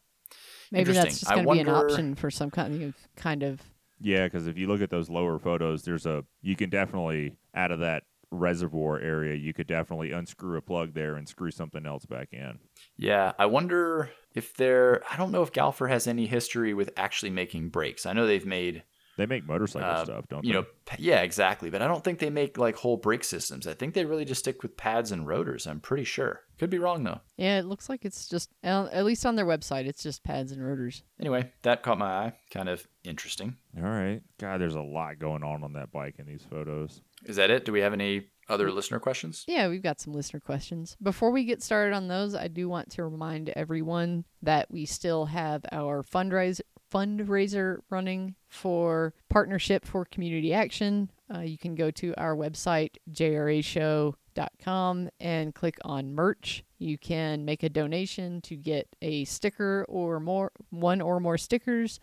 maybe 0.72 0.92
that's 0.92 1.22
just 1.22 1.32
going 1.32 1.46
to 1.46 1.52
be 1.54 1.60
an 1.60 1.70
option 1.70 2.16
for 2.16 2.30
some 2.30 2.52
kind 2.52 2.84
of 2.84 2.96
kind 3.16 3.44
of. 3.44 3.62
Yeah, 4.02 4.26
because 4.26 4.48
if 4.48 4.58
you 4.58 4.68
look 4.68 4.82
at 4.82 4.90
those 4.90 5.10
lower 5.10 5.40
photos, 5.40 5.84
there's 5.84 6.06
a 6.06 6.24
you 6.42 6.56
can 6.56 6.70
definitely 6.70 7.38
out 7.56 7.72
of 7.72 7.80
that 7.80 8.04
reservoir 8.32 9.00
area, 9.00 9.36
you 9.36 9.54
could 9.54 9.68
definitely 9.68 10.12
unscrew 10.12 10.58
a 10.58 10.62
plug 10.62 10.94
there 10.94 11.16
and 11.16 11.28
screw 11.28 11.52
something 11.52 11.86
else 11.86 12.06
back 12.06 12.30
in. 12.32 12.60
Yeah, 12.98 13.34
I 13.40 13.46
wonder 13.48 14.12
if 14.36 14.54
they're. 14.56 15.02
I 15.12 15.18
don't 15.18 15.32
know 15.32 15.42
if 15.42 15.52
Galfer 15.52 15.90
has 15.90 16.08
any 16.08 16.28
history 16.28 16.74
with 16.74 16.92
actually 16.98 17.32
making 17.32 17.70
brakes. 17.70 18.06
I 18.06 18.14
know 18.14 18.28
they've 18.28 18.46
made, 18.46 18.84
They 19.20 19.26
make 19.26 19.46
motorcycle 19.46 19.88
Uh, 19.90 20.06
stuff, 20.06 20.26
don't 20.30 20.46
you 20.46 20.54
they? 20.54 20.60
know, 20.60 20.66
yeah, 20.98 21.22
exactly. 21.22 21.70
But 21.70 21.82
I 21.82 21.88
don't 21.88 22.04
think 22.04 22.20
they 22.20 22.30
make 22.30 22.58
like 22.58 22.76
whole 22.78 22.98
brake 22.98 23.24
systems. 23.24 23.68
I 23.68 23.74
think 23.74 23.94
they 23.94 24.06
really 24.06 24.24
just 24.26 24.40
stick 24.40 24.64
with 24.64 24.78
pads 24.78 25.12
and 25.12 25.28
rotors. 25.28 25.68
I'm 25.68 25.82
pretty 25.82 26.06
sure. 26.06 26.42
Could 26.58 26.70
be 26.70 26.80
wrong 26.80 27.04
though. 27.04 27.20
Yeah, 27.38 27.60
it 27.60 27.66
looks 27.66 27.90
like 27.90 28.06
it's 28.06 28.28
just 28.28 28.50
uh, 28.64 28.88
at 28.92 29.06
least 29.06 29.26
on 29.26 29.36
their 29.36 29.46
website, 29.46 29.86
it's 29.86 30.02
just 30.04 30.24
pads 30.24 30.52
and 30.52 30.66
rotors. 30.66 31.04
Anyway, 31.20 31.52
that 31.64 31.84
caught 31.84 31.98
my 32.00 32.06
eye. 32.26 32.34
Kind 32.52 32.70
of 32.70 32.88
interesting. 33.04 33.58
All 33.78 33.84
right. 33.84 34.22
God, 34.40 34.60
there's 34.62 34.76
a 34.76 34.82
lot 34.82 35.20
going 35.20 35.44
on 35.44 35.64
on 35.64 35.74
that 35.74 35.92
bike 35.92 36.16
in 36.20 36.26
these 36.26 36.44
photos. 36.50 37.02
Is 37.26 37.36
that 37.36 37.50
it? 37.50 37.66
Do 37.66 37.72
we 37.74 37.82
have 37.82 37.94
any 37.94 38.28
other 38.48 38.72
listener 38.72 39.00
questions? 39.00 39.44
Yeah, 39.48 39.68
we've 39.68 39.84
got 39.84 40.00
some 40.02 40.14
listener 40.14 40.40
questions. 40.40 40.98
Before 41.02 41.30
we 41.32 41.44
get 41.46 41.62
started 41.62 41.94
on 41.96 42.08
those, 42.08 42.34
I 42.34 42.48
do 42.48 42.68
want 42.68 42.90
to 42.94 43.04
remind 43.04 43.50
everyone 43.50 44.24
that 44.42 44.72
we 44.72 44.86
still 44.86 45.26
have 45.26 45.66
our 45.72 46.02
fundraiser 46.04 46.62
fundraiser 46.92 47.80
running 47.90 48.36
for 48.48 49.14
Partnership 49.30 49.86
for 49.86 50.06
Community 50.06 50.54
Action. 50.54 51.12
Uh, 51.34 51.40
you 51.40 51.58
can 51.58 51.76
go 51.76 51.92
to 51.92 52.14
our 52.18 52.36
website 52.36 52.96
jrashow.com 53.12 55.10
and 55.20 55.56
click 55.56 55.78
on 55.84 56.14
merch. 56.14 56.64
You 56.78 56.98
can 56.98 57.46
make 57.46 57.64
a 57.64 57.70
donation 57.70 58.42
to 58.42 58.56
get 58.56 58.88
a 59.02 59.26
sticker 59.26 59.86
or 59.88 60.20
more, 60.20 60.52
one 60.70 61.02
or 61.02 61.20
more 61.20 61.38
stickers. 61.38 62.00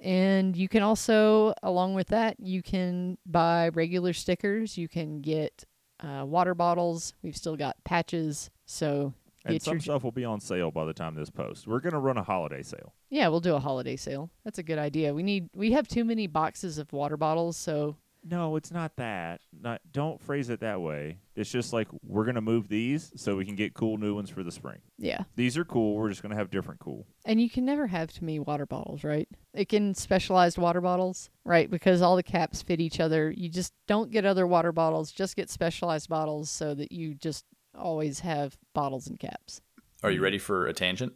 And 0.00 0.56
you 0.56 0.68
can 0.68 0.82
also, 0.82 1.54
along 1.62 1.94
with 1.94 2.08
that, 2.08 2.40
you 2.40 2.62
can 2.62 3.16
buy 3.26 3.68
regular 3.68 4.12
stickers. 4.12 4.76
You 4.76 4.88
can 4.88 5.20
get 5.20 5.64
uh, 6.00 6.24
water 6.26 6.54
bottles. 6.54 7.14
We've 7.22 7.36
still 7.36 7.56
got 7.56 7.76
patches. 7.84 8.50
So 8.66 9.14
And 9.44 9.60
some 9.62 9.74
your 9.74 9.80
stuff 9.80 10.04
will 10.04 10.12
be 10.12 10.24
on 10.24 10.40
sale 10.40 10.70
by 10.70 10.84
the 10.84 10.94
time 10.94 11.14
this 11.14 11.30
posts. 11.30 11.66
We're 11.66 11.80
gonna 11.80 12.00
run 12.00 12.16
a 12.16 12.22
holiday 12.22 12.62
sale. 12.62 12.94
yeah, 13.10 13.28
we'll 13.28 13.40
do 13.40 13.54
a 13.54 13.60
holiday 13.60 13.96
sale. 13.96 14.30
That's 14.44 14.58
a 14.58 14.62
good 14.62 14.78
idea. 14.78 15.12
We 15.14 15.22
need 15.22 15.48
we 15.54 15.72
have 15.72 15.86
too 15.88 16.04
many 16.04 16.26
boxes 16.26 16.78
of 16.78 16.92
water 16.92 17.16
bottles, 17.16 17.56
so 17.56 17.96
No, 18.26 18.56
it's 18.56 18.70
not 18.72 18.96
that. 18.96 19.42
Not 19.52 19.82
don't 19.92 20.18
phrase 20.18 20.48
it 20.48 20.60
that 20.60 20.80
way. 20.80 21.18
It's 21.36 21.50
just 21.50 21.74
like 21.74 21.88
we're 22.02 22.24
gonna 22.24 22.40
move 22.40 22.68
these 22.68 23.12
so 23.16 23.36
we 23.36 23.44
can 23.44 23.54
get 23.54 23.74
cool 23.74 23.98
new 23.98 24.14
ones 24.14 24.30
for 24.30 24.42
the 24.42 24.50
spring. 24.50 24.78
yeah. 24.98 25.24
These 25.36 25.58
are 25.58 25.64
cool. 25.66 25.96
We're 25.96 26.08
just 26.08 26.22
gonna 26.22 26.36
have 26.36 26.48
different 26.50 26.80
cool. 26.80 27.06
And 27.26 27.38
you 27.38 27.50
can 27.50 27.66
never 27.66 27.86
have 27.86 28.12
too 28.14 28.24
many 28.24 28.38
water 28.38 28.64
bottles, 28.64 29.04
right? 29.04 29.28
Like 29.52 29.74
in 29.74 29.94
specialized 29.94 30.56
water 30.56 30.80
bottles, 30.80 31.28
right? 31.44 31.70
Because 31.70 32.00
all 32.00 32.16
the 32.16 32.22
caps 32.22 32.62
fit 32.62 32.80
each 32.80 32.98
other. 32.98 33.30
You 33.30 33.50
just 33.50 33.74
don't 33.86 34.10
get 34.10 34.24
other 34.24 34.46
water 34.46 34.72
bottles. 34.72 35.12
Just 35.12 35.36
get 35.36 35.50
specialized 35.50 36.08
bottles 36.08 36.48
so 36.50 36.72
that 36.74 36.92
you 36.92 37.14
just 37.14 37.44
always 37.76 38.20
have 38.20 38.56
bottles 38.72 39.06
and 39.06 39.18
caps. 39.18 39.60
Are 40.02 40.10
you 40.10 40.20
ready 40.22 40.38
for 40.38 40.66
a 40.66 40.72
tangent? 40.72 41.14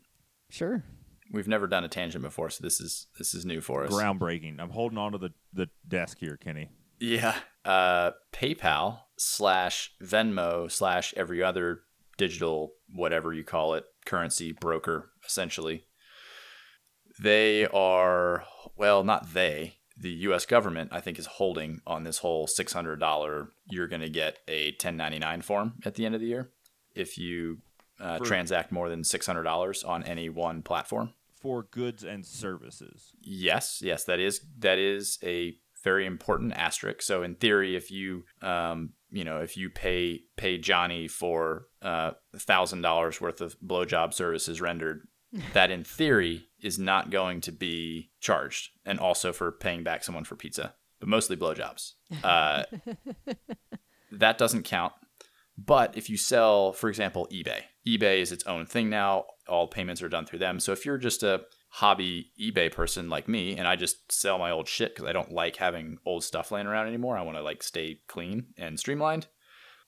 Sure. 0.50 0.84
We've 1.30 1.48
never 1.48 1.66
done 1.66 1.84
a 1.84 1.88
tangent 1.88 2.24
before, 2.24 2.48
so 2.48 2.62
this 2.62 2.80
is 2.80 3.06
this 3.18 3.34
is 3.34 3.44
new 3.44 3.60
for 3.60 3.84
us. 3.84 3.90
Groundbreaking. 3.90 4.60
I'm 4.60 4.70
holding 4.70 4.98
on 4.98 5.12
to 5.12 5.18
the, 5.18 5.30
the 5.52 5.68
desk 5.86 6.18
here, 6.18 6.38
Kenny. 6.38 6.70
Yeah. 6.98 7.36
Uh, 7.64 8.12
PayPal 8.32 9.00
slash 9.18 9.92
Venmo 10.02 10.70
slash 10.70 11.12
every 11.16 11.42
other 11.42 11.82
digital 12.16 12.72
whatever 12.92 13.32
you 13.32 13.44
call 13.44 13.74
it 13.74 13.84
currency 14.04 14.52
broker 14.52 15.10
essentially. 15.24 15.84
They 17.20 17.66
are 17.66 18.44
well, 18.76 19.04
not 19.04 19.34
they. 19.34 19.77
The 20.00 20.10
U.S. 20.10 20.46
government, 20.46 20.90
I 20.92 21.00
think, 21.00 21.18
is 21.18 21.26
holding 21.26 21.80
on 21.86 22.04
this 22.04 22.18
whole 22.18 22.46
six 22.46 22.72
hundred 22.72 23.00
dollar. 23.00 23.48
You're 23.66 23.88
going 23.88 24.02
to 24.02 24.10
get 24.10 24.38
a 24.46 24.72
ten 24.72 24.96
ninety 24.96 25.18
nine 25.18 25.42
form 25.42 25.74
at 25.84 25.94
the 25.94 26.06
end 26.06 26.14
of 26.14 26.20
the 26.20 26.28
year 26.28 26.50
if 26.94 27.18
you 27.18 27.58
uh, 28.00 28.18
transact 28.18 28.72
more 28.72 28.88
than 28.88 29.04
six 29.04 29.26
hundred 29.26 29.44
dollars 29.44 29.82
on 29.84 30.04
any 30.04 30.28
one 30.28 30.62
platform. 30.62 31.14
For 31.40 31.64
goods 31.64 32.02
and 32.02 32.26
services. 32.26 33.12
Yes, 33.20 33.80
yes, 33.82 34.04
that 34.04 34.18
is 34.18 34.40
that 34.58 34.78
is 34.78 35.18
a 35.22 35.56
very 35.84 36.06
important 36.06 36.52
asterisk. 36.54 37.02
So 37.02 37.22
in 37.22 37.34
theory, 37.36 37.76
if 37.76 37.90
you 37.90 38.24
um, 38.42 38.90
you 39.10 39.24
know 39.24 39.38
if 39.38 39.56
you 39.56 39.70
pay 39.70 40.22
pay 40.36 40.58
Johnny 40.58 41.08
for 41.08 41.66
uh 41.82 42.12
thousand 42.36 42.82
dollars 42.82 43.20
worth 43.20 43.40
of 43.40 43.58
blowjob 43.60 44.12
services 44.14 44.60
rendered, 44.60 45.06
that 45.52 45.70
in 45.70 45.84
theory 45.84 46.47
is 46.60 46.78
not 46.78 47.10
going 47.10 47.40
to 47.42 47.52
be 47.52 48.10
charged, 48.20 48.70
and 48.84 48.98
also 48.98 49.32
for 49.32 49.52
paying 49.52 49.82
back 49.82 50.04
someone 50.04 50.24
for 50.24 50.36
pizza, 50.36 50.74
but 51.00 51.08
mostly 51.08 51.36
blowjobs. 51.36 51.92
Uh, 52.22 52.64
that 54.12 54.38
doesn't 54.38 54.64
count. 54.64 54.92
But 55.56 55.96
if 55.96 56.08
you 56.08 56.16
sell, 56.16 56.72
for 56.72 56.88
example, 56.88 57.28
eBay, 57.32 57.62
eBay 57.86 58.20
is 58.20 58.30
its 58.30 58.46
own 58.46 58.64
thing 58.64 58.88
now. 58.88 59.24
All 59.48 59.66
payments 59.66 60.02
are 60.02 60.08
done 60.08 60.24
through 60.24 60.38
them. 60.38 60.60
So 60.60 60.70
if 60.72 60.86
you're 60.86 60.98
just 60.98 61.24
a 61.24 61.42
hobby 61.70 62.30
eBay 62.40 62.72
person 62.72 63.08
like 63.08 63.28
me, 63.28 63.56
and 63.56 63.66
I 63.66 63.74
just 63.74 64.10
sell 64.12 64.38
my 64.38 64.52
old 64.52 64.68
shit 64.68 64.94
because 64.94 65.08
I 65.08 65.12
don't 65.12 65.32
like 65.32 65.56
having 65.56 65.98
old 66.06 66.22
stuff 66.22 66.52
laying 66.52 66.68
around 66.68 66.86
anymore, 66.86 67.18
I 67.18 67.22
want 67.22 67.36
to 67.38 67.42
like 67.42 67.62
stay 67.64 68.00
clean 68.06 68.46
and 68.56 68.78
streamlined. 68.78 69.26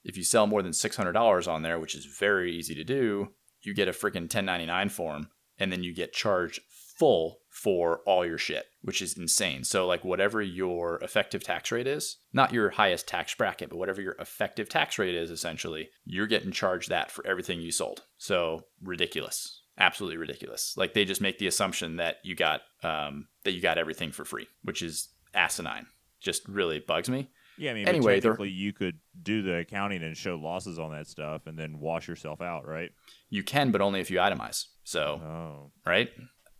If 0.02 0.16
you 0.16 0.24
sell 0.24 0.46
more 0.46 0.62
than 0.62 0.72
$600 0.72 1.48
on 1.48 1.62
there, 1.62 1.78
which 1.78 1.94
is 1.94 2.04
very 2.04 2.52
easy 2.52 2.74
to 2.74 2.84
do, 2.84 3.28
you 3.62 3.74
get 3.74 3.88
a 3.88 3.92
freaking 3.92 4.22
1099 4.22 4.88
form 4.88 5.28
and 5.60 5.70
then 5.70 5.84
you 5.84 5.94
get 5.94 6.12
charged 6.12 6.60
full 6.68 7.38
for 7.48 8.00
all 8.06 8.26
your 8.26 8.38
shit, 8.38 8.66
which 8.82 9.02
is 9.02 9.16
insane. 9.16 9.64
So, 9.64 9.86
like, 9.86 10.04
whatever 10.04 10.40
your 10.40 10.98
effective 11.02 11.42
tax 11.44 11.70
rate 11.70 11.86
is, 11.86 12.18
not 12.32 12.52
your 12.52 12.70
highest 12.70 13.06
tax 13.06 13.34
bracket, 13.34 13.70
but 13.70 13.76
whatever 13.78 14.00
your 14.00 14.16
effective 14.18 14.68
tax 14.68 14.98
rate 14.98 15.14
is, 15.14 15.30
essentially, 15.30 15.90
you're 16.04 16.26
getting 16.26 16.52
charged 16.52 16.88
that 16.88 17.10
for 17.10 17.26
everything 17.26 17.60
you 17.60 17.72
sold. 17.72 18.02
So, 18.18 18.64
ridiculous. 18.82 19.62
Absolutely 19.78 20.16
ridiculous. 20.16 20.74
Like, 20.76 20.94
they 20.94 21.04
just 21.04 21.20
make 21.20 21.38
the 21.38 21.46
assumption 21.46 21.96
that 21.96 22.16
you 22.22 22.34
got, 22.34 22.62
um, 22.82 23.28
that 23.44 23.52
you 23.52 23.60
got 23.60 23.78
everything 23.78 24.12
for 24.12 24.24
free, 24.24 24.46
which 24.62 24.82
is 24.82 25.08
asinine. 25.34 25.86
Just 26.20 26.46
really 26.48 26.80
bugs 26.80 27.08
me. 27.08 27.30
Yeah, 27.58 27.72
I 27.72 27.74
mean, 27.74 27.88
Anyway, 27.88 28.20
technically, 28.20 28.50
you 28.50 28.72
could 28.72 28.98
do 29.22 29.42
the 29.42 29.58
accounting 29.58 30.02
and 30.02 30.16
show 30.16 30.36
losses 30.36 30.78
on 30.78 30.92
that 30.92 31.06
stuff, 31.06 31.46
and 31.46 31.58
then 31.58 31.78
wash 31.78 32.08
yourself 32.08 32.40
out, 32.40 32.66
right? 32.66 32.90
You 33.28 33.42
can, 33.42 33.70
but 33.70 33.80
only 33.80 34.00
if 34.00 34.10
you 34.10 34.18
itemize. 34.18 34.64
So, 34.84 35.20
Oh, 35.22 35.72
right? 35.84 36.10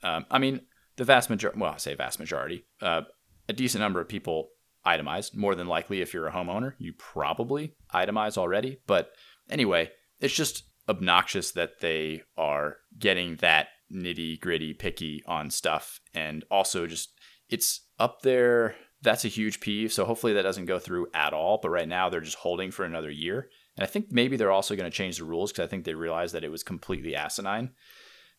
Um, 0.03 0.27
I 0.31 0.39
mean, 0.39 0.61
the 0.97 1.05
vast 1.05 1.31
majority, 1.31 1.59
well, 1.61 1.73
I 1.73 1.79
say 1.79 1.95
vast 1.95 2.19
majority, 2.19 2.65
uh, 2.83 3.03
a 3.49 3.53
decent 3.53 3.81
number 3.81 4.01
of 4.01 4.09
people 4.09 4.51
itemize. 4.87 5.35
More 5.35 5.55
than 5.55 5.67
likely, 5.67 6.01
if 6.01 6.13
you're 6.15 6.27
a 6.27 6.33
homeowner, 6.33 6.75
you 6.79 6.93
probably 6.93 7.75
itemize 7.95 8.37
already. 8.39 8.79
But 8.87 9.11
anyway, 9.49 9.91
it's 10.21 10.35
just 10.35 10.65
obnoxious 10.89 11.53
that 11.53 11.81
they 11.81 12.23
are 12.37 12.77
getting 12.99 13.37
that 13.37 13.69
nitty 13.93 14.41
gritty 14.41 14.75
picky 14.75 15.23
on 15.27 15.51
stuff. 15.51 16.01
And 16.15 16.45
also, 16.51 16.87
just 16.87 17.13
it's 17.49 17.87
up 17.99 18.23
there. 18.23 18.77
That's 19.03 19.25
a 19.25 19.29
huge 19.29 19.61
peeve. 19.61 19.93
So 19.93 20.05
hopefully 20.05 20.35
that 20.35 20.43
doesn't 20.43 20.67
go 20.67 20.79
through 20.79 21.09
at 21.15 21.33
all. 21.33 21.59
But 21.63 21.71
right 21.71 21.89
now, 21.89 22.09
they're 22.09 22.21
just 22.21 22.39
holding 22.39 22.71
for 22.71 22.85
another 22.85 23.11
year. 23.11 23.49
And 23.77 23.85
I 23.85 23.87
think 23.87 24.11
maybe 24.11 24.37
they're 24.37 24.51
also 24.51 24.77
going 24.77 24.91
to 24.91 24.97
change 24.97 25.19
the 25.19 25.25
rules 25.25 25.53
because 25.53 25.65
I 25.65 25.69
think 25.69 25.85
they 25.85 25.95
realized 25.95 26.35
that 26.35 26.45
it 26.45 26.51
was 26.51 26.63
completely 26.63 27.17
asinine. 27.17 27.71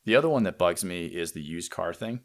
The 0.05 0.15
other 0.15 0.29
one 0.29 0.43
that 0.43 0.57
bugs 0.57 0.83
me 0.83 1.05
is 1.05 1.31
the 1.31 1.41
used 1.41 1.71
car 1.71 1.93
thing. 1.93 2.21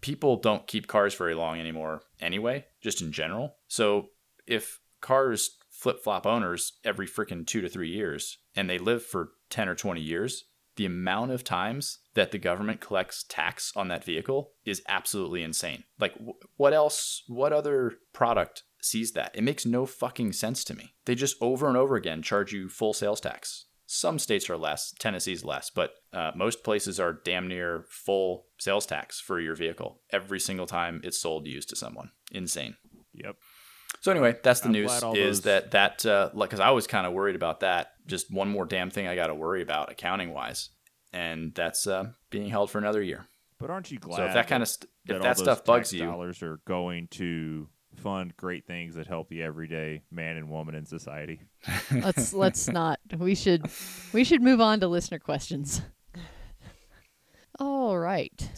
People 0.00 0.36
don't 0.36 0.66
keep 0.66 0.86
cars 0.86 1.14
very 1.14 1.34
long 1.34 1.60
anymore 1.60 2.02
anyway, 2.20 2.66
just 2.82 3.00
in 3.00 3.12
general. 3.12 3.56
So 3.68 4.08
if 4.46 4.80
cars 5.00 5.56
flip 5.70 6.02
flop 6.02 6.26
owners 6.26 6.72
every 6.84 7.06
freaking 7.06 7.46
two 7.46 7.60
to 7.60 7.68
three 7.68 7.90
years 7.90 8.38
and 8.54 8.68
they 8.68 8.78
live 8.78 9.04
for 9.04 9.30
10 9.50 9.68
or 9.68 9.74
20 9.74 10.00
years, 10.00 10.44
the 10.76 10.86
amount 10.86 11.30
of 11.30 11.44
times 11.44 11.98
that 12.16 12.32
the 12.32 12.38
government 12.38 12.80
collects 12.80 13.24
tax 13.28 13.72
on 13.76 13.88
that 13.88 14.04
vehicle 14.04 14.50
is 14.64 14.82
absolutely 14.88 15.42
insane. 15.42 15.84
Like, 16.00 16.14
wh- 16.16 16.58
what 16.60 16.72
else, 16.74 17.22
what 17.28 17.52
other 17.52 17.94
product 18.12 18.64
sees 18.82 19.12
that? 19.12 19.30
It 19.34 19.44
makes 19.44 19.64
no 19.64 19.86
fucking 19.86 20.32
sense 20.32 20.64
to 20.64 20.74
me. 20.74 20.94
They 21.04 21.14
just 21.14 21.36
over 21.40 21.68
and 21.68 21.76
over 21.76 21.94
again 21.96 22.20
charge 22.22 22.52
you 22.52 22.68
full 22.68 22.92
sales 22.92 23.20
tax. 23.20 23.66
Some 23.88 24.18
states 24.18 24.50
are 24.50 24.56
less, 24.56 24.92
Tennessee's 24.98 25.44
less, 25.44 25.70
but 25.70 25.92
uh, 26.12 26.32
most 26.34 26.64
places 26.64 26.98
are 26.98 27.20
damn 27.24 27.46
near 27.46 27.84
full 27.88 28.46
sales 28.58 28.84
tax 28.84 29.20
for 29.20 29.38
your 29.38 29.54
vehicle 29.54 30.00
every 30.10 30.40
single 30.40 30.66
time 30.66 31.00
it's 31.04 31.20
sold 31.20 31.46
used 31.46 31.68
to 31.68 31.76
someone. 31.76 32.10
Insane. 32.32 32.74
yep. 33.14 33.36
So 34.00 34.10
anyway, 34.10 34.36
that's 34.42 34.60
the 34.60 34.66
I'm 34.66 34.72
news. 34.72 34.92
Is 34.92 35.00
those- 35.00 35.40
that 35.42 35.70
that 35.70 36.04
uh, 36.04 36.30
like 36.34 36.50
because 36.50 36.60
I 36.60 36.70
was 36.70 36.86
kind 36.88 37.06
of 37.06 37.12
worried 37.12 37.36
about 37.36 37.60
that. 37.60 37.92
Just 38.06 38.32
one 38.32 38.48
more 38.48 38.64
damn 38.66 38.90
thing 38.90 39.06
I 39.06 39.14
got 39.16 39.28
to 39.28 39.34
worry 39.34 39.62
about 39.62 39.90
accounting 39.90 40.32
wise, 40.32 40.68
and 41.12 41.54
that's 41.54 41.86
uh, 41.86 42.10
being 42.30 42.48
held 42.48 42.70
for 42.70 42.78
another 42.78 43.02
year. 43.02 43.26
But 43.58 43.70
aren't 43.70 43.90
you 43.90 43.98
glad 43.98 44.16
so 44.16 44.24
if 44.24 44.34
that 44.34 44.48
kind 44.48 44.62
of 44.62 44.68
st- 44.68 44.90
that 45.06 45.16
if 45.16 45.22
all 45.22 45.28
that 45.28 45.38
stuff 45.38 45.64
bugs 45.64 45.92
you, 45.92 46.04
dollars 46.04 46.42
are 46.42 46.60
going 46.66 47.08
to 47.12 47.68
fund 47.94 48.36
great 48.36 48.66
things 48.66 48.94
that 48.96 49.06
help 49.06 49.28
the 49.28 49.42
everyday 49.42 50.02
man 50.10 50.36
and 50.36 50.50
woman 50.50 50.74
in 50.74 50.84
society? 50.84 51.40
let's 51.90 52.32
let's 52.34 52.68
not. 52.72 53.00
We 53.16 53.34
should 53.34 53.66
we 54.12 54.24
should 54.24 54.42
move 54.42 54.60
on 54.60 54.80
to 54.80 54.88
listener 54.88 55.18
questions. 55.18 55.80
All 57.58 57.96
right. 57.96 58.50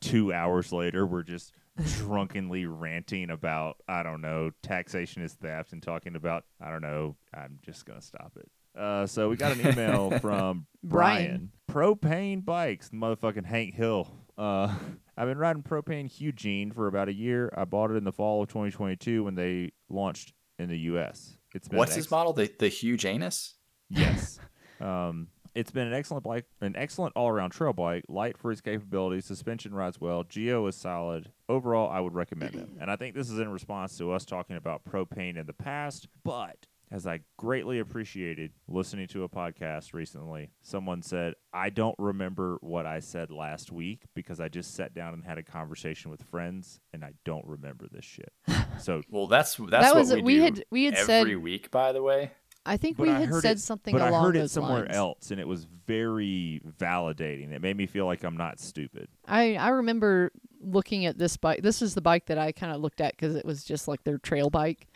Two 0.00 0.32
hours 0.32 0.72
later, 0.72 1.06
we're 1.06 1.22
just 1.22 1.52
drunkenly 1.96 2.66
ranting 2.66 3.30
about 3.30 3.76
I 3.88 4.02
don't 4.02 4.20
know 4.20 4.50
taxation 4.62 5.22
is 5.22 5.34
theft 5.34 5.72
and 5.72 5.82
talking 5.82 6.16
about 6.16 6.44
I 6.62 6.70
don't 6.70 6.82
know. 6.82 7.16
I'm 7.34 7.58
just 7.62 7.84
gonna 7.84 8.00
stop 8.00 8.32
it. 8.36 8.50
Uh, 8.76 9.06
so 9.06 9.28
we 9.28 9.36
got 9.36 9.52
an 9.52 9.66
email 9.66 10.10
from 10.20 10.66
Brian. 10.82 11.50
Brian. 11.72 11.96
Propain 11.96 12.44
bikes, 12.44 12.90
motherfucking 12.90 13.44
Hank 13.44 13.74
Hill. 13.74 14.10
Uh, 14.36 14.74
I've 15.16 15.28
been 15.28 15.38
riding 15.38 15.62
Propain 15.62 16.10
Hugene 16.10 16.72
for 16.72 16.86
about 16.86 17.08
a 17.08 17.14
year. 17.14 17.52
I 17.56 17.64
bought 17.64 17.90
it 17.90 17.94
in 17.94 18.04
the 18.04 18.12
fall 18.12 18.42
of 18.42 18.48
2022 18.48 19.24
when 19.24 19.34
they 19.34 19.72
launched 19.88 20.32
in 20.58 20.68
the 20.68 20.78
U.S. 20.80 21.36
It's 21.54 21.68
been 21.68 21.78
what's 21.78 21.92
an 21.92 21.98
his 21.98 22.10
model? 22.10 22.32
The 22.32 22.50
the 22.58 22.68
huge 22.68 23.04
anus. 23.04 23.54
Yes. 23.90 24.40
um, 24.80 25.28
it's 25.54 25.70
been 25.70 25.86
an 25.86 25.94
excellent 25.94 26.24
bike, 26.24 26.46
an 26.60 26.74
excellent 26.74 27.14
all-around 27.14 27.50
trail 27.50 27.72
bike. 27.72 28.04
Light 28.08 28.36
for 28.36 28.50
its 28.50 28.60
capabilities, 28.60 29.24
suspension 29.24 29.72
rides 29.72 30.00
well, 30.00 30.24
geo 30.24 30.66
is 30.66 30.74
solid. 30.74 31.30
Overall, 31.48 31.88
I 31.90 32.00
would 32.00 32.12
recommend 32.12 32.54
them. 32.54 32.76
And 32.80 32.90
I 32.90 32.96
think 32.96 33.14
this 33.14 33.30
is 33.30 33.38
in 33.38 33.48
response 33.48 33.96
to 33.98 34.10
us 34.10 34.24
talking 34.24 34.56
about 34.56 34.84
Propain 34.84 35.36
in 35.36 35.46
the 35.46 35.52
past, 35.52 36.08
but 36.24 36.66
as 36.94 37.08
I 37.08 37.20
greatly 37.36 37.80
appreciated 37.80 38.52
listening 38.68 39.08
to 39.08 39.24
a 39.24 39.28
podcast 39.28 39.92
recently, 39.94 40.50
someone 40.62 41.02
said, 41.02 41.34
I 41.52 41.70
don't 41.70 41.96
remember 41.98 42.58
what 42.60 42.86
I 42.86 43.00
said 43.00 43.32
last 43.32 43.72
week 43.72 44.02
because 44.14 44.38
I 44.38 44.48
just 44.48 44.74
sat 44.76 44.94
down 44.94 45.12
and 45.12 45.24
had 45.24 45.36
a 45.36 45.42
conversation 45.42 46.12
with 46.12 46.22
friends 46.22 46.78
and 46.92 47.04
I 47.04 47.14
don't 47.24 47.44
remember 47.46 47.86
this 47.90 48.04
shit. 48.04 48.32
So 48.78 49.02
Well, 49.10 49.26
that's 49.26 49.56
that's 49.56 49.70
that 49.70 49.94
what 49.94 50.00
was 50.00 50.12
we, 50.14 50.22
we 50.22 50.34
do 50.36 50.42
had 50.42 50.64
we 50.70 50.84
had 50.84 50.94
every 50.94 51.32
said. 51.32 51.36
week. 51.42 51.70
By 51.72 51.90
the 51.92 52.02
way, 52.02 52.30
I 52.66 52.76
think 52.76 52.96
but 52.96 53.08
we 53.08 53.12
I 53.12 53.20
had 53.20 53.28
heard 53.28 53.42
said 53.42 53.56
it, 53.56 53.60
something 53.60 53.92
but 53.92 54.00
along 54.02 54.14
I 54.14 54.26
heard 54.26 54.36
it 54.36 54.48
somewhere 54.50 54.84
lines. 54.84 54.96
else, 54.96 55.30
and 55.30 55.40
it 55.40 55.46
was 55.48 55.64
very 55.86 56.60
validating. 56.78 57.52
It 57.52 57.60
made 57.62 57.76
me 57.76 57.86
feel 57.86 58.06
like 58.06 58.22
I'm 58.24 58.36
not 58.36 58.58
stupid. 58.60 59.08
I 59.26 59.54
I 59.56 59.68
remember 59.68 60.32
looking 60.60 61.06
at 61.06 61.18
this 61.18 61.36
bike. 61.36 61.62
This 61.62 61.82
is 61.82 61.94
the 61.94 62.00
bike 62.00 62.26
that 62.26 62.38
I 62.38 62.52
kind 62.52 62.72
of 62.74 62.80
looked 62.80 63.00
at 63.00 63.12
because 63.12 63.34
it 63.36 63.44
was 63.44 63.64
just 63.64 63.86
like 63.88 64.02
their 64.04 64.18
trail 64.18 64.50
bike, 64.50 64.86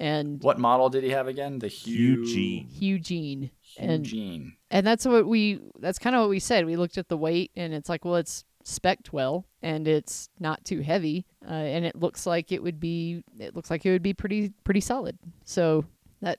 and 0.00 0.42
what 0.42 0.58
model 0.58 0.88
did 0.88 1.04
he 1.04 1.10
have 1.10 1.28
again? 1.28 1.58
The 1.58 1.68
Hu- 1.68 2.24
Hugene. 2.24 2.68
Hugene. 2.68 3.50
And 3.78 4.04
Hugene. 4.06 4.56
and 4.70 4.86
that's 4.86 5.06
what 5.06 5.26
we 5.26 5.60
that's 5.78 5.98
kind 5.98 6.16
of 6.16 6.20
what 6.22 6.30
we 6.30 6.40
said. 6.40 6.66
We 6.66 6.76
looked 6.76 6.98
at 6.98 7.08
the 7.08 7.16
weight 7.16 7.52
and 7.54 7.72
it's 7.72 7.88
like, 7.88 8.04
well, 8.04 8.16
it's 8.16 8.44
specced 8.64 9.12
well 9.12 9.46
and 9.62 9.86
it's 9.86 10.28
not 10.38 10.64
too 10.64 10.80
heavy, 10.80 11.26
uh, 11.48 11.52
and 11.52 11.84
it 11.84 11.96
looks 11.96 12.26
like 12.26 12.50
it 12.52 12.62
would 12.62 12.80
be 12.80 13.22
it 13.38 13.54
looks 13.54 13.70
like 13.70 13.86
it 13.86 13.90
would 13.92 14.02
be 14.02 14.12
pretty 14.14 14.52
pretty 14.64 14.80
solid. 14.80 15.18
So 15.44 15.84
that 16.20 16.38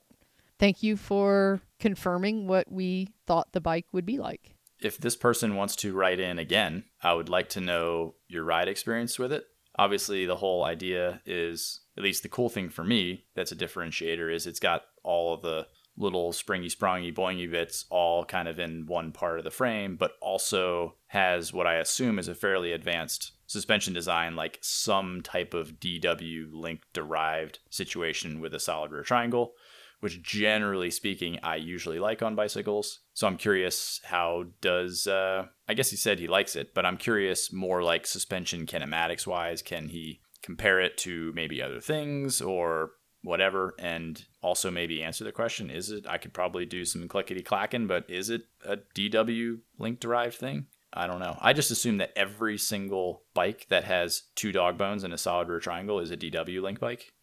thank 0.60 0.84
you 0.84 0.98
for 0.98 1.62
confirming 1.80 2.48
what 2.48 2.72
we 2.72 3.10
thought 3.28 3.52
the 3.54 3.62
bike 3.62 3.86
would 3.94 4.06
be 4.06 4.18
like. 4.18 4.56
if 4.82 4.98
this 4.98 5.16
person 5.16 5.56
wants 5.56 5.76
to 5.78 5.94
write 5.94 6.20
in 6.20 6.38
again, 6.40 6.84
I 7.02 7.14
would 7.14 7.30
like 7.30 7.50
to 7.50 7.62
know 7.62 8.16
your 8.28 8.44
ride 8.44 8.68
experience 8.68 9.18
with 9.20 9.32
it. 9.32 9.46
Obviously, 9.78 10.26
the 10.26 10.36
whole 10.36 10.64
idea 10.64 11.22
is, 11.26 11.82
at 11.98 12.04
least 12.04 12.24
the 12.24 12.30
cool 12.30 12.50
thing 12.50 12.70
for 12.70 12.84
me 12.84 13.26
that's 13.36 13.52
a 13.52 13.56
differentiator, 13.56 14.34
is 14.34 14.48
it's 14.48 14.60
got 14.60 14.84
all 15.04 15.34
of 15.34 15.42
the 15.42 15.68
little 15.98 16.32
springy, 16.32 16.68
sprongy, 16.68 17.14
boingy 17.14 17.50
bits 17.50 17.86
all 17.90 18.26
kind 18.26 18.48
of 18.48 18.60
in 18.60 18.86
one 18.86 19.12
part 19.12 19.38
of 19.38 19.44
the 19.44 19.52
frame, 19.52 19.96
but 19.98 20.14
also 20.22 20.96
has 21.08 21.54
what 21.54 21.68
I 21.68 21.76
assume 21.76 22.18
is 22.18 22.28
a 22.28 22.36
fairly 22.36 22.72
advanced 22.72 23.34
suspension 23.46 23.94
design, 23.94 24.36
like 24.36 24.58
some 24.62 25.22
type 25.22 25.54
of 25.54 25.80
DW 25.80 26.54
link 26.54 26.82
derived 26.94 27.60
situation 27.70 28.40
with 28.40 28.54
a 28.54 28.60
solid 28.60 28.92
rear 28.92 29.04
triangle 29.04 29.54
which 30.02 30.22
generally 30.22 30.92
speaking 30.92 31.40
I 31.42 31.56
usually 31.56 32.00
like 32.00 32.22
on 32.22 32.36
bicycles. 32.36 33.00
So 33.14 33.28
I'm 33.28 33.38
curious 33.38 34.02
how 34.04 34.46
does 34.60 35.08
uh 35.08 35.46
I 35.72 35.74
guess 35.74 35.90
he 35.90 35.96
said 35.96 36.20
he 36.20 36.28
likes 36.28 36.58
it, 36.58 36.74
but 36.74 36.86
I'm 36.86 36.98
curious 36.98 37.54
more 37.54 37.82
like 37.82 38.06
suspension 38.06 38.66
kinematics 38.66 39.26
wise, 39.26 39.62
can 39.62 39.88
he 39.88 40.20
compare 40.44 40.82
it 40.82 40.98
to 40.98 41.32
maybe 41.34 41.62
other 41.62 41.80
things 41.80 42.42
or 42.42 42.92
whatever 43.24 43.74
and 43.80 44.26
also 44.42 44.70
maybe 44.70 45.02
answer 45.02 45.24
the 45.24 45.32
question 45.32 45.70
is 45.70 45.92
it 45.92 46.06
I 46.10 46.18
could 46.18 46.34
probably 46.34 46.66
do 46.66 46.84
some 46.84 47.08
clickety 47.08 47.42
clacking, 47.42 47.88
but 47.88 48.04
is 48.10 48.30
it 48.30 48.42
a 48.66 48.80
DW 48.94 49.60
link 49.80 50.02
derived 50.02 50.36
thing? 50.36 50.66
I 50.92 51.08
don't 51.08 51.20
know. 51.22 51.38
I 51.40 51.54
just 51.54 51.72
assume 51.72 52.00
that 52.00 52.12
every 52.18 52.58
single 52.58 53.24
bike 53.34 53.68
that 53.70 53.86
has 53.86 54.24
two 54.36 54.52
dog 54.52 54.78
bones 54.78 55.06
and 55.06 55.14
a 55.14 55.18
solid 55.18 55.48
rear 55.48 55.62
triangle 55.62 56.02
is 56.02 56.12
a 56.12 56.18
DW 56.18 56.62
link 56.62 56.82
bike. 56.82 57.14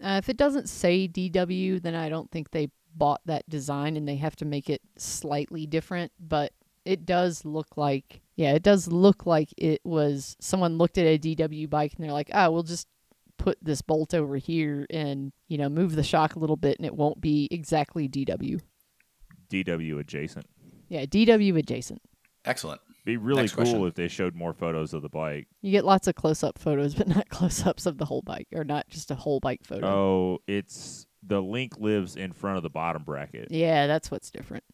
Uh, 0.00 0.20
if 0.22 0.28
it 0.28 0.36
doesn't 0.36 0.68
say 0.68 1.08
DW, 1.08 1.82
then 1.82 1.96
I 1.96 2.08
don't 2.08 2.30
think 2.30 2.52
they 2.52 2.70
bought 2.94 3.22
that 3.24 3.48
design 3.48 3.96
and 3.96 4.06
they 4.06 4.16
have 4.16 4.36
to 4.36 4.44
make 4.44 4.70
it 4.70 4.80
slightly 4.96 5.66
different. 5.66 6.12
But 6.20 6.52
it 6.90 7.06
does 7.06 7.44
look 7.44 7.76
like, 7.76 8.20
yeah, 8.34 8.52
it 8.52 8.64
does 8.64 8.88
look 8.88 9.24
like 9.24 9.54
it 9.56 9.80
was 9.84 10.36
someone 10.40 10.76
looked 10.76 10.98
at 10.98 11.06
a 11.06 11.18
DW 11.18 11.70
bike 11.70 11.92
and 11.94 12.04
they're 12.04 12.12
like, 12.12 12.30
oh, 12.34 12.50
we'll 12.50 12.64
just 12.64 12.88
put 13.38 13.56
this 13.62 13.80
bolt 13.80 14.12
over 14.12 14.36
here 14.38 14.88
and, 14.90 15.32
you 15.46 15.56
know, 15.56 15.68
move 15.68 15.94
the 15.94 16.02
shock 16.02 16.34
a 16.34 16.40
little 16.40 16.56
bit 16.56 16.76
and 16.78 16.84
it 16.84 16.96
won't 16.96 17.20
be 17.20 17.46
exactly 17.52 18.08
DW. 18.08 18.60
DW 19.52 20.00
adjacent. 20.00 20.46
Yeah, 20.88 21.06
DW 21.06 21.56
adjacent. 21.58 22.02
Excellent. 22.44 22.80
Be 23.04 23.16
really 23.16 23.42
Next 23.42 23.52
cool 23.52 23.64
question. 23.64 23.86
if 23.86 23.94
they 23.94 24.08
showed 24.08 24.34
more 24.34 24.52
photos 24.52 24.92
of 24.92 25.02
the 25.02 25.08
bike. 25.08 25.46
You 25.62 25.70
get 25.70 25.84
lots 25.84 26.08
of 26.08 26.16
close 26.16 26.42
up 26.42 26.58
photos, 26.58 26.94
but 26.96 27.06
not 27.06 27.28
close 27.28 27.64
ups 27.64 27.86
of 27.86 27.98
the 27.98 28.04
whole 28.04 28.22
bike 28.22 28.48
or 28.52 28.64
not 28.64 28.88
just 28.88 29.12
a 29.12 29.14
whole 29.14 29.38
bike 29.38 29.60
photo. 29.62 29.86
Oh, 29.86 30.38
it's 30.48 31.06
the 31.22 31.40
link 31.40 31.78
lives 31.78 32.16
in 32.16 32.32
front 32.32 32.56
of 32.56 32.64
the 32.64 32.70
bottom 32.70 33.04
bracket. 33.04 33.52
Yeah, 33.52 33.86
that's 33.86 34.10
what's 34.10 34.32
different. 34.32 34.64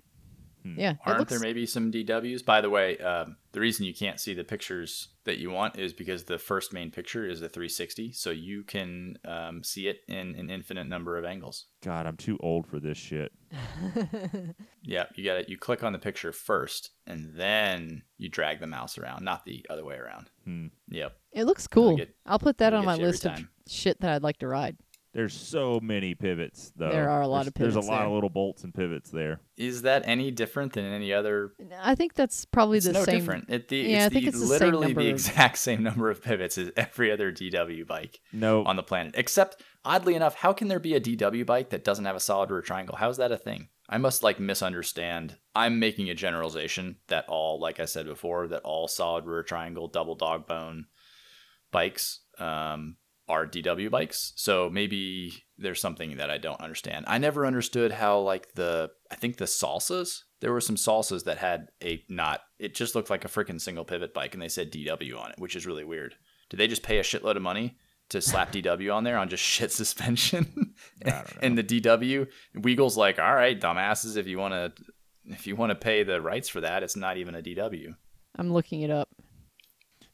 Hmm. 0.75 0.81
Yeah, 0.81 0.91
it 0.93 0.99
Aren't 1.05 1.19
looks, 1.21 1.31
there 1.31 1.41
maybe 1.41 1.67
some 1.67 1.93
DWs? 1.93 2.45
By 2.45 2.61
the 2.61 2.71
way, 2.71 2.99
um, 2.99 3.37
the 3.53 3.61
reason 3.61 3.85
you 3.87 3.95
can't 3.95 4.19
see 4.21 4.35
the 4.35 4.45
pictures 4.45 5.09
that 5.25 5.39
you 5.39 5.51
want 5.51 5.79
is 5.79 5.93
because 5.93 6.25
the 6.25 6.39
first 6.39 6.73
main 6.73 6.91
picture 6.91 7.27
is 7.27 7.41
the 7.41 7.49
360, 7.49 8.13
so 8.13 8.31
you 8.31 8.63
can 8.63 9.19
um, 9.25 9.63
see 9.63 9.89
it 9.89 10.01
in 10.09 10.35
an 10.37 10.51
infinite 10.51 10.87
number 10.87 11.17
of 11.19 11.25
angles. 11.25 11.67
God, 11.83 12.07
I'm 12.07 12.17
too 12.17 12.39
old 12.41 12.67
for 12.67 12.81
this 12.81 12.99
shit. 12.99 13.33
Yeah, 14.89 15.07
you 15.17 15.25
got 15.25 15.39
it. 15.39 15.49
You 15.49 15.59
click 15.59 15.83
on 15.83 15.93
the 15.93 15.99
picture 15.99 16.31
first, 16.31 16.91
and 17.09 17.33
then 17.35 18.03
you 18.19 18.29
drag 18.29 18.61
the 18.61 18.69
mouse 18.69 18.99
around, 18.99 19.25
not 19.25 19.45
the 19.45 19.67
other 19.69 19.85
way 19.85 19.97
around. 19.97 20.31
Hmm. 20.45 20.67
Yep. 20.89 21.13
it 21.33 21.43
looks 21.45 21.67
cool. 21.67 21.97
get- 21.97 22.15
I'll 22.25 22.39
put 22.39 22.59
that 22.59 22.73
on 22.73 22.85
my 22.85 22.95
list 22.95 23.25
of 23.27 23.33
time. 23.33 23.49
shit 23.67 24.01
that 24.01 24.13
I'd 24.13 24.23
like 24.23 24.39
to 24.39 24.47
ride. 24.47 24.77
There's 25.17 25.33
so 25.35 25.81
many 25.83 26.15
pivots, 26.15 26.73
though. 26.77 26.91
There 26.91 27.09
are 27.09 27.23
a 27.23 27.27
lot 27.27 27.39
There's- 27.39 27.47
of 27.49 27.55
pivots. 27.55 27.75
There's 27.75 27.87
a 27.87 27.91
lot 27.91 27.99
there. 28.01 28.07
of 28.09 28.13
little 28.13 28.29
bolts 28.29 28.65
and 28.65 28.75
pivots 28.75 29.11
there. 29.11 29.41
Is 29.57 29.83
that 29.83 30.03
any 30.07 30.31
different 30.31 30.75
than 30.75 30.85
any 30.85 31.13
other? 31.13 31.53
I 31.83 31.95
think 31.95 32.13
that's 32.15 32.45
probably 32.45 32.77
It's 32.77 32.87
the 32.87 32.93
no 32.93 33.05
same. 33.05 33.19
different. 33.21 33.49
It, 33.49 33.69
the, 33.69 33.77
Yeah, 33.79 34.03
I 34.03 34.07
it's 34.07 34.13
think 34.13 34.25
the, 34.27 34.29
it's 34.29 34.41
the 34.41 34.47
same 34.47 34.59
literally 34.61 34.87
number 34.89 35.03
the 35.03 35.09
exact 35.09 35.57
same 35.69 35.83
number 35.83 36.11
of 36.11 36.23
pivots 36.23 36.59
as 36.59 36.71
every 36.77 37.11
other 37.11 37.33
DW 37.33 37.87
bike 37.87 38.21
No, 38.33 38.63
on 38.65 38.77
the 38.77 38.83
planet. 38.83 39.15
Except, 39.17 39.63
oddly 39.87 40.15
enough, 40.15 40.35
how 40.35 40.53
can 40.53 40.69
there 40.69 40.79
be 40.79 40.95
a 40.95 41.01
DW 41.01 41.47
bike 41.47 41.71
that 41.71 41.83
doesn't 41.83 42.05
have 42.05 42.17
a 42.17 42.21
solid 42.21 42.51
rear 42.51 42.61
triangle? 42.61 42.97
How 42.97 43.09
is 43.09 43.17
that 43.17 43.33
a 43.33 43.39
thing? 43.39 43.69
I 43.89 43.97
must 43.99 44.23
like 44.23 44.39
misunderstand. 44.39 45.39
I'm 45.55 45.79
making 45.79 46.11
a 46.11 46.15
generalization 46.15 46.97
that 47.09 47.25
all, 47.29 47.59
like 47.59 47.81
I 47.81 47.85
said 47.87 48.05
before, 48.05 48.49
that 48.49 48.63
all 48.65 48.87
solid 48.87 49.25
rear 49.25 49.43
triangle 49.43 49.89
double 49.89 50.15
dog 50.17 50.47
bone 50.47 50.87
bikes 51.73 52.21
um, 52.39 52.97
are 53.29 53.47
DW 53.47 53.91
bikes. 53.91 54.33
So 54.37 54.71
maybe 54.71 55.45
there's 55.59 55.81
something 55.81 56.17
that 56.17 56.31
I 56.31 56.39
don't 56.39 56.61
understand. 56.61 57.07
I 57.09 57.19
never 57.19 57.47
understood 57.47 57.93
how 57.93 58.21
like 58.21 58.55
the 58.55 58.91
I 59.11 59.17
think 59.17 59.37
the 59.37 59.47
salsas. 59.47 60.23
There 60.41 60.53
were 60.53 60.61
some 60.61 60.77
salsas 60.77 61.25
that 61.25 61.39
had 61.39 61.69
a 61.83 62.05
not. 62.09 62.43
It 62.59 62.75
just 62.75 62.95
looked 62.95 63.11
like 63.11 63.25
a 63.25 63.29
freaking 63.29 63.61
single 63.61 63.85
pivot 63.85 64.13
bike, 64.13 64.35
and 64.35 64.43
they 64.43 64.49
said 64.49 64.71
DW 64.71 65.19
on 65.19 65.31
it, 65.31 65.39
which 65.39 65.57
is 65.57 65.67
really 65.67 65.85
weird. 65.85 66.15
Did 66.51 66.59
they 66.59 66.69
just 66.69 66.83
pay 66.83 66.99
a 66.99 67.03
shitload 67.03 67.37
of 67.37 67.43
money 67.43 67.79
to 68.11 68.21
slap 68.21 68.53
DW 68.53 68.95
on 68.95 69.05
there 69.05 69.19
on 69.19 69.29
just 69.29 69.43
shit 69.43 69.73
suspension? 69.73 70.75
I 71.05 71.25
and 71.43 71.57
the 71.57 71.65
DW 71.65 72.29
Weagle's 72.55 72.97
like, 72.97 73.19
all 73.19 73.35
right, 73.35 73.59
dumbasses, 73.61 74.17
if 74.17 74.27
you 74.27 74.39
want 74.39 74.55
to, 74.55 74.73
if 75.25 75.47
you 75.47 75.57
want 75.57 75.71
to 75.71 75.75
pay 75.77 76.03
the 76.03 76.21
rights 76.21 76.49
for 76.49 76.61
that, 76.61 76.83
it's 76.83 76.97
not 76.97 77.17
even 77.17 77.35
a 77.35 77.43
DW. 77.43 77.97
I'm 78.39 78.53
looking 78.53 78.83
it 78.83 78.91
up. 78.91 79.09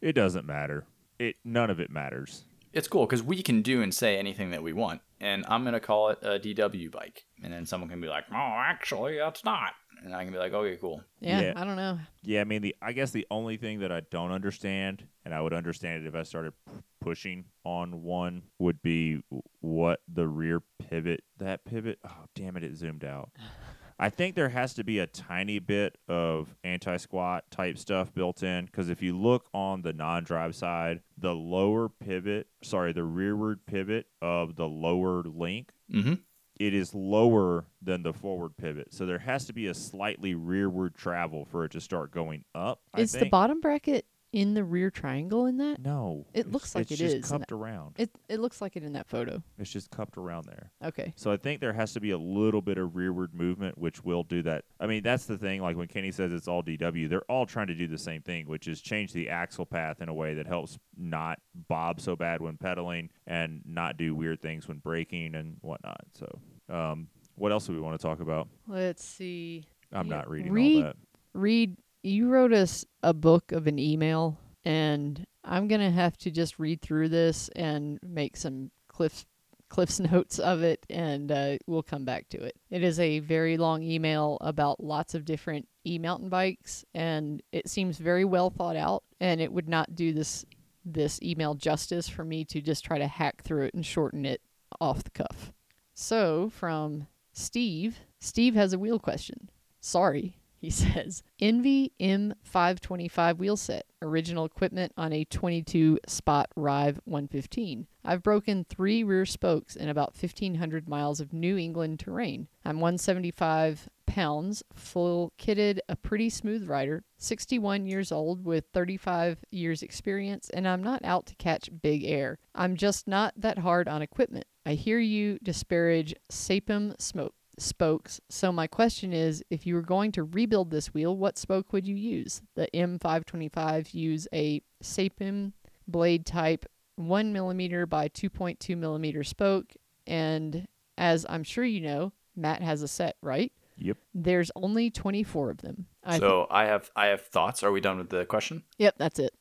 it 0.00 0.12
doesn't 0.12 0.46
matter. 0.46 0.86
It 1.18 1.36
none 1.44 1.68
of 1.68 1.80
it 1.80 1.90
matters. 1.90 2.44
It's 2.72 2.88
cool 2.88 3.06
because 3.06 3.22
we 3.22 3.42
can 3.42 3.62
do 3.62 3.82
and 3.82 3.94
say 3.94 4.18
anything 4.18 4.50
that 4.50 4.62
we 4.62 4.72
want, 4.72 5.00
and 5.20 5.44
I'm 5.48 5.64
gonna 5.64 5.80
call 5.80 6.08
it 6.10 6.18
a 6.22 6.38
DW 6.38 6.90
bike, 6.90 7.24
and 7.42 7.52
then 7.52 7.66
someone 7.66 7.90
can 7.90 8.00
be 8.00 8.08
like, 8.08 8.24
oh, 8.30 8.34
actually, 8.36 9.16
that's 9.18 9.44
not, 9.44 9.72
and 10.04 10.14
I 10.14 10.24
can 10.24 10.32
be 10.32 10.38
like, 10.38 10.52
okay, 10.52 10.76
cool. 10.80 11.02
Yeah, 11.20 11.40
Yeah. 11.40 11.52
I 11.56 11.64
don't 11.64 11.76
know. 11.76 11.98
Yeah, 12.22 12.40
I 12.40 12.44
mean 12.44 12.62
the 12.62 12.74
I 12.80 12.92
guess 12.92 13.10
the 13.10 13.26
only 13.30 13.56
thing 13.56 13.80
that 13.80 13.92
I 13.92 14.00
don't 14.10 14.32
understand, 14.32 15.06
and 15.24 15.34
I 15.34 15.40
would 15.40 15.52
understand 15.52 16.04
it 16.04 16.08
if 16.08 16.14
I 16.14 16.22
started 16.22 16.52
p- 16.66 16.72
pushing 17.00 17.44
on 17.64 18.02
one, 18.02 18.42
would 18.58 18.80
be 18.82 19.22
what 19.60 20.00
the 20.12 20.26
rear 20.26 20.62
pivot. 20.88 21.22
That 21.38 21.64
pivot. 21.64 21.98
Oh 22.04 22.24
damn 22.34 22.56
it! 22.56 22.64
It 22.64 22.74
zoomed 22.76 23.04
out. 23.04 23.30
I 24.02 24.10
think 24.10 24.34
there 24.34 24.48
has 24.48 24.74
to 24.74 24.82
be 24.82 24.98
a 24.98 25.06
tiny 25.06 25.60
bit 25.60 25.96
of 26.08 26.56
anti-squat 26.64 27.44
type 27.52 27.78
stuff 27.78 28.12
built 28.12 28.42
in 28.42 28.64
because 28.64 28.88
if 28.88 29.00
you 29.00 29.16
look 29.16 29.48
on 29.54 29.82
the 29.82 29.92
non-drive 29.92 30.56
side, 30.56 31.02
the 31.16 31.32
lower 31.32 31.88
pivot, 31.88 32.48
sorry, 32.64 32.92
the 32.92 33.04
rearward 33.04 33.64
pivot 33.64 34.06
of 34.20 34.56
the 34.56 34.66
lower 34.66 35.22
link 35.22 35.70
Mm-hmm. 35.92 36.14
it 36.58 36.74
is 36.74 36.94
lower 36.94 37.66
than 37.82 38.02
the 38.02 38.12
forward 38.12 38.56
pivot. 38.56 38.92
So 38.92 39.06
there 39.06 39.18
has 39.18 39.44
to 39.44 39.52
be 39.52 39.66
a 39.66 39.74
slightly 39.74 40.34
rearward 40.34 40.94
travel 40.96 41.44
for 41.44 41.64
it 41.64 41.70
to 41.72 41.80
start 41.80 42.10
going 42.10 42.44
up. 42.54 42.80
I 42.94 43.02
Is 43.02 43.12
the 43.12 43.26
bottom 43.26 43.60
bracket 43.60 44.06
in 44.32 44.54
the 44.54 44.64
rear 44.64 44.90
triangle 44.90 45.44
in 45.46 45.58
that? 45.58 45.78
No. 45.78 46.24
It 46.32 46.40
it's- 46.40 46.52
looks 46.52 46.74
like 46.74 46.90
it's 46.90 46.92
it 46.92 46.96
just 47.04 47.16
is 47.16 47.30
in 47.30 47.38
cupped 47.38 47.52
around. 47.52 47.94
It 47.98 48.10
it 48.28 48.40
looks 48.40 48.60
like 48.62 48.76
it 48.76 48.82
in 48.82 48.94
that 48.94 49.06
photo. 49.06 49.42
It's 49.58 49.70
just 49.70 49.90
cupped 49.90 50.16
around 50.16 50.46
there. 50.46 50.70
Okay. 50.82 51.12
So 51.16 51.30
I 51.30 51.36
think 51.36 51.60
there 51.60 51.72
has 51.74 51.92
to 51.92 52.00
be 52.00 52.10
a 52.12 52.18
little 52.18 52.62
bit 52.62 52.78
of 52.78 52.96
rearward 52.96 53.34
movement, 53.34 53.76
which 53.78 54.02
will 54.04 54.22
do 54.24 54.42
that. 54.42 54.64
I 54.80 54.86
mean, 54.86 55.02
that's 55.02 55.26
the 55.26 55.36
thing. 55.36 55.60
Like 55.60 55.76
when 55.76 55.86
Kenny 55.88 56.10
says 56.10 56.32
it's 56.32 56.48
all 56.48 56.62
DW, 56.62 57.08
they're 57.08 57.30
all 57.30 57.44
trying 57.46 57.66
to 57.68 57.74
do 57.74 57.86
the 57.86 57.98
same 57.98 58.22
thing, 58.22 58.46
which 58.46 58.66
is 58.68 58.80
change 58.80 59.12
the 59.12 59.28
axle 59.28 59.66
path 59.66 60.00
in 60.00 60.08
a 60.08 60.14
way 60.14 60.34
that 60.34 60.46
helps 60.46 60.78
not 60.96 61.38
bob 61.68 62.00
so 62.00 62.16
bad 62.16 62.40
when 62.40 62.56
pedaling 62.56 63.10
and 63.26 63.60
not 63.66 63.96
do 63.98 64.14
weird 64.14 64.40
things 64.40 64.66
when 64.66 64.78
braking 64.78 65.34
and 65.34 65.56
whatnot. 65.60 66.00
So, 66.14 66.38
um, 66.74 67.08
what 67.34 67.52
else 67.52 67.66
do 67.66 67.72
we 67.72 67.80
want 67.80 68.00
to 68.00 68.02
talk 68.06 68.20
about? 68.20 68.48
Let's 68.66 69.04
see. 69.04 69.64
I'm 69.92 70.06
Yeah, 70.06 70.16
not 70.16 70.30
reading 70.30 70.52
read- 70.52 70.76
all 70.76 70.82
that. 70.84 70.96
Read, 71.34 71.76
you 72.02 72.28
wrote 72.28 72.52
us 72.52 72.84
a 73.02 73.14
book 73.14 73.52
of 73.52 73.66
an 73.66 73.78
email, 73.78 74.38
and 74.64 75.24
I'm 75.44 75.68
gonna 75.68 75.90
have 75.90 76.16
to 76.18 76.30
just 76.30 76.58
read 76.58 76.82
through 76.82 77.08
this 77.08 77.48
and 77.56 77.98
make 78.02 78.36
some 78.36 78.70
cliff 78.88 79.24
cliff's 79.68 80.00
notes 80.12 80.38
of 80.38 80.62
it, 80.62 80.84
and 80.90 81.32
uh, 81.32 81.56
we'll 81.66 81.82
come 81.82 82.04
back 82.04 82.28
to 82.28 82.42
it. 82.42 82.54
It 82.70 82.82
is 82.82 83.00
a 83.00 83.20
very 83.20 83.56
long 83.56 83.82
email 83.82 84.38
about 84.40 84.82
lots 84.82 85.14
of 85.14 85.24
different 85.24 85.68
e 85.86 85.98
mountain 85.98 86.28
bikes, 86.28 86.84
and 86.94 87.42
it 87.52 87.68
seems 87.68 87.98
very 87.98 88.24
well 88.24 88.50
thought 88.50 88.76
out. 88.76 89.02
And 89.20 89.40
it 89.40 89.52
would 89.52 89.68
not 89.68 89.94
do 89.94 90.12
this 90.12 90.44
this 90.84 91.20
email 91.22 91.54
justice 91.54 92.08
for 92.08 92.24
me 92.24 92.44
to 92.44 92.60
just 92.60 92.84
try 92.84 92.98
to 92.98 93.06
hack 93.06 93.42
through 93.42 93.66
it 93.66 93.74
and 93.74 93.86
shorten 93.86 94.26
it 94.26 94.40
off 94.80 95.04
the 95.04 95.10
cuff. 95.10 95.52
So 95.94 96.50
from 96.50 97.06
Steve, 97.32 98.00
Steve 98.20 98.54
has 98.54 98.72
a 98.72 98.78
wheel 98.78 98.98
question. 98.98 99.48
Sorry, 99.80 100.36
he 100.62 100.70
says. 100.70 101.22
Enve 101.40 101.90
M525 102.00 103.36
wheel 103.36 103.56
set. 103.58 103.84
Original 104.00 104.46
equipment 104.46 104.92
on 104.96 105.12
a 105.12 105.24
22 105.24 105.98
spot 106.06 106.48
Ryve 106.56 106.98
115. 107.04 107.86
I've 108.04 108.22
broken 108.22 108.64
three 108.64 109.04
rear 109.04 109.26
spokes 109.26 109.76
in 109.76 109.88
about 109.88 110.14
1,500 110.18 110.88
miles 110.88 111.20
of 111.20 111.32
New 111.32 111.58
England 111.58 112.00
terrain. 112.00 112.48
I'm 112.64 112.80
175 112.80 113.88
pounds, 114.06 114.62
full 114.74 115.32
kitted, 115.38 115.78
a 115.88 115.96
pretty 115.96 116.30
smooth 116.30 116.68
rider, 116.68 117.04
61 117.18 117.86
years 117.86 118.12
old 118.12 118.44
with 118.44 118.64
35 118.74 119.44
years 119.50 119.82
experience, 119.82 120.50
and 120.50 120.66
I'm 120.66 120.82
not 120.82 121.04
out 121.04 121.26
to 121.26 121.34
catch 121.36 121.70
big 121.80 122.04
air. 122.04 122.38
I'm 122.54 122.76
just 122.76 123.06
not 123.08 123.34
that 123.36 123.58
hard 123.58 123.88
on 123.88 124.02
equipment. 124.02 124.46
I 124.66 124.74
hear 124.74 124.98
you 124.98 125.38
disparage 125.42 126.14
Sapim 126.30 127.00
smoke 127.00 127.34
spokes. 127.58 128.20
So 128.28 128.52
my 128.52 128.66
question 128.66 129.12
is, 129.12 129.44
if 129.50 129.66
you 129.66 129.74
were 129.74 129.82
going 129.82 130.12
to 130.12 130.24
rebuild 130.24 130.70
this 130.70 130.94
wheel, 130.94 131.16
what 131.16 131.38
spoke 131.38 131.72
would 131.72 131.86
you 131.86 131.94
use? 131.94 132.42
The 132.54 132.68
M525 132.74 133.94
use 133.94 134.28
a 134.32 134.62
Sapim 134.82 135.52
blade 135.86 136.26
type 136.26 136.66
1 136.96 137.32
millimeter 137.32 137.86
by 137.86 138.08
2.2 138.08 138.76
millimeter 138.76 139.24
spoke, 139.24 139.72
and 140.06 140.66
as 140.98 141.24
I'm 141.28 141.42
sure 141.42 141.64
you 141.64 141.80
know, 141.80 142.12
Matt 142.36 142.62
has 142.62 142.82
a 142.82 142.88
set, 142.88 143.16
right? 143.22 143.52
Yep. 143.78 143.96
There's 144.14 144.50
only 144.54 144.90
24 144.90 145.50
of 145.50 145.58
them. 145.58 145.86
I 146.04 146.12
thi- 146.14 146.18
so 146.20 146.46
I 146.50 146.64
have 146.66 146.90
I 146.94 147.06
have 147.06 147.22
thoughts. 147.22 147.62
Are 147.62 147.72
we 147.72 147.80
done 147.80 147.98
with 147.98 148.10
the 148.10 148.24
question? 148.24 148.64
yep, 148.78 148.94
that's 148.98 149.18
it. 149.18 149.32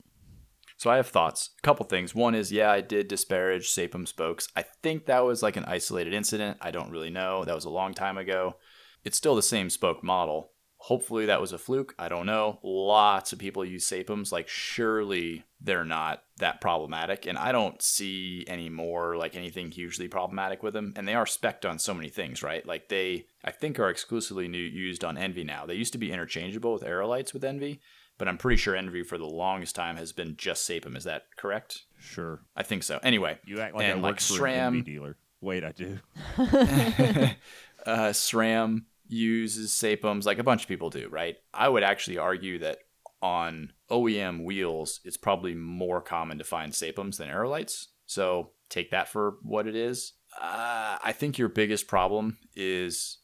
So 0.81 0.89
I 0.89 0.95
have 0.95 1.09
thoughts. 1.09 1.51
A 1.59 1.61
couple 1.61 1.85
things. 1.85 2.15
One 2.15 2.33
is, 2.33 2.51
yeah, 2.51 2.71
I 2.71 2.81
did 2.81 3.07
disparage 3.07 3.69
Sapim 3.69 4.07
spokes. 4.07 4.47
I 4.55 4.63
think 4.63 5.05
that 5.05 5.23
was 5.23 5.43
like 5.43 5.55
an 5.55 5.65
isolated 5.65 6.11
incident. 6.11 6.57
I 6.59 6.71
don't 6.71 6.89
really 6.89 7.11
know. 7.11 7.45
That 7.45 7.53
was 7.53 7.65
a 7.65 7.69
long 7.69 7.93
time 7.93 8.17
ago. 8.17 8.55
It's 9.03 9.15
still 9.15 9.35
the 9.35 9.43
same 9.43 9.69
spoke 9.69 10.03
model. 10.03 10.53
Hopefully 10.77 11.27
that 11.27 11.39
was 11.39 11.51
a 11.51 11.59
fluke. 11.59 11.93
I 11.99 12.09
don't 12.09 12.25
know. 12.25 12.57
Lots 12.63 13.31
of 13.31 13.37
people 13.37 13.63
use 13.63 13.85
Sapims. 13.85 14.31
Like, 14.31 14.47
surely 14.47 15.43
they're 15.59 15.85
not 15.85 16.23
that 16.39 16.61
problematic. 16.61 17.27
And 17.27 17.37
I 17.37 17.51
don't 17.51 17.79
see 17.79 18.43
any 18.47 18.69
more 18.69 19.15
like 19.17 19.35
anything 19.35 19.69
hugely 19.69 20.07
problematic 20.07 20.63
with 20.63 20.73
them. 20.73 20.93
And 20.95 21.07
they 21.07 21.13
are 21.13 21.25
specced 21.25 21.69
on 21.69 21.77
so 21.77 21.93
many 21.93 22.09
things, 22.09 22.41
right? 22.41 22.65
Like, 22.65 22.89
they, 22.89 23.27
I 23.45 23.51
think, 23.51 23.79
are 23.79 23.91
exclusively 23.91 24.47
new, 24.47 24.57
used 24.57 25.03
on 25.03 25.15
Enve 25.15 25.45
now. 25.45 25.67
They 25.67 25.75
used 25.75 25.93
to 25.93 25.99
be 25.99 26.11
interchangeable 26.11 26.73
with 26.73 26.81
Aerolites 26.81 27.33
with 27.33 27.43
Enve 27.43 27.77
but 28.21 28.27
I'm 28.27 28.37
pretty 28.37 28.57
sure 28.57 28.75
Enve 28.75 29.03
for 29.07 29.17
the 29.17 29.25
longest 29.25 29.73
time 29.75 29.97
has 29.97 30.11
been 30.11 30.35
just 30.37 30.69
Sapim. 30.69 30.95
Is 30.95 31.05
that 31.05 31.23
correct? 31.37 31.85
Sure. 31.97 32.39
I 32.55 32.61
think 32.61 32.83
so. 32.83 32.99
Anyway, 33.01 33.39
You 33.45 33.59
act 33.61 33.73
like 33.73 33.83
And 33.85 33.93
I 33.97 34.01
like 34.03 34.11
work 34.11 34.19
for 34.21 34.43
SRAM. 34.43 34.77
an 34.77 34.83
dealer. 34.83 35.17
Wait, 35.41 35.63
I 35.63 35.71
do. 35.71 35.97
uh, 36.37 38.11
SRAM 38.11 38.83
uses 39.07 39.71
Sapims 39.71 40.27
like 40.27 40.37
a 40.37 40.43
bunch 40.43 40.61
of 40.61 40.67
people 40.67 40.91
do, 40.91 41.07
right? 41.09 41.37
I 41.51 41.67
would 41.67 41.81
actually 41.81 42.19
argue 42.19 42.59
that 42.59 42.77
on 43.23 43.73
OEM 43.89 44.43
wheels, 44.43 44.99
it's 45.03 45.17
probably 45.17 45.55
more 45.55 45.99
common 45.99 46.37
to 46.37 46.43
find 46.43 46.73
Sapims 46.73 47.17
than 47.17 47.27
Aerolites. 47.27 47.87
So 48.05 48.51
take 48.69 48.91
that 48.91 49.07
for 49.07 49.37
what 49.41 49.65
it 49.65 49.75
is. 49.75 50.13
Uh, 50.39 50.99
I 51.03 51.11
think 51.11 51.39
your 51.39 51.49
biggest 51.49 51.87
problem 51.87 52.37
is 52.55 53.17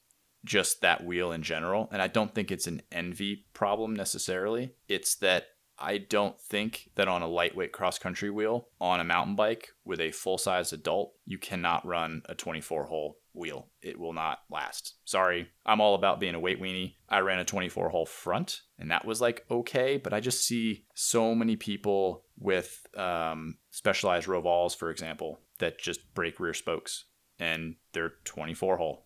just 0.48 0.82
that 0.82 1.04
wheel 1.04 1.32
in 1.32 1.44
general. 1.44 1.90
And 1.92 2.02
I 2.02 2.08
don't 2.08 2.34
think 2.34 2.52
it's 2.52 2.68
an 2.68 2.82
Enve 2.92 3.44
problem 3.54 3.96
necessarily. 3.96 4.74
It's 4.88 5.16
that 5.18 5.48
I 5.80 6.00
don't 6.00 6.40
think 6.42 6.90
that 6.96 7.08
on 7.08 7.22
a 7.22 7.28
lightweight 7.28 7.72
cross 7.72 8.00
country 8.00 8.32
wheel 8.32 8.70
on 8.82 9.00
a 9.00 9.04
mountain 9.04 9.36
bike 9.36 9.70
with 9.86 10.00
a 10.00 10.12
full 10.12 10.40
size 10.40 10.74
adult, 10.74 11.14
you 11.26 11.38
cannot 11.38 11.86
run 11.86 12.24
a 12.28 12.34
24 12.34 12.86
hole 12.86 13.20
wheel. 13.34 13.68
It 13.82 14.00
will 14.00 14.14
not 14.14 14.40
last. 14.50 14.96
Sorry, 15.06 15.50
I'm 15.66 15.80
all 15.80 15.94
about 15.94 16.20
being 16.20 16.34
a 16.34 16.40
weight 16.40 16.60
weenie. 16.60 16.96
I 17.08 17.20
ran 17.20 17.38
a 17.38 17.46
24 17.46 17.90
hole 17.90 18.08
front 18.08 18.62
and 18.80 18.90
that 18.90 19.06
was 19.06 19.22
like 19.22 19.46
okay, 19.52 19.98
but 19.98 20.14
I 20.14 20.20
just 20.20 20.44
see 20.44 20.86
so 20.96 21.36
many 21.36 21.56
people 21.56 22.24
with 22.40 22.88
um, 22.96 23.58
specialized 23.70 24.28
Rovals, 24.28 24.76
for 24.76 24.90
example, 24.90 25.40
that 25.60 25.78
just 25.78 26.14
break 26.16 26.40
rear 26.40 26.54
spokes 26.56 27.06
and 27.40 27.76
they're 27.94 28.14
24 28.24 28.78
hole, 28.78 29.06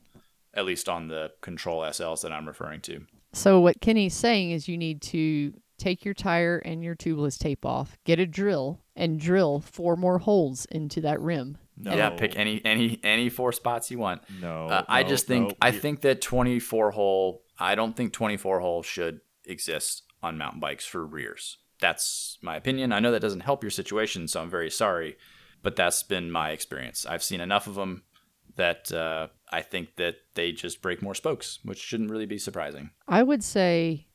at 0.54 0.66
least 0.66 0.90
on 0.90 1.08
the 1.08 1.32
control 1.42 1.82
SLs 1.82 2.22
that 2.22 2.32
I'm 2.32 2.48
referring 2.48 2.82
to. 2.82 3.06
So 3.34 3.60
what 3.60 3.82
Kenny's 3.82 4.14
saying 4.14 4.52
is 4.52 4.68
you 4.68 4.78
need 4.78 5.02
to 5.04 5.54
take 5.78 6.06
your 6.06 6.14
tire 6.14 6.58
and 6.60 6.84
your 6.84 6.96
tubeless 6.96 7.40
tape 7.40 7.66
off, 7.66 7.98
get 8.06 8.20
a 8.20 8.26
drill, 8.26 8.82
and 8.96 9.20
drill 9.20 9.62
four 9.62 9.96
more 9.96 10.20
holes 10.20 10.66
into 10.66 11.02
that 11.02 11.20
rim. 11.22 11.58
No. 11.78 11.96
Yeah, 11.96 12.12
pick 12.12 12.38
any 12.38 12.62
any 12.64 13.00
any 13.04 13.30
four 13.30 13.52
spots 13.52 13.90
you 13.90 13.98
want. 13.98 14.22
No. 14.40 14.68
Uh, 14.68 14.84
I 14.88 15.02
no, 15.04 15.10
just 15.10 15.26
think 15.26 15.50
no. 15.50 15.56
I 15.62 15.72
think 15.72 16.02
that 16.02 16.22
24 16.22 16.92
hole. 16.92 17.42
I 17.58 17.76
don't 17.76 17.96
think 17.96 18.14
24 18.14 18.60
hole 18.60 18.84
should 18.84 19.22
exist 19.46 20.04
on 20.22 20.38
mountain 20.38 20.60
bikes 20.60 20.86
for 20.86 21.06
rears. 21.06 21.58
That's 21.80 22.38
my 22.42 22.56
opinion. 22.56 22.92
I 22.92 23.00
know 23.00 23.12
that 23.12 23.22
doesn't 23.22 23.42
help 23.42 23.64
your 23.64 23.72
situation, 23.72 24.28
so 24.28 24.42
I'm 24.42 24.50
very 24.50 24.70
sorry, 24.70 25.18
but 25.64 25.76
that's 25.76 26.04
been 26.04 26.30
my 26.30 26.52
experience. 26.52 27.06
I've 27.08 27.24
seen 27.24 27.42
enough 27.42 27.66
of 27.66 27.76
them 27.76 28.04
that 28.58 28.92
uh, 28.92 29.28
I 29.52 29.62
think 29.62 29.96
that 29.96 30.16
they 30.36 30.52
just 30.52 30.82
break 30.82 31.02
more 31.02 31.16
spokes, 31.16 31.60
which 31.64 31.80
shouldn't 31.80 32.12
really 32.12 32.26
be 32.26 32.38
surprising. 32.38 32.92
I 33.08 33.24
would 33.24 33.44
say 33.44 34.08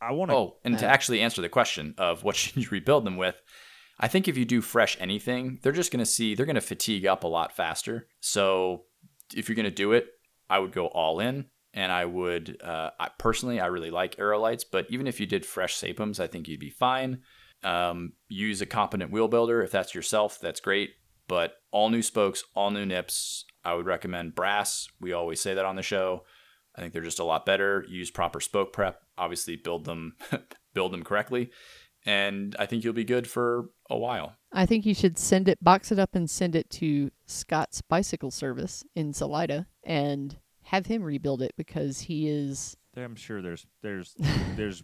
I 0.00 0.12
want 0.12 0.30
to. 0.30 0.36
Oh, 0.36 0.56
and 0.64 0.78
to 0.78 0.86
actually 0.86 1.20
answer 1.20 1.42
the 1.42 1.48
question 1.48 1.94
of 1.98 2.24
what 2.24 2.36
should 2.36 2.56
you 2.56 2.68
rebuild 2.70 3.04
them 3.04 3.16
with, 3.16 3.40
I 3.98 4.08
think 4.08 4.28
if 4.28 4.36
you 4.36 4.44
do 4.44 4.60
fresh 4.60 4.96
anything, 5.00 5.58
they're 5.62 5.72
just 5.72 5.90
going 5.90 6.04
to 6.04 6.06
see 6.06 6.34
they're 6.34 6.46
going 6.46 6.54
to 6.54 6.60
fatigue 6.60 7.06
up 7.06 7.24
a 7.24 7.28
lot 7.28 7.54
faster. 7.54 8.06
So 8.20 8.84
if 9.34 9.48
you're 9.48 9.56
going 9.56 9.64
to 9.64 9.70
do 9.70 9.92
it, 9.92 10.06
I 10.48 10.58
would 10.58 10.72
go 10.72 10.86
all 10.86 11.20
in. 11.20 11.46
And 11.74 11.92
I 11.92 12.06
would, 12.06 12.60
uh, 12.64 12.90
I, 12.98 13.10
personally, 13.18 13.60
I 13.60 13.66
really 13.66 13.90
like 13.90 14.16
Aerolites, 14.16 14.64
but 14.70 14.86
even 14.88 15.06
if 15.06 15.20
you 15.20 15.26
did 15.26 15.44
fresh 15.44 15.76
Sapims, 15.76 16.18
I 16.18 16.26
think 16.26 16.48
you'd 16.48 16.58
be 16.58 16.70
fine. 16.70 17.20
Um, 17.62 18.14
use 18.28 18.62
a 18.62 18.66
competent 18.66 19.12
wheel 19.12 19.28
builder. 19.28 19.62
If 19.62 19.70
that's 19.70 19.94
yourself, 19.94 20.38
that's 20.40 20.60
great. 20.60 20.90
But 21.28 21.52
all 21.70 21.90
new 21.90 22.02
spokes, 22.02 22.42
all 22.54 22.70
new 22.70 22.86
nips. 22.86 23.44
I 23.64 23.74
would 23.74 23.86
recommend 23.86 24.34
brass. 24.34 24.88
We 25.00 25.12
always 25.12 25.40
say 25.40 25.54
that 25.54 25.64
on 25.64 25.76
the 25.76 25.82
show. 25.82 26.24
I 26.76 26.80
think 26.80 26.92
they're 26.92 27.02
just 27.02 27.18
a 27.18 27.24
lot 27.24 27.44
better. 27.44 27.84
Use 27.88 28.10
proper 28.10 28.40
spoke 28.40 28.72
prep. 28.72 29.02
Obviously, 29.16 29.56
build 29.56 29.84
them, 29.84 30.16
build 30.74 30.92
them 30.92 31.02
correctly, 31.02 31.50
and 32.06 32.54
I 32.58 32.66
think 32.66 32.84
you'll 32.84 32.92
be 32.92 33.04
good 33.04 33.26
for 33.26 33.70
a 33.90 33.96
while. 33.96 34.36
I 34.52 34.64
think 34.64 34.86
you 34.86 34.94
should 34.94 35.18
send 35.18 35.48
it, 35.48 35.62
box 35.62 35.92
it 35.92 35.98
up, 35.98 36.14
and 36.14 36.30
send 36.30 36.54
it 36.54 36.70
to 36.70 37.10
Scott's 37.26 37.82
Bicycle 37.82 38.30
Service 38.30 38.84
in 38.94 39.12
Salida 39.12 39.66
and 39.82 40.36
have 40.62 40.86
him 40.86 41.02
rebuild 41.02 41.42
it 41.42 41.52
because 41.56 42.00
he 42.00 42.28
is. 42.28 42.76
I'm 42.96 43.16
sure 43.16 43.42
there's 43.42 43.66
there's 43.82 44.14
there's 44.56 44.82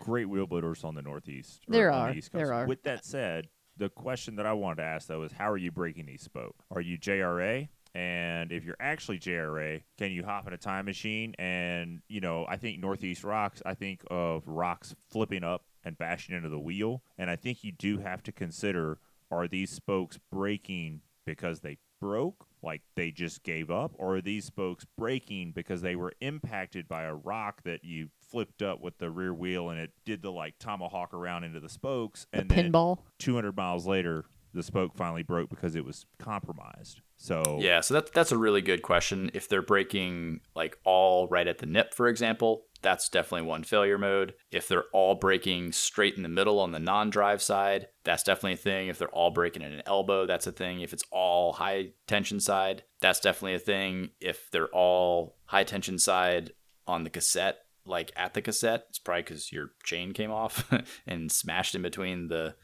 great 0.00 0.28
wheel 0.28 0.46
builders 0.46 0.84
on 0.84 0.94
the 0.94 1.02
northeast. 1.02 1.62
There 1.68 1.92
are, 1.92 2.12
The 2.12 2.18
East 2.18 2.32
there 2.32 2.52
are. 2.52 2.66
With 2.66 2.82
that 2.82 3.04
said, 3.04 3.48
the 3.76 3.88
question 3.88 4.36
that 4.36 4.46
I 4.46 4.52
wanted 4.52 4.76
to 4.76 4.82
ask 4.82 5.08
though 5.08 5.22
is 5.22 5.32
how 5.32 5.50
are 5.50 5.56
you 5.56 5.70
breaking 5.70 6.06
these 6.06 6.22
spoke? 6.22 6.56
Are 6.70 6.80
you 6.80 6.98
JRA? 6.98 7.68
And 7.94 8.52
if 8.52 8.64
you're 8.64 8.76
actually 8.80 9.18
JRA, 9.18 9.82
can 9.98 10.12
you 10.12 10.24
hop 10.24 10.46
in 10.46 10.52
a 10.52 10.58
time 10.58 10.86
machine? 10.86 11.34
And 11.38 12.00
you 12.08 12.20
know, 12.20 12.46
I 12.48 12.56
think 12.56 12.80
Northeast 12.80 13.24
rocks. 13.24 13.62
I 13.66 13.74
think 13.74 14.02
of 14.10 14.46
rocks 14.46 14.94
flipping 15.10 15.44
up 15.44 15.64
and 15.84 15.98
bashing 15.98 16.34
into 16.34 16.48
the 16.48 16.58
wheel. 16.58 17.02
And 17.18 17.28
I 17.28 17.36
think 17.36 17.62
you 17.62 17.72
do 17.72 17.98
have 17.98 18.22
to 18.24 18.32
consider: 18.32 18.98
are 19.30 19.46
these 19.46 19.70
spokes 19.70 20.18
breaking 20.30 21.02
because 21.26 21.60
they 21.60 21.78
broke, 22.00 22.46
like 22.62 22.82
they 22.96 23.10
just 23.10 23.42
gave 23.44 23.70
up, 23.70 23.92
or 23.96 24.16
are 24.16 24.20
these 24.20 24.44
spokes 24.44 24.84
breaking 24.98 25.52
because 25.52 25.82
they 25.82 25.94
were 25.94 26.12
impacted 26.20 26.88
by 26.88 27.04
a 27.04 27.14
rock 27.14 27.62
that 27.64 27.84
you 27.84 28.08
flipped 28.20 28.62
up 28.62 28.80
with 28.80 28.98
the 28.98 29.10
rear 29.10 29.32
wheel 29.32 29.70
and 29.70 29.78
it 29.78 29.92
did 30.04 30.22
the 30.22 30.32
like 30.32 30.58
tomahawk 30.58 31.14
around 31.14 31.44
into 31.44 31.60
the 31.60 31.68
spokes, 31.68 32.26
The 32.32 32.40
and 32.40 32.50
then 32.50 32.72
pinball. 32.72 32.98
200 33.18 33.56
miles 33.56 33.86
later, 33.86 34.24
the 34.52 34.62
spoke 34.62 34.96
finally 34.96 35.22
broke 35.22 35.48
because 35.50 35.76
it 35.76 35.84
was 35.84 36.06
compromised. 36.18 37.00
So 37.22 37.58
Yeah, 37.60 37.80
so 37.80 37.94
that's 37.94 38.10
that's 38.10 38.32
a 38.32 38.36
really 38.36 38.62
good 38.62 38.82
question. 38.82 39.30
If 39.32 39.46
they're 39.46 39.62
breaking 39.62 40.40
like 40.56 40.76
all 40.84 41.28
right 41.28 41.46
at 41.46 41.58
the 41.58 41.66
nip, 41.66 41.94
for 41.94 42.08
example, 42.08 42.64
that's 42.82 43.08
definitely 43.08 43.46
one 43.46 43.62
failure 43.62 43.96
mode. 43.96 44.34
If 44.50 44.66
they're 44.66 44.86
all 44.92 45.14
breaking 45.14 45.70
straight 45.70 46.16
in 46.16 46.24
the 46.24 46.28
middle 46.28 46.58
on 46.58 46.72
the 46.72 46.80
non-drive 46.80 47.40
side, 47.40 47.86
that's 48.02 48.24
definitely 48.24 48.54
a 48.54 48.56
thing. 48.56 48.88
If 48.88 48.98
they're 48.98 49.08
all 49.08 49.30
breaking 49.30 49.62
at 49.62 49.70
an 49.70 49.84
elbow, 49.86 50.26
that's 50.26 50.48
a 50.48 50.52
thing. 50.52 50.80
If 50.80 50.92
it's 50.92 51.04
all 51.12 51.52
high 51.52 51.90
tension 52.08 52.40
side, 52.40 52.82
that's 53.00 53.20
definitely 53.20 53.54
a 53.54 53.60
thing. 53.60 54.10
If 54.20 54.50
they're 54.50 54.74
all 54.74 55.36
high 55.44 55.64
tension 55.64 56.00
side 56.00 56.50
on 56.88 57.04
the 57.04 57.10
cassette, 57.10 57.58
like 57.86 58.10
at 58.16 58.34
the 58.34 58.42
cassette, 58.42 58.86
it's 58.88 58.98
probably 58.98 59.22
because 59.22 59.52
your 59.52 59.70
chain 59.84 60.12
came 60.12 60.32
off 60.32 60.68
and 61.06 61.30
smashed 61.30 61.76
in 61.76 61.82
between 61.82 62.26
the 62.26 62.56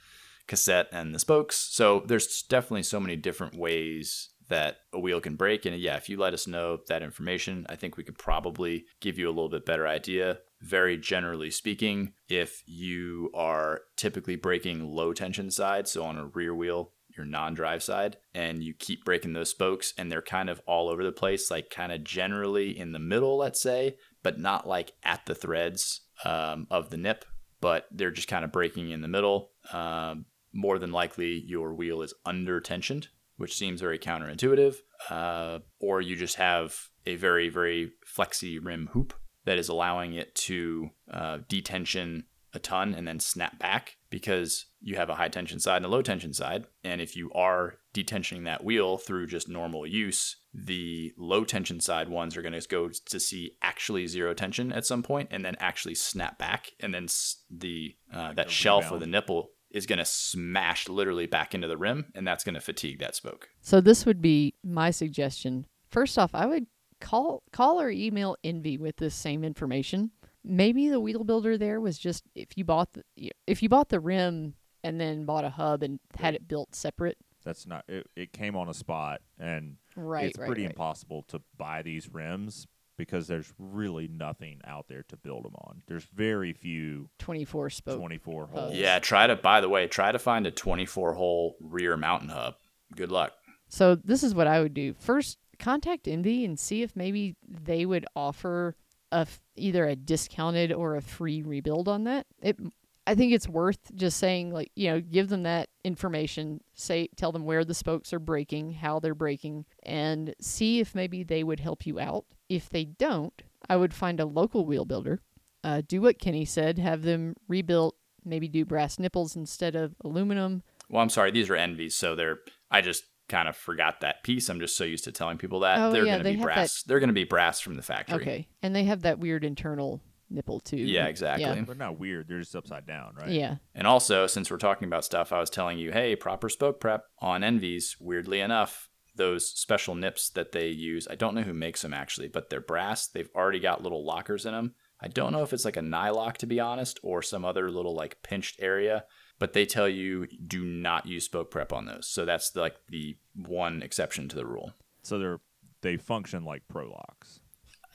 cassette 0.49 0.89
and 0.91 1.15
the 1.15 1.21
spokes. 1.21 1.55
So 1.55 2.03
there's 2.07 2.43
definitely 2.43 2.83
so 2.83 2.99
many 2.99 3.15
different 3.15 3.55
ways 3.55 4.31
that 4.49 4.78
a 4.92 4.99
wheel 4.99 5.20
can 5.20 5.36
break. 5.36 5.66
And 5.66 5.78
yeah, 5.78 5.96
if 5.96 6.09
you 6.09 6.16
let 6.16 6.34
us 6.34 6.46
know 6.46 6.78
that 6.88 7.03
information, 7.03 7.66
I 7.68 7.76
think 7.76 7.96
we 7.96 8.05
could 8.05 8.18
probably 8.18 8.86
give 9.01 9.18
you 9.18 9.28
a 9.28 9.30
little 9.30 9.49
bit 9.49 9.66
better 9.66 9.86
idea. 9.86 10.38
Very 10.61 10.96
generally 10.96 11.51
speaking, 11.51 12.14
if 12.28 12.62
you 12.66 13.30
are 13.34 13.82
typically 13.96 14.36
breaking 14.36 14.84
low 14.84 15.12
tension 15.12 15.51
side, 15.51 15.86
so 15.86 16.05
on 16.05 16.18
a 16.18 16.26
rear 16.26 16.55
wheel, 16.55 16.92
your 17.16 17.26
non 17.26 17.55
drive 17.55 17.82
side, 17.82 18.16
and 18.34 18.62
you 18.62 18.72
keep 18.72 19.05
breaking 19.05 19.32
those 19.32 19.51
spokes 19.51 19.92
and 19.99 20.11
they're 20.11 20.22
kind 20.22 20.49
of 20.49 20.62
all 20.66 20.88
over 20.88 21.05
the 21.05 21.12
place, 21.12 21.51
like 21.51 21.70
kind 21.70 21.92
of 21.92 22.05
generally 22.05 22.78
in 22.78 22.92
the 22.92 22.99
middle, 22.99 23.36
let's 23.36 23.61
say, 23.61 23.96
but 24.22 24.38
not 24.38 24.66
like 24.66 24.92
at 25.05 25.26
the 25.26 25.34
threads 25.34 26.03
um, 26.24 26.66
of 26.70 26.90
the 26.90 26.96
nip, 26.96 27.24
but 27.61 27.86
they're 27.90 28.11
just 28.11 28.28
kind 28.28 28.44
of 28.44 28.53
breaking 28.53 28.90
in 28.90 29.03
the 29.03 29.09
middle. 29.09 29.51
Um, 29.72 30.26
more 30.53 30.78
than 30.78 30.92
likely, 30.92 31.42
your 31.46 31.74
wheel 31.74 32.03
is 32.03 32.14
under 32.24 32.61
tensioned, 32.61 33.09
which 33.39 33.57
seems 33.57 33.80
very 33.80 33.99
counterintuitive. 33.99 34.76
Uh, 35.09 35.61
or 35.80 36.01
you 36.01 36.14
just 36.14 36.36
have 36.36 36.76
a 37.07 37.16
very, 37.16 37.49
very 37.49 37.93
flexy 38.05 38.59
rim 38.59 38.91
hoop 38.93 39.14
that 39.47 39.59
is 39.59 39.68
allowing 39.68 40.12
it 40.12 40.34
to 40.34 40.91
uh, 41.11 41.39
detension 41.49 42.24
a 42.55 42.59
ton 42.59 42.95
and 42.95 43.07
then 43.07 43.20
snap 43.20 43.59
back 43.59 43.97
because 44.11 44.66
you 44.80 44.97
have 44.97 45.11
a 45.11 45.14
high 45.14 45.28
tension 45.28 45.61
side 45.61 45.76
and 45.76 45.86
a 45.86 45.89
low 45.89 46.03
tension 46.03 46.32
side. 46.32 46.64
And 46.82 47.01
if 47.01 47.14
you 47.14 47.30
are 47.32 47.74
detensioning 47.95 48.45
that 48.45 48.64
wheel 48.64 48.97
through 48.97 49.26
just 49.26 49.49
normal 49.49 49.86
use, 49.86 50.36
the 50.55 51.12
low 51.16 51.45
tension 51.45 51.80
side 51.80 52.09
ones 52.09 52.36
are 52.36 52.43
going 52.43 52.59
to 52.59 52.68
go 52.68 52.89
to 52.89 53.20
see 53.20 53.53
actually 53.62 54.07
zero 54.07 54.34
tension 54.34 54.72
at 54.72 54.86
some 54.86 55.03
point 55.03 55.28
and 55.30 55.45
then 55.45 55.57
actually 55.61 55.95
snap 55.95 56.39
back. 56.39 56.72
And 56.80 56.95
then 56.95 57.07
the 57.51 57.97
uh, 58.12 58.32
that 58.34 58.51
shelf 58.51 58.84
rebound. 58.84 59.03
the 59.03 59.07
nipple 59.07 59.51
is 59.71 59.87
going 59.87 59.99
to 59.99 60.05
smash 60.05 60.89
literally 60.89 61.27
back 61.27 61.55
into 61.55 61.69
the 61.69 61.77
rim 61.77 62.07
and 62.14 62.27
that's 62.27 62.45
going 62.45 62.55
to 62.55 62.61
fatigue 62.61 62.99
that 63.01 63.14
spoke. 63.14 63.49
So 63.61 63.81
this 63.81 64.07
would 64.07 64.21
be 64.23 64.55
my 64.64 64.91
suggestion. 64.91 65.66
First 65.91 66.19
off, 66.19 66.35
I 66.35 66.47
would 66.47 66.66
call 67.01 67.43
call 67.53 67.81
or 67.81 67.91
email 67.91 68.37
Enve 68.45 68.79
with 68.79 68.97
this 68.97 69.14
same 69.14 69.45
information. 69.45 70.11
Maybe 70.45 70.89
the 70.89 71.01
wheel 71.01 71.25
builder 71.25 71.59
there 71.59 71.81
was 71.81 71.99
just 71.99 72.25
if 72.35 72.49
you 72.57 72.64
bought 72.64 72.93
the 72.95 73.31
if 73.47 73.62
you 73.62 73.69
bought 73.69 73.89
the 73.91 74.01
rim 74.01 74.55
and 74.83 75.01
then 75.01 75.25
bought 75.25 75.45
a 75.45 75.51
hub 75.51 75.83
and 75.83 75.99
had 76.16 76.35
it 76.35 76.49
built 76.49 76.75
separate. 76.75 77.19
that's 77.45 77.66
not. 77.66 77.85
It, 77.89 78.07
it 78.16 78.33
came 78.33 78.57
on 78.57 78.69
a 78.69 78.75
spot, 78.75 79.21
and 79.39 79.77
Right, 79.97 80.27
it's 80.27 80.39
right, 80.39 80.47
pretty 80.47 80.62
right. 80.62 80.71
impossible 80.71 81.25
to 81.29 81.41
buy 81.57 81.83
these 81.83 82.09
rims 82.12 82.66
because 82.99 83.26
there's 83.28 83.51
really 83.59 84.09
nothing 84.09 84.61
out 84.66 84.88
there 84.88 85.05
to 85.05 85.16
build 85.16 85.44
them 85.44 85.55
on. 85.55 85.80
There's 85.86 86.05
very 86.05 86.53
few 86.53 87.09
24 87.18 87.70
spoke. 87.70 87.96
24 87.96 88.42
Uh, 88.42 88.46
holes. 88.46 88.74
Yeah, 88.76 88.99
try 88.99 89.26
to, 89.26 89.36
by 89.36 89.62
the 89.62 89.68
way, 89.70 89.86
try 89.86 90.12
to 90.12 90.18
find 90.18 90.46
a 90.46 90.51
24 90.51 91.14
hole 91.14 91.57
rear 91.61 91.96
mountain 91.96 92.28
hub. 92.28 92.57
Good 92.94 93.11
luck. 93.11 93.32
So 93.70 93.94
this 93.94 94.22
is 94.22 94.34
what 94.34 94.46
I 94.46 94.61
would 94.61 94.74
do. 94.74 94.94
First, 94.99 95.38
contact 95.59 96.05
Enve 96.07 96.44
and 96.44 96.59
see 96.59 96.82
if 96.82 96.94
maybe 96.94 97.36
they 97.49 97.86
would 97.86 98.05
offer 98.14 98.76
a 99.12 99.20
f- 99.20 99.40
either 99.57 99.86
a 99.86 99.96
discounted 99.96 100.72
or 100.72 100.96
a 100.96 101.01
free 101.01 101.42
rebuild 101.42 101.88
on 101.88 102.05
that. 102.05 102.26
It 102.42 102.59
I 103.07 103.14
think 103.14 103.32
it's 103.32 103.49
worth 103.49 103.78
just 103.94 104.18
saying 104.18 104.51
like, 104.53 104.70
you 104.76 104.90
know, 104.90 105.01
give 105.01 105.30
them 105.30 105.44
that 105.44 105.70
information, 105.82 106.61
say 106.74 107.09
tell 107.16 107.32
them 107.32 107.46
where 107.46 107.64
the 107.64 107.72
spokes 107.72 108.12
are 108.12 108.18
breaking, 108.18 108.72
how 108.74 109.01
they're 109.01 109.14
breaking, 109.14 109.64
and 109.82 110.34
see 110.42 110.78
if 110.80 110.94
maybe 110.94 111.22
they 111.22 111.42
would 111.42 111.61
help 111.61 111.86
you 111.86 111.99
out. 111.99 112.26
If 112.49 112.68
they 112.68 112.84
don't, 112.84 113.42
I 113.68 113.76
would 113.76 113.94
find 113.94 114.20
a 114.20 114.24
local 114.26 114.64
wheel 114.64 114.84
builder. 114.84 115.20
Uh, 115.64 115.82
do 115.86 116.01
what 116.01 116.18
Kenny 116.18 116.44
said, 116.44 116.78
have 116.78 117.03
them 117.03 117.34
rebuilt, 117.49 117.96
maybe 118.24 118.49
do 118.49 118.64
brass 118.64 118.99
nipples 118.99 119.36
instead 119.36 119.74
of 119.74 119.94
aluminum. 120.05 120.62
Well, 120.88 121.03
I'm 121.03 121.11
sorry, 121.11 121.30
these 121.30 121.51
are 121.51 121.57
Enves, 121.57 121.94
so 121.94 122.14
they're. 122.14 122.38
I 122.70 122.80
just 122.80 123.05
kind 123.28 123.49
of 123.49 123.57
forgot 123.57 124.01
that 124.01 124.22
piece. 124.22 124.49
I'm 124.49 124.61
just 124.61 124.76
so 124.76 124.84
used 124.84 125.05
to 125.05 125.12
telling 125.12 125.36
people 125.36 125.61
that 125.61 125.78
Oh, 125.78 125.92
they're 125.92 126.05
yeah, 126.05 126.12
going 126.12 126.18
to 126.20 126.24
they 126.24 126.32
be 126.32 126.38
have 126.38 126.44
brass. 126.44 126.82
They're 126.84 127.01
going 127.01 127.09
to 127.09 127.14
be 127.14 127.24
brass 127.24 127.61
from 127.61 127.74
the 127.74 127.82
factory. 127.82 128.16
Okay. 128.20 128.49
And 128.62 128.74
they 128.74 128.84
have 128.84 129.03
that 129.03 129.18
weird 129.18 129.44
internal 129.44 130.01
nipple 130.30 130.61
too. 130.61 130.76
Yeah, 130.76 131.07
exactly. 131.07 131.44
Yeah. 131.44 131.62
They're 131.62 131.74
not 131.74 131.99
weird. 131.99 132.28
They're 132.28 132.40
just 132.40 132.57
upside 132.57 132.86
down, 132.86 133.14
right? 133.16 133.30
Yeah. 133.30 133.57
And 133.74 133.86
also, 133.86 134.26
since 134.26 134.51
we're 134.51 134.57
talking 134.57 134.86
about 134.86 135.05
stuff, 135.05 135.32
I 135.32 135.40
was 135.40 135.51
telling 135.51 135.78
you, 135.78 135.92
hey, 135.92 136.16
proper 136.16 136.49
spoke 136.49 136.80
prep 136.80 137.05
on 137.18 137.42
Enves. 137.44 137.96
Weirdly 138.01 138.40
enough, 138.40 138.88
those 139.19 139.47
special 139.51 139.95
nips 139.95 140.31
that 140.31 140.53
they 140.53 140.69
use, 140.69 141.07
I 141.11 141.14
don't 141.14 141.35
know 141.35 141.43
who 141.43 141.53
makes 141.53 141.83
them 141.83 141.93
actually, 141.93 142.29
but 142.29 142.49
they're 142.49 142.61
brass. 142.61 143.07
They've 143.07 143.31
already 143.35 143.61
got 143.61 143.83
little 143.83 144.05
lockers 144.05 144.47
in 144.47 144.53
them. 144.53 144.75
I 145.01 145.09
don't 145.09 145.33
know 145.33 145.43
if 145.43 145.53
it's 145.53 145.66
like 145.66 145.77
a 145.77 145.81
nylock 145.81 146.39
to 146.39 146.47
be 146.47 146.59
honest, 146.59 146.99
or 147.03 147.23
some 147.23 147.45
other 147.45 147.71
little 147.71 147.95
like 147.95 148.23
pinched 148.23 148.57
area, 148.61 149.05
but 149.39 149.53
they 149.53 149.66
tell 149.66 149.89
you 149.89 150.27
do 150.27 150.64
not 150.64 151.07
use 151.07 151.25
spoke 151.25 151.51
prep 151.51 151.73
on 151.73 151.85
those. 151.85 152.09
So 152.09 152.25
that's 152.25 152.57
like 152.57 152.77
the 152.89 153.16
one 153.35 153.83
exception 153.83 154.29
to 154.29 154.37
the 154.37 154.47
rule. 154.47 154.73
So 155.03 155.19
they're 155.19 155.41
they 155.83 155.97
function 155.97 156.45
like 156.45 156.62
pro 156.69 156.89
locks. 156.89 157.41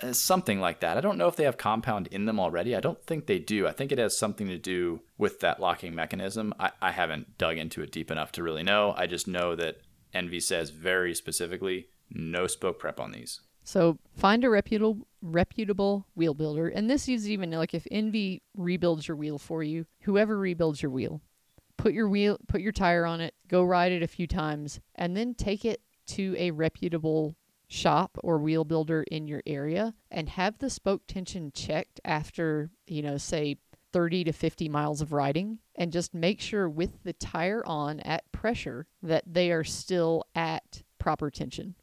Uh, 0.01 0.13
something 0.13 0.59
like 0.59 0.79
that. 0.79 0.97
I 0.97 1.01
don't 1.01 1.17
know 1.17 1.27
if 1.27 1.35
they 1.35 1.43
have 1.43 1.57
compound 1.57 2.07
in 2.07 2.25
them 2.25 2.39
already. 2.39 2.75
I 2.75 2.79
don't 2.79 3.03
think 3.05 3.25
they 3.27 3.39
do. 3.39 3.67
I 3.67 3.71
think 3.71 3.91
it 3.91 3.99
has 3.99 4.17
something 4.17 4.47
to 4.47 4.57
do 4.57 5.01
with 5.17 5.39
that 5.41 5.59
locking 5.59 5.93
mechanism. 5.93 6.53
I, 6.59 6.71
I 6.81 6.91
haven't 6.91 7.37
dug 7.37 7.57
into 7.57 7.81
it 7.81 7.91
deep 7.91 8.09
enough 8.09 8.31
to 8.33 8.43
really 8.43 8.63
know. 8.63 8.93
I 8.97 9.05
just 9.05 9.27
know 9.27 9.55
that 9.55 9.77
Enve 10.13 10.41
says 10.41 10.69
very 10.69 11.13
specifically 11.15 11.87
no 12.09 12.47
spoke 12.47 12.79
prep 12.79 12.99
on 12.99 13.11
these. 13.11 13.41
So 13.63 13.97
find 14.15 14.43
a 14.43 14.49
reputable 14.49 15.07
reputable 15.21 16.05
wheel 16.15 16.33
builder, 16.33 16.67
and 16.67 16.89
this 16.89 17.07
is 17.07 17.29
even 17.29 17.51
like 17.51 17.73
if 17.73 17.87
Enve 17.91 18.41
rebuilds 18.55 19.07
your 19.07 19.17
wheel 19.17 19.37
for 19.37 19.63
you, 19.63 19.85
whoever 20.01 20.37
rebuilds 20.37 20.81
your 20.81 20.91
wheel, 20.91 21.21
put 21.77 21.93
your 21.93 22.09
wheel, 22.09 22.37
put 22.47 22.61
your 22.61 22.73
tire 22.73 23.05
on 23.05 23.21
it, 23.21 23.33
go 23.47 23.63
ride 23.63 23.93
it 23.93 24.03
a 24.03 24.07
few 24.07 24.27
times, 24.27 24.81
and 24.95 25.15
then 25.15 25.33
take 25.33 25.63
it 25.63 25.81
to 26.07 26.35
a 26.37 26.51
reputable 26.51 27.35
shop 27.69 28.17
or 28.21 28.37
wheel 28.37 28.65
builder 28.65 29.03
in 29.09 29.27
your 29.27 29.41
area, 29.45 29.93
and 30.11 30.29
have 30.29 30.59
the 30.59 30.69
spoke 30.69 31.07
tension 31.07 31.51
checked 31.53 32.01
after 32.03 32.69
you 32.85 33.01
know 33.01 33.17
say 33.17 33.57
30 33.93 34.25
to 34.25 34.33
50 34.33 34.67
miles 34.69 35.01
of 35.01 35.13
riding 35.13 35.59
and 35.75 35.93
just 35.93 36.13
make 36.13 36.41
sure 36.41 36.67
with 36.67 37.03
the 37.03 37.13
tire 37.13 37.63
on 37.65 37.99
at 38.01 38.29
pressure 38.31 38.87
that 39.01 39.23
they 39.25 39.51
are 39.51 39.63
still 39.63 40.25
at 40.35 40.83
proper 40.99 41.29
tension. 41.29 41.75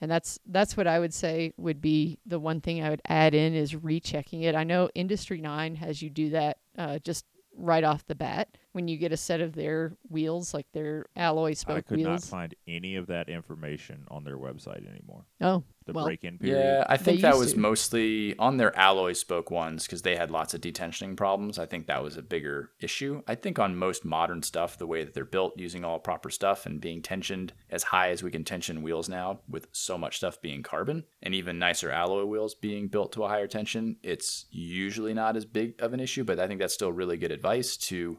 And 0.00 0.10
that's 0.10 0.38
that's 0.44 0.76
what 0.76 0.86
I 0.86 0.98
would 0.98 1.14
say 1.14 1.54
would 1.56 1.80
be 1.80 2.18
the 2.26 2.38
one 2.38 2.60
thing 2.60 2.82
I 2.82 2.90
would 2.90 3.00
add 3.08 3.34
in 3.34 3.54
is 3.54 3.74
rechecking 3.74 4.42
it. 4.42 4.54
I 4.54 4.64
know 4.64 4.90
Industry 4.94 5.40
Nine 5.40 5.76
has 5.76 6.02
you 6.02 6.10
do 6.10 6.30
that 6.30 6.58
uh, 6.76 6.98
just 6.98 7.24
right 7.56 7.84
off 7.84 8.04
the 8.04 8.14
bat 8.14 8.48
when 8.74 8.88
you 8.88 8.96
get 8.96 9.12
a 9.12 9.16
set 9.16 9.40
of 9.40 9.54
their 9.54 9.92
wheels, 10.10 10.52
like 10.52 10.66
their 10.72 11.06
alloy 11.14 11.54
spoke 11.54 11.76
wheels? 11.76 11.76
I 11.76 11.80
spoke 11.80 11.86
could 11.88 12.00
not 12.00 12.22
find 12.24 12.54
any 12.66 12.96
of 12.96 13.06
that 13.06 13.28
information 13.28 14.04
on 14.08 14.24
their 14.24 14.36
website 14.36 14.86
anymore. 14.92 15.24
oh, 15.40 15.62
The 15.86 15.92
Well, 15.92 16.06
break-in 16.06 16.38
period. 16.38 16.78
Yeah, 16.78 16.84
I 16.88 16.96
think 16.96 17.20
that 17.20 17.36
was 17.36 17.52
to. 17.52 17.58
mostly 17.60 18.36
on 18.36 18.56
their 18.56 18.76
alloy 18.76 19.12
spoke 19.12 19.48
ones 19.50 19.86
because 19.86 20.02
they 20.02 20.16
had 20.16 20.32
lots 20.32 20.54
of 20.54 20.60
detensioning 20.60 21.16
problems. 21.16 21.56
I 21.56 21.66
think 21.66 21.86
that 21.86 22.02
was 22.02 22.16
a 22.16 22.22
bigger 22.22 22.70
issue. 22.80 23.22
I 23.28 23.36
think 23.36 23.60
on 23.60 23.76
most 23.76 24.04
modern 24.04 24.42
stuff, 24.42 24.76
the 24.76 24.88
way 24.88 25.04
that 25.04 25.14
they're 25.14 25.24
built, 25.24 25.52
using 25.56 25.84
all 25.84 26.00
proper 26.00 26.28
stuff 26.30 26.66
and 26.66 26.80
being 26.80 27.00
tensioned 27.00 27.52
as 27.70 27.84
high 27.84 28.10
as 28.10 28.24
we 28.24 28.32
can 28.32 28.42
tension 28.42 28.82
wheels 28.82 29.08
now, 29.08 29.38
with 29.48 29.68
so 29.70 29.96
much 29.96 30.16
stuff 30.16 30.42
being 30.42 30.64
carbon 30.64 31.04
and 31.22 31.32
even 31.32 31.60
nicer 31.60 31.92
alloy 31.92 32.24
wheels 32.24 32.56
being 32.56 32.88
built 32.88 33.12
to 33.12 33.22
a 33.22 33.28
higher 33.28 33.46
tension, 33.46 33.96
it's 34.02 34.46
usually 34.50 35.14
not 35.14 35.36
as 35.36 35.44
big 35.44 35.74
of 35.80 35.92
an 35.92 36.00
issue. 36.00 36.24
But 36.24 36.40
I 36.40 36.48
think 36.48 36.58
that's 36.58 36.74
still 36.74 36.90
really 36.92 37.16
good 37.16 37.30
advice 37.30 37.76
to, 37.76 38.18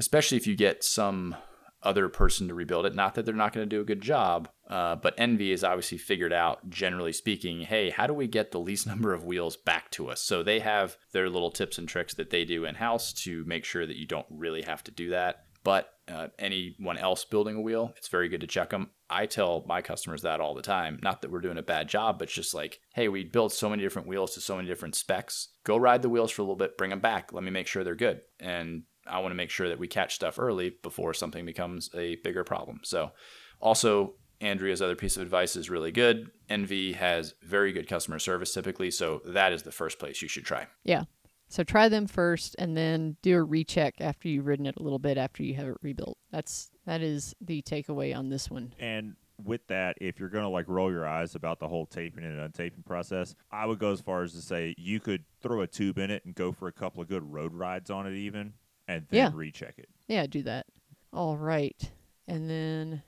especially 0.00 0.38
if 0.38 0.46
you 0.46 0.56
get 0.56 0.82
some 0.82 1.36
other 1.82 2.08
person 2.08 2.48
to 2.48 2.54
rebuild 2.54 2.86
it. 2.86 2.94
Not 2.94 3.14
that 3.14 3.24
they're 3.24 3.34
not 3.34 3.52
going 3.52 3.68
to 3.68 3.76
do 3.76 3.80
a 3.80 3.86
good 3.86 4.00
job, 4.00 4.48
uh, 4.68 4.96
but 4.96 5.16
Enve 5.16 5.50
has 5.50 5.64
obviously 5.64 5.98
figured 5.98 6.32
out, 6.32 6.68
generally 6.68 7.12
speaking, 7.12 7.62
hey, 7.62 7.90
how 7.90 8.06
do 8.06 8.14
we 8.14 8.26
get 8.26 8.50
the 8.50 8.60
least 8.60 8.86
number 8.88 9.12
of 9.12 9.24
wheels 9.24 9.56
back 9.56 9.90
to 9.92 10.08
us? 10.08 10.20
So 10.20 10.42
they 10.42 10.60
have 10.60 10.96
their 11.12 11.30
little 11.30 11.50
tips 11.50 11.78
and 11.78 11.88
tricks 11.88 12.14
that 12.14 12.30
they 12.30 12.44
do 12.44 12.64
in 12.64 12.74
house 12.74 13.12
to 13.24 13.44
make 13.44 13.64
sure 13.64 13.86
that 13.86 13.96
you 13.96 14.06
don't 14.06 14.26
really 14.30 14.62
have 14.62 14.82
to 14.84 14.90
do 14.90 15.10
that. 15.10 15.44
But 15.62 15.92
uh, 16.08 16.28
anyone 16.38 16.96
else 16.96 17.24
building 17.26 17.56
a 17.56 17.60
wheel, 17.60 17.92
it's 17.98 18.08
very 18.08 18.28
good 18.28 18.40
to 18.40 18.46
check 18.46 18.70
them. 18.70 18.90
I 19.10 19.26
tell 19.26 19.62
my 19.66 19.82
customers 19.82 20.22
that 20.22 20.40
all 20.40 20.54
the 20.54 20.62
time. 20.62 20.98
Not 21.02 21.20
that 21.20 21.30
we're 21.30 21.40
doing 21.40 21.58
a 21.58 21.62
bad 21.62 21.88
job, 21.88 22.18
but 22.18 22.28
it's 22.28 22.34
just 22.34 22.54
like, 22.54 22.80
hey, 22.94 23.08
we 23.08 23.24
build 23.24 23.52
so 23.52 23.68
many 23.68 23.82
different 23.82 24.08
wheels 24.08 24.34
to 24.34 24.40
so 24.40 24.56
many 24.56 24.68
different 24.68 24.94
specs. 24.94 25.48
Go 25.64 25.76
ride 25.76 26.00
the 26.00 26.08
wheels 26.08 26.30
for 26.30 26.40
a 26.40 26.44
little 26.44 26.56
bit, 26.56 26.78
bring 26.78 26.90
them 26.90 27.00
back. 27.00 27.32
Let 27.32 27.44
me 27.44 27.50
make 27.50 27.66
sure 27.66 27.84
they're 27.84 27.94
good. 27.94 28.22
And 28.38 28.84
I 29.06 29.18
want 29.20 29.32
to 29.32 29.36
make 29.36 29.50
sure 29.50 29.68
that 29.68 29.78
we 29.78 29.88
catch 29.88 30.14
stuff 30.14 30.38
early 30.38 30.76
before 30.82 31.14
something 31.14 31.44
becomes 31.44 31.90
a 31.94 32.16
bigger 32.16 32.44
problem. 32.44 32.80
So, 32.82 33.12
also, 33.60 34.14
Andrea's 34.40 34.80
other 34.80 34.96
piece 34.96 35.16
of 35.16 35.22
advice 35.22 35.56
is 35.56 35.68
really 35.68 35.92
good. 35.92 36.30
Enve 36.48 36.94
has 36.94 37.34
very 37.42 37.72
good 37.72 37.88
customer 37.88 38.18
service 38.18 38.54
typically, 38.54 38.90
so 38.90 39.20
that 39.26 39.52
is 39.52 39.62
the 39.62 39.72
first 39.72 39.98
place 39.98 40.22
you 40.22 40.28
should 40.28 40.44
try. 40.44 40.66
yeah. 40.84 41.04
So 41.48 41.64
try 41.64 41.88
them 41.88 42.06
first, 42.06 42.54
and 42.60 42.76
then 42.76 43.16
do 43.22 43.36
a 43.36 43.42
recheck 43.42 43.96
after 44.00 44.28
you've 44.28 44.46
ridden 44.46 44.66
it 44.66 44.76
a 44.76 44.82
little 44.84 45.00
bit 45.00 45.18
after 45.18 45.42
you 45.42 45.54
have 45.56 45.66
it 45.66 45.78
rebuilt. 45.82 46.16
That's 46.30 46.70
that 46.86 47.02
is 47.02 47.34
the 47.40 47.60
takeaway 47.62 48.16
on 48.16 48.28
this 48.28 48.48
one. 48.48 48.72
And 48.78 49.16
with 49.42 49.66
that, 49.66 49.96
if 50.00 50.20
you're 50.20 50.28
gonna 50.28 50.48
like 50.48 50.68
roll 50.68 50.92
your 50.92 51.08
eyes 51.08 51.34
about 51.34 51.58
the 51.58 51.66
whole 51.66 51.86
taping 51.86 52.22
and 52.22 52.38
untaping 52.38 52.86
process, 52.86 53.34
I 53.50 53.66
would 53.66 53.80
go 53.80 53.90
as 53.90 54.00
far 54.00 54.22
as 54.22 54.32
to 54.34 54.40
say 54.40 54.76
you 54.78 55.00
could 55.00 55.24
throw 55.42 55.62
a 55.62 55.66
tube 55.66 55.98
in 55.98 56.12
it 56.12 56.24
and 56.24 56.36
go 56.36 56.52
for 56.52 56.68
a 56.68 56.72
couple 56.72 57.02
of 57.02 57.08
good 57.08 57.32
road 57.32 57.52
rides 57.52 57.90
on 57.90 58.06
it, 58.06 58.14
even, 58.14 58.52
and 58.90 59.06
then 59.08 59.16
Yeah. 59.18 59.30
recheck 59.34 59.78
it. 59.78 59.88
Yeah, 60.08 60.26
do 60.26 60.42
that. 60.42 60.66
All 61.12 61.36
right. 61.36 61.90
And 62.26 62.48
then 62.48 63.02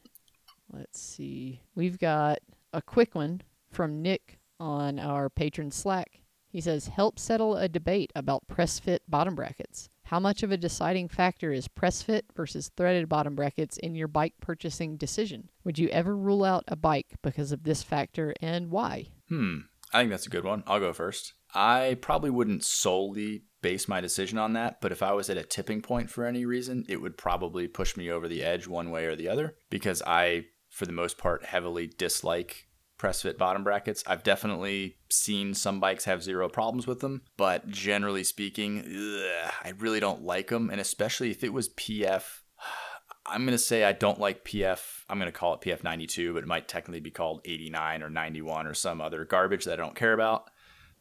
let's 0.72 1.00
see. 1.00 1.60
We've 1.74 1.98
got 1.98 2.38
a 2.72 2.82
quick 2.82 3.14
one 3.14 3.42
from 3.70 4.02
Nick 4.02 4.38
on 4.60 4.98
our 4.98 5.28
patron 5.28 5.70
Slack. 5.70 6.20
He 6.48 6.60
says, 6.60 6.86
Help 6.88 7.18
settle 7.18 7.56
a 7.56 7.68
debate 7.68 8.12
about 8.14 8.46
press 8.46 8.78
fit 8.78 9.02
bottom 9.08 9.34
brackets. 9.34 9.88
How 10.04 10.20
much 10.20 10.42
of 10.42 10.52
a 10.52 10.56
deciding 10.58 11.08
factor 11.08 11.52
is 11.52 11.68
press 11.68 12.02
fit 12.02 12.26
versus 12.36 12.70
threaded 12.76 13.08
bottom 13.08 13.34
brackets 13.34 13.78
in 13.78 13.94
your 13.94 14.08
bike 14.08 14.34
purchasing 14.40 14.96
decision? 14.96 15.48
Would 15.64 15.78
you 15.78 15.88
ever 15.88 16.14
rule 16.16 16.44
out 16.44 16.64
a 16.68 16.76
bike 16.76 17.14
because 17.22 17.50
of 17.52 17.62
this 17.62 17.82
factor 17.82 18.34
and 18.42 18.70
why? 18.70 19.06
Hmm. 19.28 19.58
I 19.94 20.00
think 20.00 20.10
that's 20.10 20.26
a 20.26 20.30
good 20.30 20.44
one. 20.44 20.62
I'll 20.66 20.80
go 20.80 20.92
first. 20.92 21.34
I 21.54 21.98
probably 22.00 22.30
wouldn't 22.30 22.64
solely 22.64 23.44
base 23.60 23.86
my 23.88 24.00
decision 24.00 24.38
on 24.38 24.54
that, 24.54 24.80
but 24.80 24.92
if 24.92 25.02
I 25.02 25.12
was 25.12 25.30
at 25.30 25.36
a 25.36 25.44
tipping 25.44 25.82
point 25.82 26.10
for 26.10 26.24
any 26.24 26.44
reason, 26.44 26.84
it 26.88 27.00
would 27.00 27.16
probably 27.16 27.68
push 27.68 27.96
me 27.96 28.10
over 28.10 28.28
the 28.28 28.42
edge 28.42 28.66
one 28.66 28.90
way 28.90 29.06
or 29.06 29.14
the 29.14 29.28
other 29.28 29.54
because 29.70 30.02
I, 30.06 30.46
for 30.68 30.86
the 30.86 30.92
most 30.92 31.18
part, 31.18 31.44
heavily 31.44 31.86
dislike 31.86 32.66
press 33.02 33.22
fit 33.22 33.36
bottom 33.36 33.64
brackets. 33.64 34.04
I've 34.06 34.22
definitely 34.22 34.96
seen 35.10 35.54
some 35.54 35.80
bikes 35.80 36.04
have 36.04 36.22
zero 36.22 36.48
problems 36.48 36.86
with 36.86 37.00
them, 37.00 37.22
but 37.36 37.68
generally 37.68 38.22
speaking, 38.22 38.78
ugh, 38.78 39.52
I 39.64 39.72
really 39.78 39.98
don't 39.98 40.22
like 40.22 40.48
them. 40.48 40.70
And 40.70 40.80
especially 40.80 41.32
if 41.32 41.42
it 41.42 41.52
was 41.52 41.70
PF, 41.70 42.22
I'm 43.26 43.44
going 43.44 43.56
to 43.56 43.58
say 43.58 43.82
I 43.82 43.92
don't 43.92 44.20
like 44.20 44.44
PF. 44.44 45.04
I'm 45.08 45.18
going 45.18 45.30
to 45.30 45.36
call 45.36 45.54
it 45.54 45.60
PF 45.60 45.82
92, 45.84 46.32
but 46.32 46.44
it 46.44 46.48
might 46.48 46.68
technically 46.68 47.00
be 47.00 47.10
called 47.10 47.40
89 47.44 48.02
or 48.02 48.10
91 48.10 48.66
or 48.66 48.74
some 48.74 49.00
other 49.00 49.24
garbage 49.24 49.64
that 49.64 49.74
I 49.74 49.82
don't 49.82 49.96
care 49.96 50.12
about. 50.12 50.50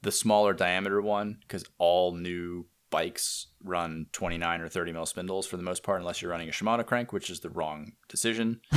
The 0.02 0.12
smaller 0.12 0.54
diameter 0.54 1.02
one, 1.02 1.38
because 1.42 1.64
all 1.78 2.14
new 2.14 2.66
bikes 2.90 3.48
run 3.64 4.08
29 4.12 4.62
or 4.62 4.70
30 4.70 4.92
mil 4.92 5.06
spindles 5.06 5.48
for 5.48 5.58
the 5.58 5.64
most 5.64 5.84
part, 5.84 6.00
unless 6.00 6.22
you're 6.22 6.32
running 6.32 6.50
a 6.50 6.52
Shimano 6.52 6.86
crank, 6.86 7.14
which 7.14 7.30
is 7.30 7.40
the 7.40 7.50
wrong 7.50 7.94
decision. 8.10 8.62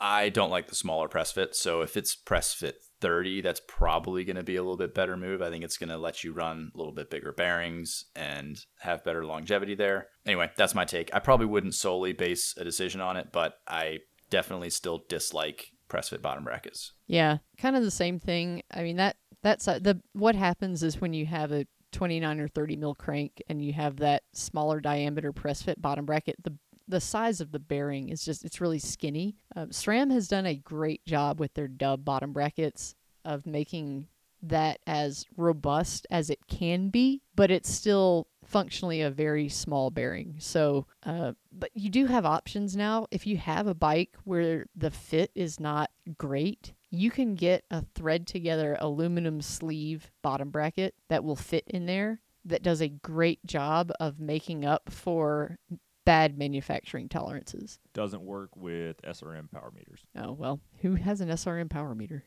I 0.00 0.28
don't 0.28 0.50
like 0.50 0.68
the 0.68 0.74
smaller 0.74 1.08
press 1.08 1.32
fit. 1.32 1.54
So 1.54 1.80
if 1.80 1.96
it's 1.96 2.14
press 2.14 2.52
fit 2.52 2.76
30, 3.00 3.40
that's 3.40 3.62
probably 3.66 4.24
going 4.24 4.36
to 4.36 4.42
be 4.42 4.56
a 4.56 4.62
little 4.62 4.76
bit 4.76 4.94
better 4.94 5.16
move. 5.16 5.40
I 5.40 5.50
think 5.50 5.64
it's 5.64 5.78
going 5.78 5.88
to 5.88 5.96
let 5.96 6.22
you 6.22 6.32
run 6.32 6.70
a 6.74 6.78
little 6.78 6.92
bit 6.92 7.10
bigger 7.10 7.32
bearings 7.32 8.04
and 8.14 8.58
have 8.80 9.04
better 9.04 9.24
longevity 9.24 9.74
there. 9.74 10.08
Anyway, 10.26 10.50
that's 10.56 10.74
my 10.74 10.84
take. 10.84 11.14
I 11.14 11.18
probably 11.18 11.46
wouldn't 11.46 11.74
solely 11.74 12.12
base 12.12 12.54
a 12.58 12.64
decision 12.64 13.00
on 13.00 13.16
it, 13.16 13.28
but 13.32 13.54
I 13.66 14.00
definitely 14.28 14.70
still 14.70 15.04
dislike 15.08 15.68
press 15.88 16.10
fit 16.10 16.20
bottom 16.20 16.44
brackets. 16.44 16.92
Yeah, 17.06 17.38
kind 17.58 17.76
of 17.76 17.82
the 17.82 17.90
same 17.90 18.18
thing. 18.18 18.62
I 18.70 18.82
mean 18.82 18.96
that 18.96 19.16
that's 19.46 19.68
uh, 19.68 19.78
the 19.78 20.00
what 20.12 20.34
happens 20.34 20.82
is 20.82 21.00
when 21.00 21.12
you 21.12 21.24
have 21.26 21.52
a 21.52 21.66
29 21.92 22.40
or 22.40 22.48
30 22.48 22.76
mil 22.76 22.94
crank 22.94 23.40
and 23.48 23.64
you 23.64 23.72
have 23.72 23.96
that 23.98 24.24
smaller 24.32 24.80
diameter 24.80 25.32
press 25.32 25.62
fit 25.62 25.80
bottom 25.80 26.04
bracket, 26.04 26.36
the 26.42 26.52
the 26.88 27.00
size 27.00 27.40
of 27.40 27.52
the 27.52 27.58
bearing 27.58 28.08
is 28.08 28.24
just 28.24 28.44
it's 28.44 28.60
really 28.60 28.78
skinny. 28.78 29.36
Um, 29.54 29.70
SRAM 29.70 30.12
has 30.12 30.28
done 30.28 30.46
a 30.46 30.54
great 30.54 31.04
job 31.04 31.40
with 31.40 31.54
their 31.54 31.68
dub 31.68 32.04
bottom 32.04 32.32
brackets 32.32 32.94
of 33.24 33.46
making 33.46 34.08
that 34.42 34.78
as 34.86 35.24
robust 35.36 36.06
as 36.10 36.30
it 36.30 36.46
can 36.46 36.88
be, 36.88 37.22
but 37.34 37.50
it's 37.50 37.70
still 37.70 38.28
functionally 38.44 39.00
a 39.00 39.10
very 39.10 39.48
small 39.48 39.90
bearing. 39.90 40.36
So, 40.38 40.86
uh, 41.04 41.32
but 41.50 41.70
you 41.74 41.90
do 41.90 42.06
have 42.06 42.24
options 42.24 42.76
now. 42.76 43.06
If 43.10 43.26
you 43.26 43.36
have 43.38 43.66
a 43.66 43.74
bike 43.74 44.16
where 44.24 44.66
the 44.76 44.90
fit 44.90 45.30
is 45.34 45.58
not 45.58 45.90
great, 46.18 46.72
you 46.90 47.10
can 47.10 47.34
get 47.34 47.64
a 47.70 47.84
thread 47.94 48.26
together 48.26 48.76
aluminum 48.80 49.40
sleeve 49.40 50.10
bottom 50.22 50.50
bracket 50.50 50.94
that 51.08 51.24
will 51.24 51.36
fit 51.36 51.64
in 51.66 51.86
there 51.86 52.20
that 52.44 52.62
does 52.62 52.80
a 52.80 52.88
great 52.88 53.44
job 53.44 53.92
of 53.98 54.20
making 54.20 54.64
up 54.64 54.90
for 54.90 55.58
bad 56.04 56.38
manufacturing 56.38 57.08
tolerances. 57.08 57.78
Doesn't 57.92 58.22
work 58.22 58.56
with 58.56 59.02
SRM 59.02 59.50
power 59.50 59.72
meters. 59.74 60.06
Oh, 60.16 60.32
well, 60.32 60.60
who 60.80 60.94
has 60.94 61.20
an 61.20 61.28
SRM 61.28 61.68
power 61.68 61.94
meter? 61.94 62.24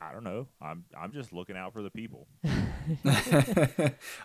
I 0.00 0.12
don't 0.12 0.24
know. 0.24 0.48
I'm 0.60 0.84
I'm 1.00 1.12
just 1.12 1.32
looking 1.32 1.56
out 1.56 1.72
for 1.72 1.82
the 1.82 1.90
people. 1.90 2.26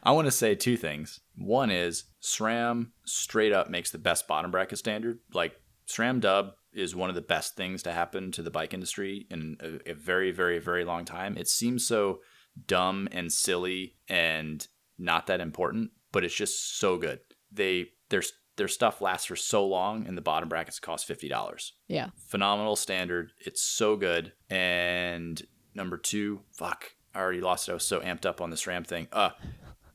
I 0.03 0.11
want 0.11 0.25
to 0.25 0.31
say 0.31 0.55
two 0.55 0.75
things. 0.75 1.19
One 1.35 1.69
is 1.69 2.05
SRAM 2.19 2.87
straight 3.05 3.53
up 3.53 3.69
makes 3.69 3.91
the 3.91 3.99
best 3.99 4.27
bottom 4.27 4.49
bracket 4.49 4.79
standard. 4.79 5.19
Like 5.33 5.61
SRAM 5.87 6.19
dub 6.19 6.53
is 6.77 6.95
one 6.95 7.09
of 7.09 7.15
the 7.15 7.21
best 7.21 7.55
things 7.55 7.83
to 7.83 7.91
happen 7.91 8.31
to 8.31 8.43
the 8.43 8.51
bike 8.51 8.73
industry 8.73 9.25
in 9.29 9.57
a, 9.59 9.91
a 9.91 9.93
very, 9.93 10.31
very, 10.31 10.59
very 10.59 10.85
long 10.85 11.05
time. 11.05 11.35
It 11.37 11.47
seems 11.47 11.87
so 11.87 12.19
dumb 12.65 13.07
and 13.11 13.31
silly 13.31 13.95
and 14.07 14.67
not 14.97 15.27
that 15.27 15.41
important, 15.41 15.91
but 16.11 16.23
it's 16.23 16.35
just 16.35 16.79
so 16.79 16.97
good. 16.97 17.19
They 17.51 17.89
their 18.09 18.23
their 18.55 18.67
stuff 18.67 19.01
lasts 19.01 19.27
for 19.27 19.35
so 19.35 19.65
long, 19.65 20.07
and 20.07 20.17
the 20.17 20.21
bottom 20.21 20.49
brackets 20.49 20.79
cost 20.79 21.05
fifty 21.05 21.27
dollars. 21.27 21.73
Yeah. 21.87 22.09
Phenomenal 22.27 22.75
standard. 22.75 23.31
It's 23.45 23.61
so 23.61 23.95
good. 23.95 24.33
And 24.49 25.41
number 25.75 25.97
two, 25.97 26.41
fuck, 26.51 26.93
I 27.13 27.19
already 27.19 27.41
lost 27.41 27.67
it. 27.67 27.71
I 27.71 27.75
was 27.75 27.85
so 27.85 27.99
amped 27.99 28.25
up 28.25 28.41
on 28.41 28.49
this 28.49 28.63
SRAM 28.63 28.85
thing. 28.85 29.07
Uh, 29.11 29.31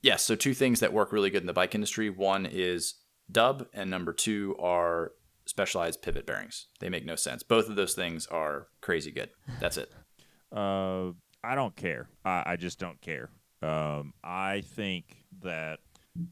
yeah. 0.03 0.16
So 0.16 0.35
two 0.35 0.55
things 0.55 0.80
that 0.80 0.93
work 0.93 1.12
really 1.12 1.30
good 1.30 1.43
in 1.43 1.47
the 1.47 1.53
bike 1.53 1.74
industry. 1.74 2.11
One 2.11 2.47
is 2.47 2.95
dub, 3.30 3.66
and 3.74 3.91
number 3.91 4.12
two 4.12 4.57
are 4.61 5.12
specialized 5.53 6.00
pivot 6.00 6.24
bearings. 6.24 6.68
They 6.80 6.88
make 6.88 7.05
no 7.05 7.14
sense. 7.14 7.42
Both 7.42 7.68
of 7.68 7.76
those 7.76 7.92
things 7.92 8.26
are 8.28 8.68
crazy 8.80 9.11
good. 9.12 9.30
That's 9.61 9.76
it. 9.76 9.92
Uh, 10.55 11.12
I 11.42 11.55
don't 11.55 11.74
care. 11.74 12.11
I, 12.26 12.42
I 12.44 12.57
just 12.57 12.78
don't 12.78 13.00
care. 13.00 13.30
Um, 13.62 14.12
I 14.22 14.61
think 14.61 15.24
that 15.40 15.78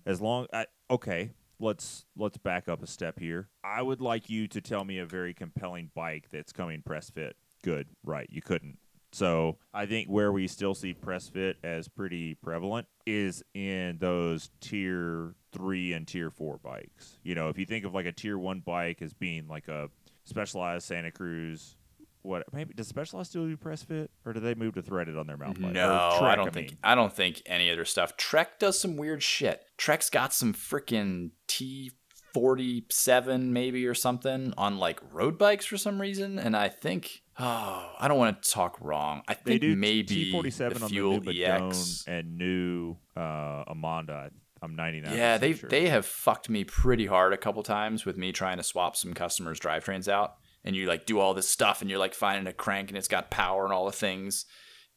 as 0.04 0.20
long, 0.20 0.46
I, 0.52 0.66
okay, 0.90 1.30
let's 1.58 2.04
let's 2.18 2.36
back 2.36 2.68
up 2.68 2.82
a 2.82 2.86
step 2.86 3.18
here. 3.18 3.48
I 3.64 3.80
would 3.80 4.02
like 4.02 4.28
you 4.28 4.46
to 4.48 4.60
tell 4.60 4.84
me 4.84 4.98
a 4.98 5.06
very 5.06 5.32
compelling 5.32 5.90
bike 5.94 6.26
that's 6.30 6.52
coming 6.52 6.82
press 6.84 7.08
fit. 7.08 7.34
Good, 7.64 7.86
right? 8.04 8.26
You 8.28 8.42
couldn't. 8.42 8.76
So 9.12 9.56
I 9.72 9.86
think 9.86 10.08
where 10.08 10.32
we 10.32 10.46
still 10.46 10.74
see 10.74 10.92
press 10.92 11.30
fit 11.30 11.56
as 11.64 11.88
pretty 11.88 12.34
prevalent 12.34 12.86
is 13.06 13.42
in 13.54 13.96
those 14.00 14.50
tier 14.60 15.34
three 15.52 15.92
and 15.92 16.06
tier 16.06 16.30
four 16.30 16.58
bikes. 16.58 17.18
You 17.22 17.34
know, 17.34 17.48
if 17.48 17.58
you 17.58 17.66
think 17.66 17.84
of 17.84 17.94
like 17.94 18.06
a 18.06 18.12
tier 18.12 18.38
one 18.38 18.60
bike 18.60 19.02
as 19.02 19.12
being 19.12 19.48
like 19.48 19.68
a 19.68 19.88
specialized 20.24 20.86
Santa 20.86 21.10
Cruz. 21.10 21.76
What 22.22 22.44
maybe 22.52 22.74
does 22.74 22.86
Specialized 22.86 23.30
still 23.30 23.46
do 23.46 23.56
press 23.56 23.82
fit, 23.82 24.10
or 24.26 24.34
do 24.34 24.40
they 24.40 24.54
move 24.54 24.74
to 24.74 24.82
threaded 24.82 25.16
on 25.16 25.26
their 25.26 25.38
mountain 25.38 25.62
bike? 25.62 25.72
No, 25.72 26.16
Trek, 26.18 26.32
I 26.32 26.36
don't 26.36 26.52
think 26.52 26.68
mean. 26.72 26.78
I 26.84 26.94
don't 26.94 27.12
think 27.12 27.40
any 27.46 27.70
other 27.70 27.86
stuff. 27.86 28.14
Trek 28.18 28.58
does 28.58 28.78
some 28.78 28.98
weird 28.98 29.22
shit. 29.22 29.62
Trek's 29.78 30.10
got 30.10 30.34
some 30.34 30.52
freaking 30.52 31.30
T 31.46 31.92
forty 32.34 32.84
seven 32.90 33.54
maybe 33.54 33.86
or 33.86 33.94
something 33.94 34.52
on 34.58 34.78
like 34.78 35.00
road 35.10 35.38
bikes 35.38 35.64
for 35.64 35.78
some 35.78 35.98
reason, 35.98 36.38
and 36.38 36.54
I 36.54 36.68
think 36.68 37.22
oh 37.38 37.90
I 37.98 38.06
don't 38.06 38.18
want 38.18 38.42
to 38.42 38.50
talk 38.50 38.76
wrong. 38.82 39.22
I 39.26 39.32
They 39.32 39.52
think 39.52 39.62
do 39.62 39.76
maybe 39.76 40.02
T 40.26 40.30
forty 40.32 40.50
seven 40.50 40.78
the 40.78 40.84
on 40.84 40.90
the 40.90 41.32
new 41.32 41.42
EX. 41.42 42.04
Madone 42.06 42.08
and 42.08 42.36
new 42.36 42.96
uh, 43.16 43.64
Emonda. 43.64 44.30
I'm 44.62 44.76
99. 44.76 45.16
Yeah, 45.16 45.38
they 45.38 45.54
sure. 45.54 45.70
they 45.70 45.88
have 45.88 46.04
fucked 46.06 46.48
me 46.50 46.64
pretty 46.64 47.06
hard 47.06 47.32
a 47.32 47.38
couple 47.38 47.62
times 47.62 48.04
with 48.04 48.16
me 48.16 48.30
trying 48.32 48.58
to 48.58 48.62
swap 48.62 48.94
some 48.96 49.14
customers' 49.14 49.58
drivetrains 49.60 50.06
out, 50.08 50.34
and 50.64 50.76
you 50.76 50.86
like 50.86 51.06
do 51.06 51.18
all 51.18 51.32
this 51.34 51.48
stuff, 51.48 51.80
and 51.80 51.88
you're 51.90 51.98
like 51.98 52.14
finding 52.14 52.46
a 52.46 52.52
crank, 52.52 52.88
and 52.90 52.98
it's 52.98 53.08
got 53.08 53.30
power 53.30 53.64
and 53.64 53.72
all 53.72 53.86
the 53.86 53.92
things, 53.92 54.44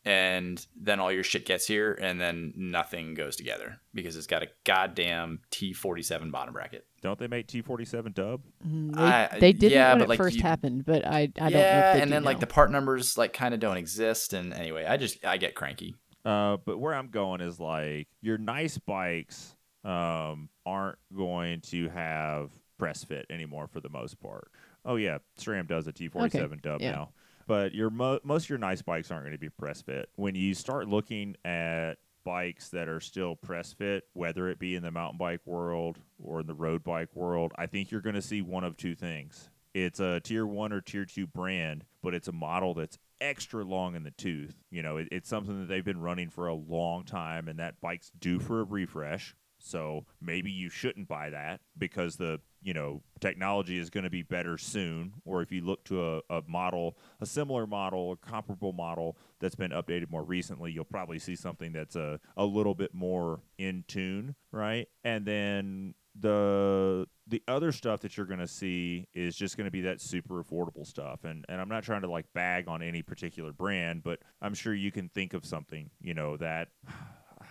and 0.05 0.66
then 0.76 0.99
all 0.99 1.11
your 1.14 1.24
shit 1.24 1.45
gets 1.45 1.66
here, 1.66 1.97
and 2.01 2.20
then 2.20 2.51
nothing 2.57 3.14
goes 3.14 3.38
together 3.38 3.78
because 3.93 4.18
it's 4.18 4.28
got 4.28 4.43
a 4.43 4.47
goddamn 4.66 5.39
T47 5.51 6.30
bottom 6.30 6.53
bracket. 6.53 6.86
don't 7.01 7.18
they 7.18 7.28
make 7.28 7.47
T 7.47 7.61
forty 7.61 7.86
seven 7.86 8.11
dub? 8.11 8.41
Mm, 8.68 8.95
They, 8.95 9.01
I- 9.01 9.39
they 9.39 9.53
didn't 9.53 9.72
yeah, 9.72 9.91
when 9.91 9.99
but, 9.99 10.03
it 10.03 10.09
like, 10.09 10.18
first 10.18 10.36
you- 10.38 10.41
happened, 10.41 10.84
but 10.86 11.07
I, 11.07 11.20
I 11.20 11.28
don't 11.28 11.53
know. 11.53 11.59
Yeah, 11.59 11.93
and 11.95 12.03
do 12.05 12.09
then 12.09 12.24
like 12.26 12.41
the 12.41 12.47
part 12.47 12.70
numbers 12.70 13.18
like 13.18 13.32
kind 13.32 13.53
of 13.53 13.61
don't 13.61 13.78
exist, 13.78 14.34
and 14.34 14.53
anyway, 14.53 14.86
I 14.86 14.97
just 14.97 15.24
I 15.26 15.38
get 15.38 15.55
cranky. 15.55 15.95
Uh, 16.26 16.57
but 16.65 16.80
where 16.80 16.93
I'm 16.93 17.09
going 17.09 17.41
is 17.41 17.59
like 17.59 18.07
your 18.21 18.38
nice 18.38 18.78
bikes 18.78 19.55
um, 19.84 20.49
aren't 20.65 20.97
going 21.15 21.61
to 21.61 21.89
have 21.89 22.51
press 22.78 23.03
fit 23.03 23.26
anymore 23.30 23.67
for 23.67 23.80
the 23.80 23.89
most 23.89 24.19
part. 24.19 24.49
Oh 24.86 24.95
yeah, 24.95 25.19
SRAM 25.39 25.67
does 25.67 25.88
a 25.88 25.93
T47 25.93 26.61
dub 26.61 26.82
yeah. 26.82 26.91
now, 26.91 27.09
but 27.47 27.74
your 27.74 27.89
mo- 27.89 28.19
most 28.24 28.45
of 28.45 28.49
your 28.49 28.57
nice 28.57 28.82
bikes 28.82 29.11
aren't 29.11 29.24
going 29.24 29.34
to 29.34 29.39
be 29.39 29.49
press 29.49 29.82
fit. 29.82 30.09
When 30.15 30.36
you 30.36 30.53
start 30.53 30.88
looking 30.88 31.36
at 31.45 31.95
bikes 32.24 32.69
that 32.69 32.88
are 32.88 32.99
still 32.99 33.36
press 33.36 33.74
fit, 33.74 34.05
whether 34.13 34.49
it 34.49 34.59
be 34.59 34.76
in 34.76 34.84
the 34.84 34.91
mountain 34.91 35.17
bike 35.17 35.41
world 35.45 35.99
or 36.21 36.41
in 36.41 36.47
the 36.47 36.53
road 36.53 36.84
bike 36.84 37.15
world, 37.15 37.51
I 37.57 37.65
think 37.65 37.91
you're 37.91 38.01
going 38.01 38.15
to 38.15 38.21
see 38.21 38.41
one 38.41 38.63
of 38.63 38.78
two 38.78 38.95
things. 38.95 39.49
It's 39.74 39.99
a 39.99 40.19
tier 40.19 40.45
one 40.45 40.71
or 40.71 40.82
tier 40.82 41.05
two 41.05 41.28
brand, 41.28 41.84
but 42.01 42.13
it's 42.13 42.28
a 42.28 42.34
model 42.34 42.74
that's 42.74 42.97
extra 43.24 43.63
long 43.63 43.95
in 43.95 44.03
the 44.03 44.11
tooth. 44.11 44.55
You 44.69 44.84
know, 44.84 44.97
it, 44.97 45.07
it's 45.11 45.30
something 45.30 45.61
that 45.61 45.67
they've 45.67 45.84
been 45.84 46.01
running 46.01 46.30
for 46.30 46.47
a 46.47 46.53
long 46.53 47.05
time, 47.05 47.47
and 47.47 47.57
that 47.59 47.80
bike's 47.82 48.11
due 48.19 48.39
for 48.39 48.59
a 48.59 48.63
refresh. 48.63 49.36
So 49.65 50.05
maybe 50.21 50.51
you 50.51 50.69
shouldn't 50.69 51.07
buy 51.07 51.30
that 51.30 51.61
because 51.78 52.17
the 52.17 52.41
you 52.61 52.74
know 52.74 53.01
technology 53.21 53.78
is 53.78 53.89
going 53.89 54.03
to 54.03 54.09
be 54.09 54.21
better 54.21 54.57
soon. 54.57 55.13
Or 55.24 55.41
if 55.41 55.53
you 55.53 55.61
look 55.61 55.86
to 55.86 56.15
a, 56.15 56.21
a 56.30 56.41
model, 56.47 56.97
a 57.21 57.26
similar 57.26 57.65
model, 57.65 58.11
a 58.11 58.17
comparable 58.17 58.74
model 58.74 59.17
that's 59.39 59.55
been 59.55 59.71
updated 59.71 60.11
more 60.11 60.24
recently, 60.24 60.74
you'll 60.74 60.84
probably 60.84 61.17
see 61.17 61.38
something 61.38 61.71
that's 61.71 61.95
a, 61.95 62.19
a 62.36 62.43
little 62.43 62.76
bit 62.76 62.93
more 62.93 63.39
in 63.57 63.86
tune, 63.88 64.36
right? 64.51 64.89
And 65.05 65.26
then 65.26 65.95
the 66.19 67.07
the 67.34 67.41
other 67.47 67.71
stuff 67.71 68.01
that 68.01 68.15
you're 68.15 68.27
going 68.27 68.39
to 68.39 68.47
see 68.47 69.07
is 69.15 69.36
just 69.36 69.57
going 69.57 69.65
to 69.65 69.71
be 69.71 69.81
that 69.81 69.99
super 69.99 70.43
affordable 70.43 70.86
stuff 70.86 71.23
and 71.23 71.43
and 71.49 71.59
I'm 71.59 71.67
not 71.67 71.84
trying 71.84 72.01
to 72.01 72.07
like 72.09 72.31
bag 72.34 72.67
on 72.67 72.84
any 72.84 73.01
particular 73.01 73.51
brand 73.51 74.03
but 74.03 74.19
I'm 74.39 74.53
sure 74.53 74.71
you 74.73 74.91
can 74.91 75.09
think 75.09 75.34
of 75.34 75.43
something 75.43 75.89
you 75.99 76.13
know 76.13 76.38
that 76.38 76.67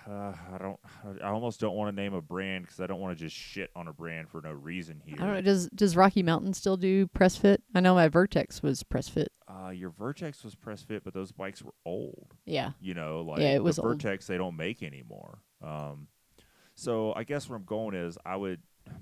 uh, 0.09 0.33
I 0.55 0.59
don't 0.59 0.78
I 1.20 1.28
almost 1.30 1.59
don't 1.59 1.74
want 1.74 1.95
to 1.95 2.01
name 2.01 2.14
a 2.14 2.22
brand 2.22 2.68
cuz 2.68 2.78
I 2.78 2.87
don't 2.87 3.01
want 3.01 3.18
to 3.18 3.24
just 3.24 3.35
shit 3.37 3.70
on 3.74 3.89
a 3.89 3.93
brand 3.93 4.28
for 4.28 4.41
no 4.41 4.53
reason 4.53 5.03
here. 5.05 5.16
I 5.18 5.24
don't 5.24 5.35
know. 5.35 5.41
Does 5.43 5.68
does 5.70 5.97
Rocky 5.97 6.22
Mountain 6.22 6.55
still 6.55 6.76
do 6.76 7.09
press 7.09 7.37
fit? 7.37 7.61
I 7.74 7.80
know 7.80 7.95
my 7.97 8.07
Vertex 8.07 8.62
was 8.62 8.85
press 8.85 9.09
fit. 9.09 9.33
Uh, 9.49 9.70
your 9.70 9.91
Vertex 9.91 10.45
was 10.45 10.55
press 10.55 10.83
fit 10.83 11.03
but 11.03 11.12
those 11.12 11.33
bikes 11.33 11.61
were 11.61 11.74
old. 11.85 12.35
Yeah. 12.47 12.70
you 12.80 12.95
know 12.95 13.22
like 13.22 13.41
Yeah, 13.41 13.55
it 13.55 13.64
was 13.64 13.76
the 13.76 13.83
old. 13.83 14.01
vertex 14.01 14.28
they 14.28 14.39
don't 14.39 14.57
make 14.57 14.83
anymore 14.83 15.41
um 15.61 16.07
so 16.74 17.12
i 17.14 17.22
guess 17.22 17.49
where 17.49 17.57
i'm 17.57 17.64
going 17.64 17.95
is 17.95 18.16
i 18.24 18.35
would 18.35 18.61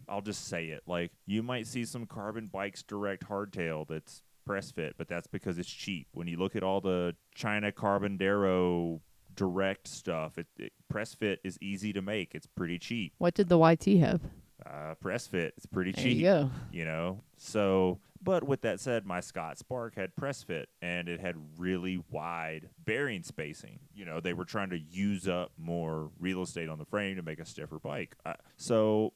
i'll 0.09 0.21
just 0.21 0.47
say 0.49 0.67
it 0.67 0.83
like 0.87 1.13
you 1.27 1.43
might 1.43 1.67
see 1.67 1.85
some 1.85 2.07
carbon 2.07 2.47
bikes 2.47 2.83
direct 2.83 3.29
hardtail 3.29 3.87
that's 3.89 4.23
press 4.47 4.71
fit 4.71 4.95
but 4.99 5.07
that's 5.07 5.27
because 5.29 5.59
it's 5.59 5.69
cheap. 5.71 6.09
When 6.13 6.27
you 6.27 6.37
look 6.37 6.57
at 6.57 6.63
all 6.63 6.81
the 6.81 7.15
china 7.35 7.71
carbon 7.71 8.17
darrow 8.17 9.01
direct 9.37 9.87
stuff 9.87 10.39
it, 10.39 10.47
it 10.59 10.73
press 10.89 11.15
fit 11.15 11.41
is 11.45 11.57
easy 11.61 11.93
to 11.93 12.03
make. 12.03 12.35
It's 12.35 12.47
pretty 12.47 12.79
cheap. 12.79 13.13
What 13.19 13.35
did 13.35 13.49
the 13.49 13.59
YT 13.59 13.85
have? 14.01 14.21
uh, 14.67 14.95
press 15.01 15.27
fit 15.27 15.55
it's 15.57 15.67
pretty 15.67 15.93
There 15.93 16.05
cheap 16.05 16.17
you 16.19 16.23
go. 16.25 16.51
you 16.73 16.85
know? 16.85 17.23
So 17.37 18.01
but 18.23 18.43
with 18.45 18.61
that 18.63 18.81
said 18.81 19.07
my 19.07 19.21
scott 19.21 19.57
spark 19.59 19.95
had 19.95 20.15
press 20.17 20.43
fit 20.43 20.69
and 20.83 21.09
it 21.09 21.21
had 21.21 21.37
really 21.57 22.03
wide 22.11 22.69
bearing 22.85 23.23
spacing. 23.23 23.79
You 23.95 24.05
know 24.05 24.21
they 24.21 24.33
were 24.33 24.45
trying 24.45 24.71
to 24.71 24.79
use 24.79 25.29
up 25.29 25.53
more 25.57 26.11
real 26.19 26.43
estate 26.43 26.69
on 26.69 26.79
the 26.79 26.85
frame 26.87 27.17
to 27.17 27.23
make 27.23 27.39
a 27.39 27.47
stiffer 27.47 27.79
bike. 27.79 28.17
Uh, 28.27 28.35
so 28.57 29.13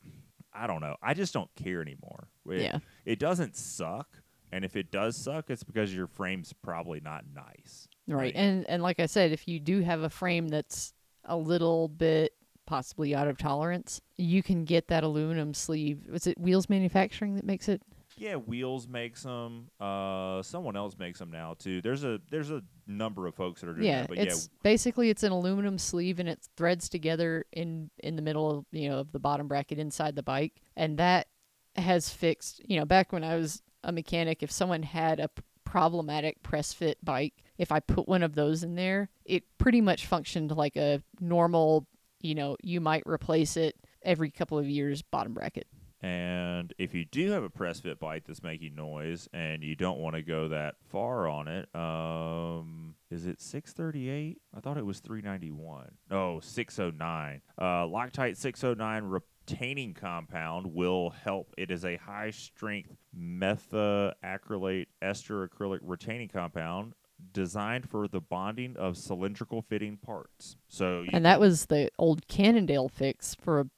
i 0.54 0.66
don't 0.66 0.80
know 0.80 0.96
i 1.02 1.14
just 1.14 1.32
don't 1.34 1.50
care 1.56 1.80
anymore 1.82 2.28
it, 2.48 2.60
Yeah. 2.62 2.78
it 3.04 3.18
doesn't 3.18 3.56
suck 3.56 4.08
and 4.52 4.64
if 4.64 4.76
it 4.76 4.90
does 4.90 5.16
suck 5.16 5.50
it's 5.50 5.64
because 5.64 5.94
your 5.94 6.06
frame's 6.06 6.52
probably 6.52 7.00
not 7.00 7.24
nice 7.34 7.88
Right. 8.06 8.34
And 8.36 8.68
and 8.68 8.82
like 8.82 9.00
I 9.00 9.06
said, 9.06 9.32
if 9.32 9.48
you 9.48 9.58
do 9.58 9.80
have 9.80 10.02
a 10.02 10.10
frame 10.10 10.48
that's 10.48 10.92
a 11.24 11.34
little 11.38 11.88
bit 11.88 12.34
possibly 12.66 13.14
out 13.14 13.28
of 13.28 13.38
tolerance, 13.38 14.02
you 14.18 14.42
can 14.42 14.66
get 14.66 14.88
that 14.88 15.04
aluminum 15.04 15.54
sleeve. 15.54 16.06
Was 16.10 16.26
it 16.26 16.38
Wheels 16.38 16.68
Manufacturing 16.68 17.34
that 17.36 17.46
makes 17.46 17.66
it? 17.66 17.80
yeah 18.18 18.34
wheels 18.36 18.86
makes 18.86 19.22
them 19.22 19.68
uh 19.80 20.42
someone 20.42 20.76
else 20.76 20.96
makes 20.98 21.18
them 21.18 21.30
now 21.32 21.54
too 21.58 21.80
there's 21.80 22.04
a 22.04 22.20
there's 22.30 22.50
a 22.50 22.62
number 22.86 23.26
of 23.26 23.34
folks 23.34 23.60
that 23.60 23.70
are 23.70 23.74
doing 23.74 23.86
yeah, 23.86 24.02
that 24.02 24.08
but 24.08 24.18
it's 24.18 24.48
basically 24.62 25.10
it's 25.10 25.22
an 25.22 25.32
aluminum 25.32 25.78
sleeve 25.78 26.18
and 26.18 26.28
it 26.28 26.46
threads 26.56 26.88
together 26.88 27.44
in 27.52 27.90
in 27.98 28.16
the 28.16 28.22
middle 28.22 28.50
of 28.50 28.64
you 28.70 28.88
know 28.88 28.98
of 28.98 29.12
the 29.12 29.18
bottom 29.18 29.48
bracket 29.48 29.78
inside 29.78 30.16
the 30.16 30.22
bike, 30.22 30.60
and 30.76 30.98
that 30.98 31.28
has 31.76 32.10
fixed. 32.10 32.60
You 32.68 32.78
know, 32.78 32.84
back 32.84 33.12
when 33.12 33.24
I 33.24 33.36
was 33.36 33.62
a 33.82 33.92
mechanic, 33.92 34.42
if 34.42 34.50
someone 34.50 34.82
had 34.82 35.20
a 35.20 35.30
problematic 35.64 36.42
press 36.42 36.72
fit 36.72 37.02
bike, 37.04 37.34
if 37.58 37.72
I 37.72 37.80
put 37.80 38.08
one 38.08 38.22
of 38.22 38.34
those 38.34 38.62
in 38.62 38.74
there, 38.74 39.10
it 39.24 39.44
pretty 39.58 39.80
much 39.80 40.06
functioned 40.06 40.50
like 40.50 40.76
a 40.76 41.02
normal. 41.20 41.86
You 42.20 42.34
know, 42.34 42.56
you 42.62 42.80
might 42.80 43.02
replace 43.06 43.56
it 43.56 43.76
every 44.02 44.30
couple 44.30 44.58
of 44.58 44.68
years 44.68 45.02
bottom 45.02 45.34
bracket. 45.34 45.66
And 46.04 46.74
if 46.76 46.92
you 46.92 47.06
do 47.06 47.30
have 47.30 47.44
a 47.44 47.48
press 47.48 47.80
fit 47.80 47.98
bike 47.98 48.24
that's 48.26 48.42
making 48.42 48.74
noise 48.74 49.26
and 49.32 49.62
you 49.62 49.74
don't 49.74 49.98
want 49.98 50.16
to 50.16 50.22
go 50.22 50.48
that 50.48 50.74
far 50.90 51.26
on 51.26 51.48
it, 51.48 51.74
um, 51.74 52.94
is 53.10 53.24
it 53.24 53.40
638? 53.40 54.36
I 54.54 54.60
thought 54.60 54.76
it 54.76 54.84
was 54.84 55.00
391. 55.00 55.92
No, 56.10 56.40
609. 56.40 57.40
Uh, 57.56 57.64
Loctite 57.86 58.36
609 58.36 59.22
retaining 59.48 59.94
compound 59.94 60.74
will 60.74 61.08
help. 61.08 61.54
It 61.56 61.70
is 61.70 61.86
a 61.86 61.96
high 61.96 62.32
strength 62.32 62.94
methacrylate 63.18 64.88
ester 65.00 65.48
acrylic 65.48 65.78
retaining 65.80 66.28
compound 66.28 66.92
designed 67.32 67.88
for 67.88 68.06
the 68.08 68.20
bonding 68.20 68.76
of 68.76 68.96
cylindrical 68.96 69.62
fitting 69.62 69.96
parts. 69.96 70.56
So 70.68 71.02
you 71.02 71.10
And 71.12 71.24
that 71.24 71.40
was 71.40 71.66
the 71.66 71.90
old 71.98 72.26
Cannondale 72.28 72.88
fix 72.88 73.34
for 73.34 73.60
a 73.60 73.64
fit 73.64 73.70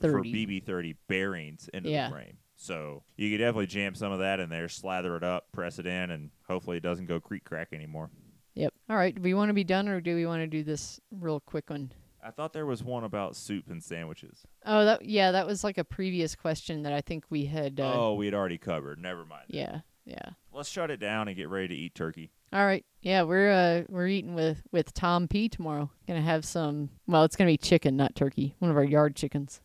for 0.00 0.22
BB30. 0.22 0.62
BB30 0.64 0.96
bearings 1.08 1.68
into 1.72 1.90
Yeah. 1.90 2.08
the 2.08 2.14
frame. 2.14 2.38
So 2.56 3.02
you 3.16 3.30
could 3.30 3.38
definitely 3.42 3.66
jam 3.66 3.94
some 3.94 4.12
of 4.12 4.18
that 4.20 4.40
in 4.40 4.48
there, 4.48 4.68
slather 4.68 5.16
it 5.16 5.22
up, 5.22 5.52
press 5.52 5.78
it 5.78 5.86
in, 5.86 6.10
and 6.10 6.30
hopefully 6.48 6.78
it 6.78 6.82
doesn't 6.82 7.06
go 7.06 7.20
creak 7.20 7.44
crack 7.44 7.68
anymore. 7.72 8.10
Yep. 8.54 8.72
All 8.88 8.96
right. 8.96 9.14
Do 9.14 9.20
we 9.20 9.34
want 9.34 9.50
to 9.50 9.54
be 9.54 9.64
done 9.64 9.88
or 9.88 10.00
do 10.00 10.14
we 10.14 10.24
want 10.24 10.40
to 10.40 10.46
do 10.46 10.62
this 10.62 10.98
real 11.10 11.40
quick 11.40 11.68
one? 11.68 11.92
I 12.24 12.30
thought 12.30 12.52
there 12.54 12.66
was 12.66 12.82
one 12.82 13.04
about 13.04 13.36
soup 13.36 13.70
and 13.70 13.84
sandwiches. 13.84 14.46
Oh, 14.64 14.84
that 14.86 15.04
yeah, 15.04 15.30
that 15.32 15.46
was 15.46 15.62
like 15.62 15.78
a 15.78 15.84
previous 15.84 16.34
question 16.34 16.82
that 16.82 16.92
I 16.92 17.00
think 17.00 17.24
we 17.30 17.44
had. 17.44 17.78
Uh, 17.78 17.92
oh, 17.94 18.14
we 18.14 18.24
had 18.24 18.34
already 18.34 18.58
covered. 18.58 18.98
Never 18.98 19.24
mind. 19.24 19.44
Yeah. 19.48 19.80
Yeah. 20.06 20.30
Let's 20.52 20.68
shut 20.68 20.90
it 20.90 20.96
down 20.98 21.28
and 21.28 21.36
get 21.36 21.48
ready 21.48 21.68
to 21.68 21.74
eat 21.74 21.94
turkey. 21.94 22.30
All 22.52 22.64
right. 22.64 22.84
Yeah, 23.02 23.22
we're 23.22 23.50
uh 23.50 23.82
we're 23.88 24.08
eating 24.08 24.34
with 24.34 24.62
with 24.72 24.92
Tom 24.94 25.28
P 25.28 25.48
tomorrow. 25.48 25.90
Gonna 26.06 26.22
have 26.22 26.44
some. 26.44 26.90
Well, 27.06 27.24
it's 27.24 27.36
gonna 27.36 27.50
be 27.50 27.56
chicken, 27.56 27.96
not 27.96 28.14
turkey. 28.14 28.56
One 28.58 28.70
of 28.70 28.76
our 28.76 28.84
yard 28.84 29.16
chickens. 29.16 29.60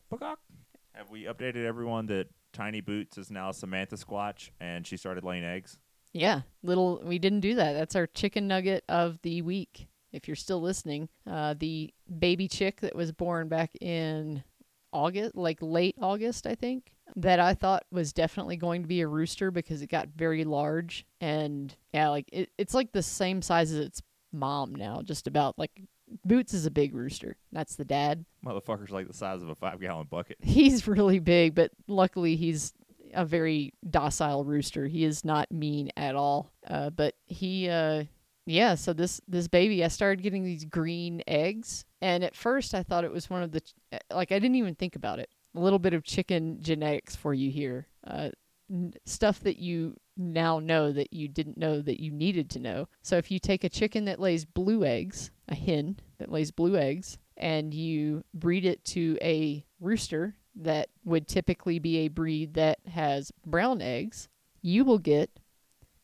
Have 0.94 1.10
we 1.10 1.24
updated 1.24 1.66
everyone 1.66 2.06
that 2.08 2.28
Tiny 2.54 2.82
Boots 2.82 3.18
is 3.18 3.32
now 3.32 3.52
Samantha 3.52 3.96
Squatch 3.96 4.52
and 4.60 4.86
she 4.86 4.98
started 4.98 5.24
laying 5.24 5.44
eggs? 5.44 5.80
Yeah, 6.14 6.42
little. 6.62 7.02
We 7.04 7.18
didn't 7.20 7.40
do 7.40 7.56
that. 7.56 7.74
That's 7.74 7.96
our 7.96 8.08
chicken 8.08 8.48
nugget 8.48 8.84
of 8.90 9.20
the 9.22 9.42
week. 9.42 9.88
If 10.12 10.28
you're 10.28 10.36
still 10.36 10.62
listening, 10.62 11.08
uh, 11.26 11.56
the 11.58 11.94
baby 12.20 12.50
chick 12.50 12.82
that 12.82 12.96
was 12.96 13.14
born 13.14 13.48
back 13.48 13.72
in 13.80 14.44
August, 14.92 15.36
like 15.36 15.60
late 15.62 15.96
August, 16.02 16.46
I 16.46 16.56
think, 16.56 16.92
that 17.16 17.40
I 17.40 17.54
thought 17.54 17.86
was 17.92 18.14
definitely 18.14 18.58
going 18.58 18.82
to 18.82 18.88
be 18.88 19.02
a 19.02 19.08
rooster 19.08 19.52
because 19.52 19.82
it 19.82 19.88
got 19.88 20.10
very 20.16 20.44
large 20.44 21.06
and 21.20 21.76
yeah, 21.94 22.10
like 22.10 22.30
it, 22.32 22.50
it's 22.58 22.74
like 22.74 22.92
the 22.92 23.04
same 23.04 23.42
size 23.42 23.72
as 23.72 23.80
its 23.80 24.02
mom 24.32 24.74
now, 24.76 25.02
just 25.02 25.28
about 25.28 25.58
like 25.58 25.82
Boots 26.26 26.54
is 26.54 26.66
a 26.66 26.72
big 26.72 26.94
rooster. 26.94 27.38
That's 27.52 27.76
the 27.76 27.86
dad. 27.86 28.26
Motherfucker's 28.46 28.92
like 28.92 29.08
the 29.08 29.14
size 29.14 29.42
of 29.42 29.50
a 29.50 29.56
five 29.56 29.80
gallon 29.80 30.08
bucket. 30.10 30.38
He's 30.44 30.88
really 30.88 31.20
big, 31.20 31.56
but 31.56 31.72
luckily 31.88 32.36
he's 32.36 32.74
a 33.14 33.26
very 33.26 33.74
docile 33.90 34.44
rooster. 34.44 34.88
He 34.88 35.04
is 35.04 35.24
not 35.26 35.52
mean 35.52 35.92
at 35.96 36.16
all. 36.16 36.52
Uh, 36.68 36.90
but 36.90 37.16
he, 37.28 37.70
uh, 37.70 38.06
yeah. 38.46 38.76
So 38.76 38.94
this 38.94 39.22
this 39.28 39.48
baby, 39.48 39.84
I 39.84 39.88
started 39.88 40.22
getting 40.22 40.44
these 40.44 40.66
green 40.66 41.22
eggs, 41.28 41.86
and 42.02 42.24
at 42.24 42.36
first 42.36 42.74
I 42.74 42.84
thought 42.84 43.04
it 43.04 43.12
was 43.12 43.30
one 43.30 43.44
of 43.44 43.52
the 43.52 43.62
uh, 43.94 43.98
like 44.14 44.32
I 44.32 44.40
didn't 44.40 44.56
even 44.56 44.76
think 44.76 44.96
about 44.96 45.20
it. 45.20 45.30
A 45.56 45.60
little 45.60 45.80
bit 45.80 45.94
of 45.94 46.04
chicken 46.04 46.62
genetics 46.62 47.16
for 47.16 47.34
you 47.34 47.52
here. 47.52 47.88
Uh, 48.06 48.30
n- 48.70 48.94
stuff 49.06 49.40
that 49.42 49.58
you 49.58 49.98
now 50.18 50.60
know 50.60 50.92
that 50.92 51.14
you 51.14 51.28
didn't 51.28 51.58
know 51.58 51.82
that 51.82 52.02
you 52.02 52.12
needed 52.12 52.50
to 52.52 52.60
know. 52.60 52.88
So 53.02 53.18
if 53.18 53.32
you 53.32 53.40
take 53.40 53.64
a 53.64 53.70
chicken 53.70 54.06
that 54.06 54.20
lays 54.20 54.46
blue 54.46 54.86
eggs, 54.86 55.32
a 55.48 55.56
hen 55.56 56.00
that 56.20 56.32
lays 56.32 56.52
blue 56.52 56.78
eggs, 56.78 57.18
and 57.38 57.74
you 57.74 58.24
breed 58.34 58.66
it 58.66 58.86
to 58.86 59.18
a 59.22 59.66
rooster 59.80 60.36
that 60.56 60.90
would 61.04 61.28
typically 61.28 61.80
be 61.80 61.98
a 62.00 62.08
breed 62.10 62.54
that 62.54 62.80
has 62.88 63.32
brown 63.46 63.82
eggs, 63.82 64.30
you 64.62 64.86
will 64.86 65.00
get 65.00 65.30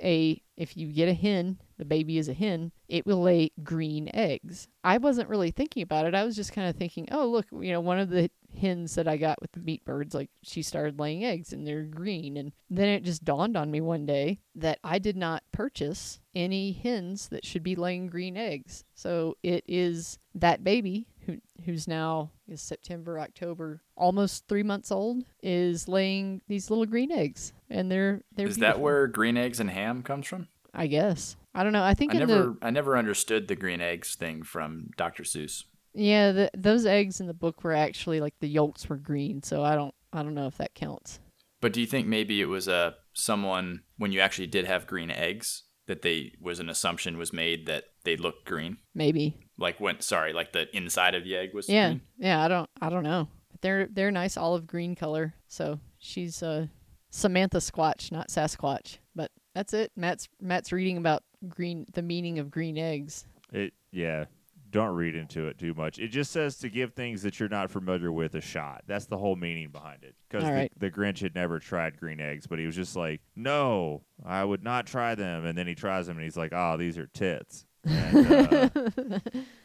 a 0.02 0.42
if 0.56 0.76
you 0.78 0.88
get 0.88 1.10
a 1.10 1.14
hen, 1.14 1.60
the 1.78 1.86
baby 1.86 2.18
is 2.18 2.28
a 2.28 2.34
hen, 2.34 2.72
it 2.88 3.06
will 3.06 3.22
lay 3.22 3.52
green 3.64 4.10
eggs. 4.14 4.68
I 4.84 4.98
wasn't 4.98 5.30
really 5.30 5.52
thinking 5.52 5.84
about 5.84 6.06
it. 6.06 6.16
I 6.16 6.24
was 6.24 6.36
just 6.36 6.54
kind 6.54 6.70
of 6.70 6.76
thinking, 6.76 7.08
oh, 7.12 7.28
look, 7.28 7.46
you 7.52 7.72
know, 7.72 7.82
one 7.82 8.00
of 8.00 8.10
the 8.10 8.30
hens 8.60 8.96
that 8.96 9.08
I 9.08 9.18
got 9.18 9.42
with 9.42 9.52
the 9.52 9.60
meat 9.60 9.86
birds, 9.86 10.16
like 10.16 10.30
she 10.44 10.62
started 10.62 11.00
laying 11.00 11.24
eggs 11.24 11.54
and 11.54 11.68
they're 11.68 11.84
green. 11.84 12.38
And 12.38 12.52
then 12.70 12.90
it 12.90 13.04
just 13.04 13.24
dawned 13.24 13.56
on 13.56 13.72
me 13.72 13.82
one 13.82 14.06
day 14.06 14.40
that 14.56 14.80
I 14.84 15.00
did 15.00 15.18
not 15.18 15.44
purchase 15.52 16.20
any 16.34 16.72
hens 16.72 17.30
that 17.30 17.46
should 17.46 17.64
be 17.64 17.76
laying 17.76 18.08
green 18.08 18.38
eggs. 18.38 18.84
So 18.96 19.38
it 19.44 19.64
is 19.68 20.18
that 20.36 20.64
baby 20.64 21.08
who 21.26 21.38
who's 21.66 21.88
now 21.88 22.32
is 22.48 22.62
September, 22.62 23.20
October, 23.20 23.82
almost 23.96 24.48
three 24.48 24.64
months 24.64 24.92
old, 24.92 25.24
is 25.44 25.88
laying 25.88 26.42
these 26.48 26.70
little 26.70 26.86
green 26.86 27.12
eggs. 27.12 27.54
And 27.70 27.92
they're 27.92 28.22
they're 28.36 28.48
Is 28.48 28.58
that 28.58 28.80
where 28.80 29.08
green 29.08 29.38
eggs 29.38 29.60
and 29.60 29.70
ham 29.70 30.02
comes 30.02 30.26
from? 30.26 30.48
I 30.74 30.88
guess. 30.88 31.36
I 31.58 31.64
don't 31.64 31.74
know. 31.74 31.84
I 31.84 31.94
think 31.94 32.14
I 32.16 32.20
never 32.20 32.34
the 32.34 32.58
I 32.62 32.70
never 32.70 32.96
understood 32.98 33.48
the 33.48 33.56
green 33.56 33.82
eggs 33.82 34.16
thing 34.16 34.44
from 34.44 34.90
Dr. 34.96 35.24
Seuss. 35.24 35.64
yeah, 35.94 36.32
the, 36.32 36.52
those 36.56 36.86
eggs 36.86 37.20
in 37.20 37.28
the 37.28 37.34
book 37.34 37.64
were 37.64 37.74
actually 37.74 38.22
like 38.22 38.36
the 38.40 38.48
yolks 38.48 38.88
were 38.88 38.98
green, 38.98 39.42
so 39.44 39.64
I 39.64 39.76
don't 39.76 39.94
I 40.14 40.24
don't 40.24 40.36
know 40.36 40.48
if 40.48 40.58
that 40.58 40.76
counts. 40.76 41.20
But 41.60 41.74
do 41.74 41.82
you 41.82 41.88
think 41.88 42.08
maybe 42.08 42.40
it 42.42 42.46
was 42.46 42.68
a 42.68 42.96
someone 43.14 43.82
when 43.98 44.12
you 44.12 44.20
actually 44.20 44.48
did 44.48 44.66
have 44.66 44.86
green 44.88 45.10
eggs 45.10 45.64
that 45.88 46.02
they 46.04 46.34
was 46.40 46.60
an 46.60 46.70
assumption 46.70 47.18
was 47.18 47.34
made 47.34 47.66
that 47.66 47.86
they 48.04 48.16
looked 48.18 48.46
green? 48.46 48.78
Maybe. 48.94 49.36
Like 49.58 49.80
when 49.80 50.00
sorry, 50.02 50.34
like 50.34 50.54
the 50.54 50.68
inside 50.78 51.16
of 51.16 51.24
the 51.24 51.36
egg 51.36 51.50
was 51.56 51.68
Yeah. 51.68 51.88
green? 51.90 52.02
Yeah, 52.20 52.44
I 52.44 52.48
don't 52.48 52.70
I 52.80 52.90
don't 52.90 53.04
know. 53.04 53.30
But 53.50 53.62
they're 53.62 53.88
they're 53.92 54.12
nice 54.12 54.38
olive 54.38 54.68
green 54.68 54.94
color. 54.96 55.34
So 55.48 55.80
she's 55.98 56.44
uh 56.44 56.68
Samantha 57.10 57.58
Squatch, 57.58 58.12
not 58.12 58.28
Sasquatch. 58.30 58.98
But 59.16 59.32
that's 59.56 59.74
it. 59.74 59.92
Matt's 59.96 60.28
Matt's 60.40 60.72
reading 60.72 60.98
about 60.98 61.24
green 61.48 61.86
the 61.94 62.02
meaning 62.02 62.40
of 62.40 62.52
green 62.52 62.78
eggs. 62.78 63.26
It 63.52 63.74
yeah. 63.92 64.26
Don't 64.70 64.96
read 64.96 65.16
into 65.16 65.48
it 65.48 65.58
too 65.58 65.74
much. 65.74 65.98
It 65.98 66.10
just 66.10 66.30
says 66.32 66.58
to 66.58 66.68
give 66.70 66.94
things 66.94 67.22
that 67.22 67.40
you're 67.40 67.48
not 67.48 67.72
familiar 67.72 68.12
with 68.12 68.36
a 68.36 68.42
shot. 68.42 68.84
That's 68.86 69.06
the 69.06 69.18
whole 69.18 69.38
meaning 69.38 69.70
behind 69.70 70.04
it. 70.04 70.14
Because 70.30 70.44
the, 70.44 70.52
right. 70.52 70.72
the 70.78 70.92
Grinch 70.92 71.20
had 71.20 71.34
never 71.36 71.58
tried 71.58 71.98
green 71.98 72.20
eggs, 72.20 72.48
but 72.48 72.60
he 72.60 72.66
was 72.66 72.76
just 72.76 72.94
like, 72.94 73.22
"No, 73.34 74.04
I 74.26 74.44
would 74.44 74.64
not 74.64 74.86
try 74.86 75.16
them." 75.16 75.46
And 75.46 75.58
then 75.58 75.68
he 75.68 75.74
tries 75.74 76.08
them, 76.08 76.18
and 76.18 76.24
he's 76.26 76.36
like, 76.36 76.52
"Oh, 76.54 76.76
these 76.76 76.98
are 76.98 77.08
tits." 77.08 77.66
And, 77.86 78.28
uh, 78.30 78.70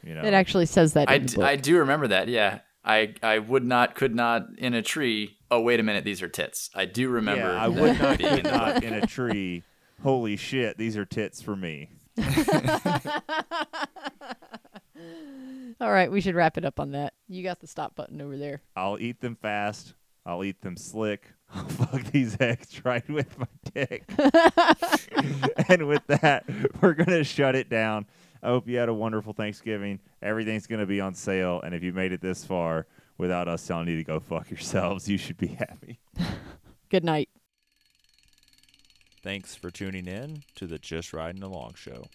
you 0.04 0.14
know, 0.14 0.22
It 0.22 0.34
actually 0.34 0.66
says 0.66 0.92
that 0.92 1.10
I, 1.10 1.14
in 1.16 1.22
the 1.22 1.28
d- 1.28 1.36
book. 1.36 1.44
I 1.46 1.56
do 1.56 1.78
remember 1.78 2.06
that. 2.08 2.28
Yeah. 2.28 2.60
I 2.84 3.14
I 3.22 3.38
would 3.38 3.64
not 3.64 3.94
could 3.94 4.14
not 4.14 4.58
in 4.58 4.74
a 4.74 4.82
tree. 4.82 5.36
Oh 5.50 5.60
wait 5.60 5.78
a 5.80 5.82
minute, 5.82 6.04
these 6.04 6.22
are 6.22 6.28
tits. 6.28 6.70
I 6.74 6.84
do 6.84 7.08
remember. 7.08 7.46
yeah, 7.46 7.62
I 7.64 7.68
would 7.68 8.00
not 8.00 8.18
being 8.18 8.34
could 8.36 8.44
not 8.44 8.82
in 8.82 8.94
a 8.94 9.06
tree. 9.06 9.62
Holy 10.02 10.36
shit, 10.36 10.78
these 10.78 10.96
are 10.96 11.04
tits 11.04 11.40
for 11.40 11.54
me. 11.54 11.90
All 15.80 15.92
right, 15.92 16.10
we 16.10 16.20
should 16.20 16.34
wrap 16.34 16.58
it 16.58 16.64
up 16.64 16.80
on 16.80 16.90
that. 16.92 17.14
You 17.28 17.42
got 17.44 17.60
the 17.60 17.66
stop 17.68 17.94
button 17.94 18.20
over 18.20 18.36
there. 18.36 18.62
I'll 18.74 18.98
eat 18.98 19.20
them 19.20 19.36
fast. 19.36 19.94
I'll 20.26 20.42
eat 20.42 20.60
them 20.60 20.76
slick. 20.76 21.32
I'll 21.54 21.68
fuck 21.68 22.02
these 22.04 22.36
eggs 22.40 22.84
right 22.84 23.08
with 23.08 23.38
my 23.38 23.46
dick. 23.74 24.04
and 25.68 25.86
with 25.86 26.06
that, 26.08 26.44
we're 26.80 26.94
going 26.94 27.10
to 27.10 27.24
shut 27.24 27.54
it 27.54 27.68
down. 27.68 28.06
I 28.42 28.48
hope 28.48 28.68
you 28.68 28.78
had 28.78 28.88
a 28.88 28.94
wonderful 28.94 29.32
Thanksgiving. 29.32 30.00
Everything's 30.20 30.66
going 30.66 30.80
to 30.80 30.86
be 30.86 31.00
on 31.00 31.14
sale. 31.14 31.60
And 31.62 31.74
if 31.74 31.82
you 31.84 31.92
made 31.92 32.12
it 32.12 32.20
this 32.20 32.44
far 32.44 32.86
without 33.18 33.46
us 33.46 33.64
telling 33.64 33.86
you 33.86 33.96
to 33.96 34.04
go 34.04 34.18
fuck 34.18 34.50
yourselves, 34.50 35.08
you 35.08 35.16
should 35.16 35.36
be 35.36 35.48
happy. 35.48 36.00
Good 36.88 37.04
night. 37.04 37.28
Thanks 39.22 39.54
for 39.54 39.70
tuning 39.70 40.08
in 40.08 40.42
to 40.56 40.66
the 40.66 40.78
Just 40.78 41.12
Riding 41.12 41.44
Along 41.44 41.74
show. 41.76 42.06